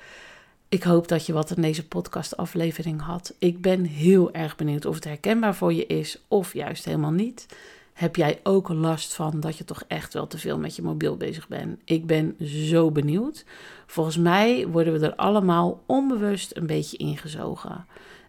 Ik 0.74 0.82
hoop 0.82 1.08
dat 1.08 1.26
je 1.26 1.32
wat 1.32 1.56
in 1.56 1.62
deze 1.62 1.88
podcastaflevering 1.88 3.00
had. 3.00 3.34
Ik 3.38 3.60
ben 3.60 3.84
heel 3.84 4.32
erg 4.32 4.56
benieuwd 4.56 4.84
of 4.84 4.94
het 4.94 5.04
herkenbaar 5.04 5.54
voor 5.54 5.72
je 5.72 5.86
is 5.86 6.24
of 6.28 6.52
juist 6.52 6.84
helemaal 6.84 7.10
niet. 7.10 7.46
Heb 7.92 8.16
jij 8.16 8.40
ook 8.42 8.68
last 8.68 9.14
van 9.14 9.40
dat 9.40 9.58
je 9.58 9.64
toch 9.64 9.84
echt 9.88 10.12
wel 10.12 10.26
te 10.26 10.38
veel 10.38 10.58
met 10.58 10.76
je 10.76 10.82
mobiel 10.82 11.16
bezig 11.16 11.48
bent? 11.48 11.80
Ik 11.84 12.06
ben 12.06 12.36
zo 12.48 12.90
benieuwd. 12.90 13.44
Volgens 13.86 14.16
mij 14.16 14.66
worden 14.66 14.92
we 14.92 15.06
er 15.06 15.14
allemaal 15.14 15.82
onbewust 15.86 16.56
een 16.56 16.66
beetje 16.66 16.96
ingezogen. 16.96 17.86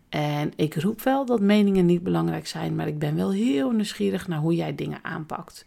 En 0.09 0.51
ik 0.55 0.75
roep 0.75 1.01
wel 1.01 1.25
dat 1.25 1.41
meningen 1.41 1.85
niet 1.85 2.03
belangrijk 2.03 2.47
zijn, 2.47 2.75
maar 2.75 2.87
ik 2.87 2.99
ben 2.99 3.15
wel 3.15 3.31
heel 3.31 3.71
nieuwsgierig 3.71 4.27
naar 4.27 4.39
hoe 4.39 4.55
jij 4.55 4.75
dingen 4.75 4.99
aanpakt. 5.01 5.65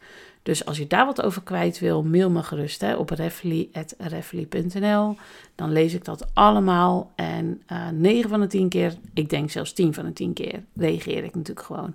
Dus 0.48 0.64
als 0.64 0.78
je 0.78 0.86
daar 0.86 1.06
wat 1.06 1.22
over 1.22 1.42
kwijt 1.42 1.78
wil, 1.78 2.02
mail 2.02 2.30
me 2.30 2.42
gerust 2.42 2.80
hè, 2.80 2.96
op 2.96 3.10
refly.refly.nl. 3.10 5.16
Dan 5.54 5.72
lees 5.72 5.94
ik 5.94 6.04
dat 6.04 6.26
allemaal. 6.34 7.12
En 7.14 7.62
uh, 7.72 7.88
eh, 7.88 7.94
9 7.94 8.30
van 8.30 8.40
de 8.40 8.46
10 8.46 8.68
keer, 8.68 8.94
ik 9.14 9.30
denk 9.30 9.50
zelfs 9.50 9.72
10 9.72 9.94
van 9.94 10.04
de 10.04 10.12
10 10.12 10.32
keer, 10.32 10.62
reageer 10.76 11.24
ik 11.24 11.34
natuurlijk 11.34 11.66
gewoon. 11.66 11.94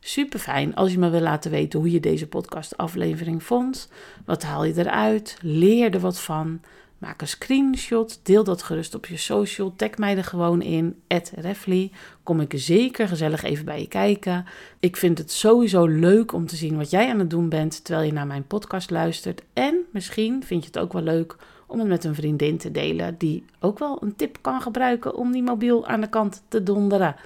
Super 0.00 0.38
fijn 0.38 0.74
als 0.74 0.92
je 0.92 0.98
me 0.98 1.10
wil 1.10 1.20
laten 1.20 1.50
weten 1.50 1.78
hoe 1.78 1.90
je 1.90 2.00
deze 2.00 2.26
podcast 2.26 2.76
aflevering 2.76 3.42
vond. 3.42 3.88
Wat 4.24 4.42
haal 4.42 4.64
je 4.64 4.78
eruit? 4.78 5.38
Leer 5.40 5.94
er 5.94 6.00
wat 6.00 6.20
van. 6.20 6.60
Maak 7.04 7.20
een 7.20 7.28
screenshot, 7.28 8.20
deel 8.22 8.44
dat 8.44 8.62
gerust 8.62 8.94
op 8.94 9.06
je 9.06 9.16
social, 9.16 9.72
tag 9.76 9.96
mij 9.96 10.16
er 10.16 10.24
gewoon 10.24 10.62
in, 10.62 10.96
@refly. 11.34 11.90
Kom 12.22 12.40
ik 12.40 12.52
zeker 12.56 13.08
gezellig 13.08 13.42
even 13.42 13.64
bij 13.64 13.80
je 13.80 13.88
kijken. 13.88 14.44
Ik 14.80 14.96
vind 14.96 15.18
het 15.18 15.30
sowieso 15.30 15.86
leuk 15.86 16.32
om 16.32 16.46
te 16.46 16.56
zien 16.56 16.76
wat 16.76 16.90
jij 16.90 17.10
aan 17.10 17.18
het 17.18 17.30
doen 17.30 17.48
bent 17.48 17.84
terwijl 17.84 18.06
je 18.06 18.12
naar 18.12 18.26
mijn 18.26 18.46
podcast 18.46 18.90
luistert. 18.90 19.42
En 19.52 19.76
misschien 19.90 20.44
vind 20.44 20.60
je 20.62 20.66
het 20.66 20.78
ook 20.78 20.92
wel 20.92 21.02
leuk 21.02 21.36
om 21.66 21.78
het 21.78 21.88
met 21.88 22.04
een 22.04 22.14
vriendin 22.14 22.58
te 22.58 22.70
delen 22.70 23.14
die 23.18 23.44
ook 23.60 23.78
wel 23.78 24.02
een 24.02 24.16
tip 24.16 24.38
kan 24.40 24.60
gebruiken 24.60 25.14
om 25.14 25.32
die 25.32 25.42
mobiel 25.42 25.86
aan 25.86 26.00
de 26.00 26.08
kant 26.08 26.42
te 26.48 26.62
donderen. 26.62 27.16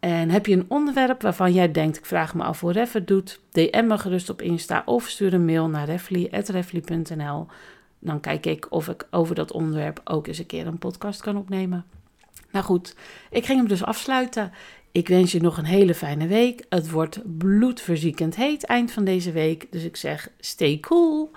En 0.00 0.30
heb 0.30 0.46
je 0.46 0.56
een 0.56 0.66
onderwerp 0.68 1.22
waarvan 1.22 1.52
jij 1.52 1.72
denkt, 1.72 1.96
ik 1.96 2.06
vraag 2.06 2.34
me 2.34 2.42
af 2.42 2.60
hoe 2.60 2.72
Ref 2.72 2.92
het 2.92 3.06
doet, 3.06 3.40
DM 3.50 3.86
me 3.86 3.98
gerust 3.98 4.30
op 4.30 4.42
Insta 4.42 4.82
of 4.84 5.08
stuur 5.08 5.34
een 5.34 5.44
mail 5.44 5.68
naar 5.68 5.86
refly.refly.nl 5.86 7.46
dan 8.06 8.20
kijk 8.20 8.46
ik 8.46 8.66
of 8.70 8.88
ik 8.88 9.06
over 9.10 9.34
dat 9.34 9.52
onderwerp 9.52 10.00
ook 10.04 10.26
eens 10.26 10.38
een 10.38 10.46
keer 10.46 10.66
een 10.66 10.78
podcast 10.78 11.20
kan 11.20 11.36
opnemen. 11.36 11.84
Nou 12.50 12.64
goed, 12.64 12.94
ik 13.30 13.46
ging 13.46 13.58
hem 13.58 13.68
dus 13.68 13.84
afsluiten. 13.84 14.52
Ik 14.92 15.08
wens 15.08 15.32
je 15.32 15.40
nog 15.40 15.58
een 15.58 15.64
hele 15.64 15.94
fijne 15.94 16.26
week. 16.26 16.64
Het 16.68 16.90
wordt 16.90 17.38
bloedverziekend 17.38 18.36
heet 18.36 18.64
eind 18.64 18.92
van 18.92 19.04
deze 19.04 19.32
week. 19.32 19.66
Dus 19.70 19.84
ik 19.84 19.96
zeg 19.96 20.28
stay 20.40 20.80
cool. 20.80 21.30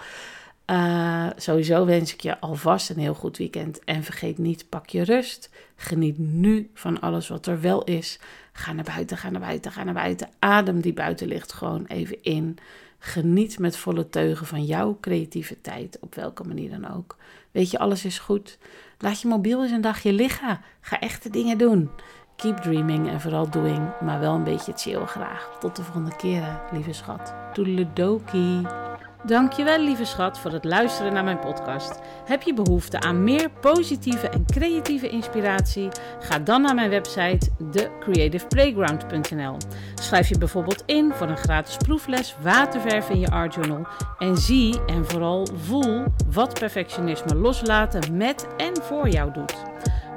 Uh, 0.72 1.28
sowieso 1.36 1.86
wens 1.86 2.14
ik 2.14 2.22
je 2.22 2.40
alvast 2.40 2.90
een 2.90 3.00
heel 3.00 3.14
goed 3.14 3.38
weekend. 3.38 3.84
En 3.84 4.04
vergeet 4.04 4.38
niet, 4.38 4.70
pak 4.70 4.90
je 4.90 5.04
rust. 5.04 5.50
Geniet 5.76 6.18
nu 6.18 6.70
van 6.74 7.02
alles 7.02 7.28
wat 7.28 7.46
er 7.46 7.62
wel 7.62 7.84
is. 7.84 8.20
Ga 8.54 8.74
naar 8.74 8.84
buiten, 8.84 9.18
ga 9.18 9.30
naar 9.30 9.42
buiten, 9.42 9.72
ga 9.72 9.84
naar 9.84 9.94
buiten. 9.94 10.30
Adem 10.40 10.82
die 10.82 10.94
buitenlicht 10.94 11.54
gewoon 11.54 11.86
even 11.86 12.24
in. 12.24 12.58
Geniet 13.00 13.60
met 13.60 13.78
volle 13.78 14.10
teugen 14.10 14.48
van 14.48 14.64
jouw 14.64 14.98
creativiteit, 15.02 15.98
op 16.02 16.16
welke 16.16 16.44
manier 16.44 16.70
dan 16.70 16.96
ook. 16.96 17.16
Weet 17.52 17.72
je, 17.72 17.80
alles 17.80 18.06
is 18.06 18.20
goed. 18.20 18.58
Laat 18.98 19.22
je 19.22 19.28
mobiel 19.28 19.64
eens 19.64 19.72
een 19.72 19.82
dagje 19.82 20.14
liggen. 20.14 20.62
Ga 20.82 21.00
echte 21.00 21.30
dingen 21.30 21.58
doen. 21.58 21.90
Keep 22.36 22.58
dreaming 22.58 23.10
en 23.10 23.22
vooral 23.22 23.50
doing, 23.50 23.92
maar 24.02 24.20
wel 24.20 24.34
een 24.34 24.44
beetje 24.44 24.74
chill 24.76 25.06
graag. 25.06 25.58
Tot 25.60 25.76
de 25.76 25.84
volgende 25.84 26.16
keer, 26.16 26.62
lieve 26.72 26.94
schat. 26.94 27.34
Toedeledokie. 27.54 28.89
Dankjewel 29.26 29.80
lieve 29.80 30.06
schat 30.06 30.40
voor 30.40 30.52
het 30.52 30.64
luisteren 30.64 31.14
naar 31.14 31.24
mijn 31.24 31.40
podcast. 31.40 32.00
Heb 32.26 32.42
je 32.42 32.54
behoefte 32.54 33.00
aan 33.00 33.24
meer 33.24 33.50
positieve 33.50 34.30
en 34.30 34.46
creatieve 34.46 35.10
inspiratie? 35.10 35.90
Ga 36.20 36.40
dan 36.40 36.62
naar 36.62 36.76
mijn 36.76 36.90
website 36.90 37.50
thecreativeplayground.nl. 37.72 39.58
Schrijf 39.96 40.30
je 40.30 40.38
bijvoorbeeld 40.38 40.84
in 40.86 41.12
voor 41.14 41.28
een 41.28 41.38
gratis 41.38 41.78
proefles 41.78 42.36
waterverf 42.42 43.10
in 43.10 43.20
je 43.20 43.30
art 43.30 43.54
journal 43.54 43.88
en 44.18 44.38
zie 44.38 44.86
en 44.86 45.06
vooral 45.06 45.48
voel 45.56 46.04
wat 46.32 46.60
perfectionisme 46.60 47.36
loslaten 47.36 48.18
met 48.18 48.48
en 48.58 48.82
voor 48.82 49.10
jou 49.10 49.34
doet. 49.34 49.56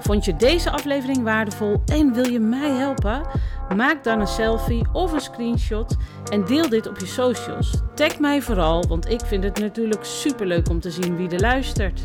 Vond 0.02 0.24
je 0.24 0.36
deze 0.36 0.70
aflevering 0.70 1.22
waardevol 1.22 1.82
en 1.86 2.12
wil 2.12 2.28
je 2.28 2.40
mij 2.40 2.70
helpen? 2.70 3.22
Maak 3.76 4.04
dan 4.04 4.20
een 4.20 4.26
selfie 4.26 4.86
of 4.92 5.12
een 5.12 5.20
screenshot 5.20 5.96
en 6.30 6.44
deel 6.44 6.68
dit 6.68 6.88
op 6.88 6.98
je 6.98 7.06
socials. 7.06 7.82
Tag 7.94 8.18
mij 8.18 8.42
vooral, 8.42 8.84
want 8.88 9.10
ik 9.10 9.20
vind 9.20 9.44
het 9.44 9.58
natuurlijk 9.58 10.04
superleuk 10.04 10.68
om 10.68 10.80
te 10.80 10.90
zien 10.90 11.16
wie 11.16 11.28
er 11.28 11.40
luistert. 11.40 12.02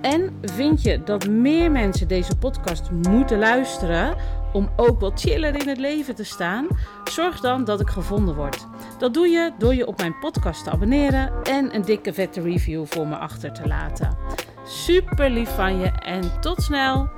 En 0.00 0.38
vind 0.42 0.82
je 0.82 1.02
dat 1.02 1.28
meer 1.28 1.70
mensen 1.70 2.08
deze 2.08 2.36
podcast 2.36 2.90
moeten 2.90 3.38
luisteren 3.38 4.16
om 4.52 4.68
ook 4.76 5.00
wat 5.00 5.20
chiller 5.20 5.54
in 5.60 5.68
het 5.68 5.78
leven 5.78 6.14
te 6.14 6.24
staan? 6.24 6.66
Zorg 7.04 7.40
dan 7.40 7.64
dat 7.64 7.80
ik 7.80 7.88
gevonden 7.88 8.34
word. 8.34 8.66
Dat 8.98 9.14
doe 9.14 9.28
je 9.28 9.52
door 9.58 9.74
je 9.74 9.86
op 9.86 9.98
mijn 9.98 10.18
podcast 10.18 10.64
te 10.64 10.70
abonneren 10.70 11.42
en 11.42 11.74
een 11.74 11.82
dikke 11.82 12.12
vette 12.12 12.40
review 12.40 12.86
voor 12.86 13.06
me 13.06 13.16
achter 13.16 13.52
te 13.52 13.66
laten. 13.66 14.16
Super 14.64 15.30
lief 15.30 15.54
van 15.54 15.78
je 15.78 15.86
en 15.86 16.40
tot 16.40 16.62
snel! 16.62 17.08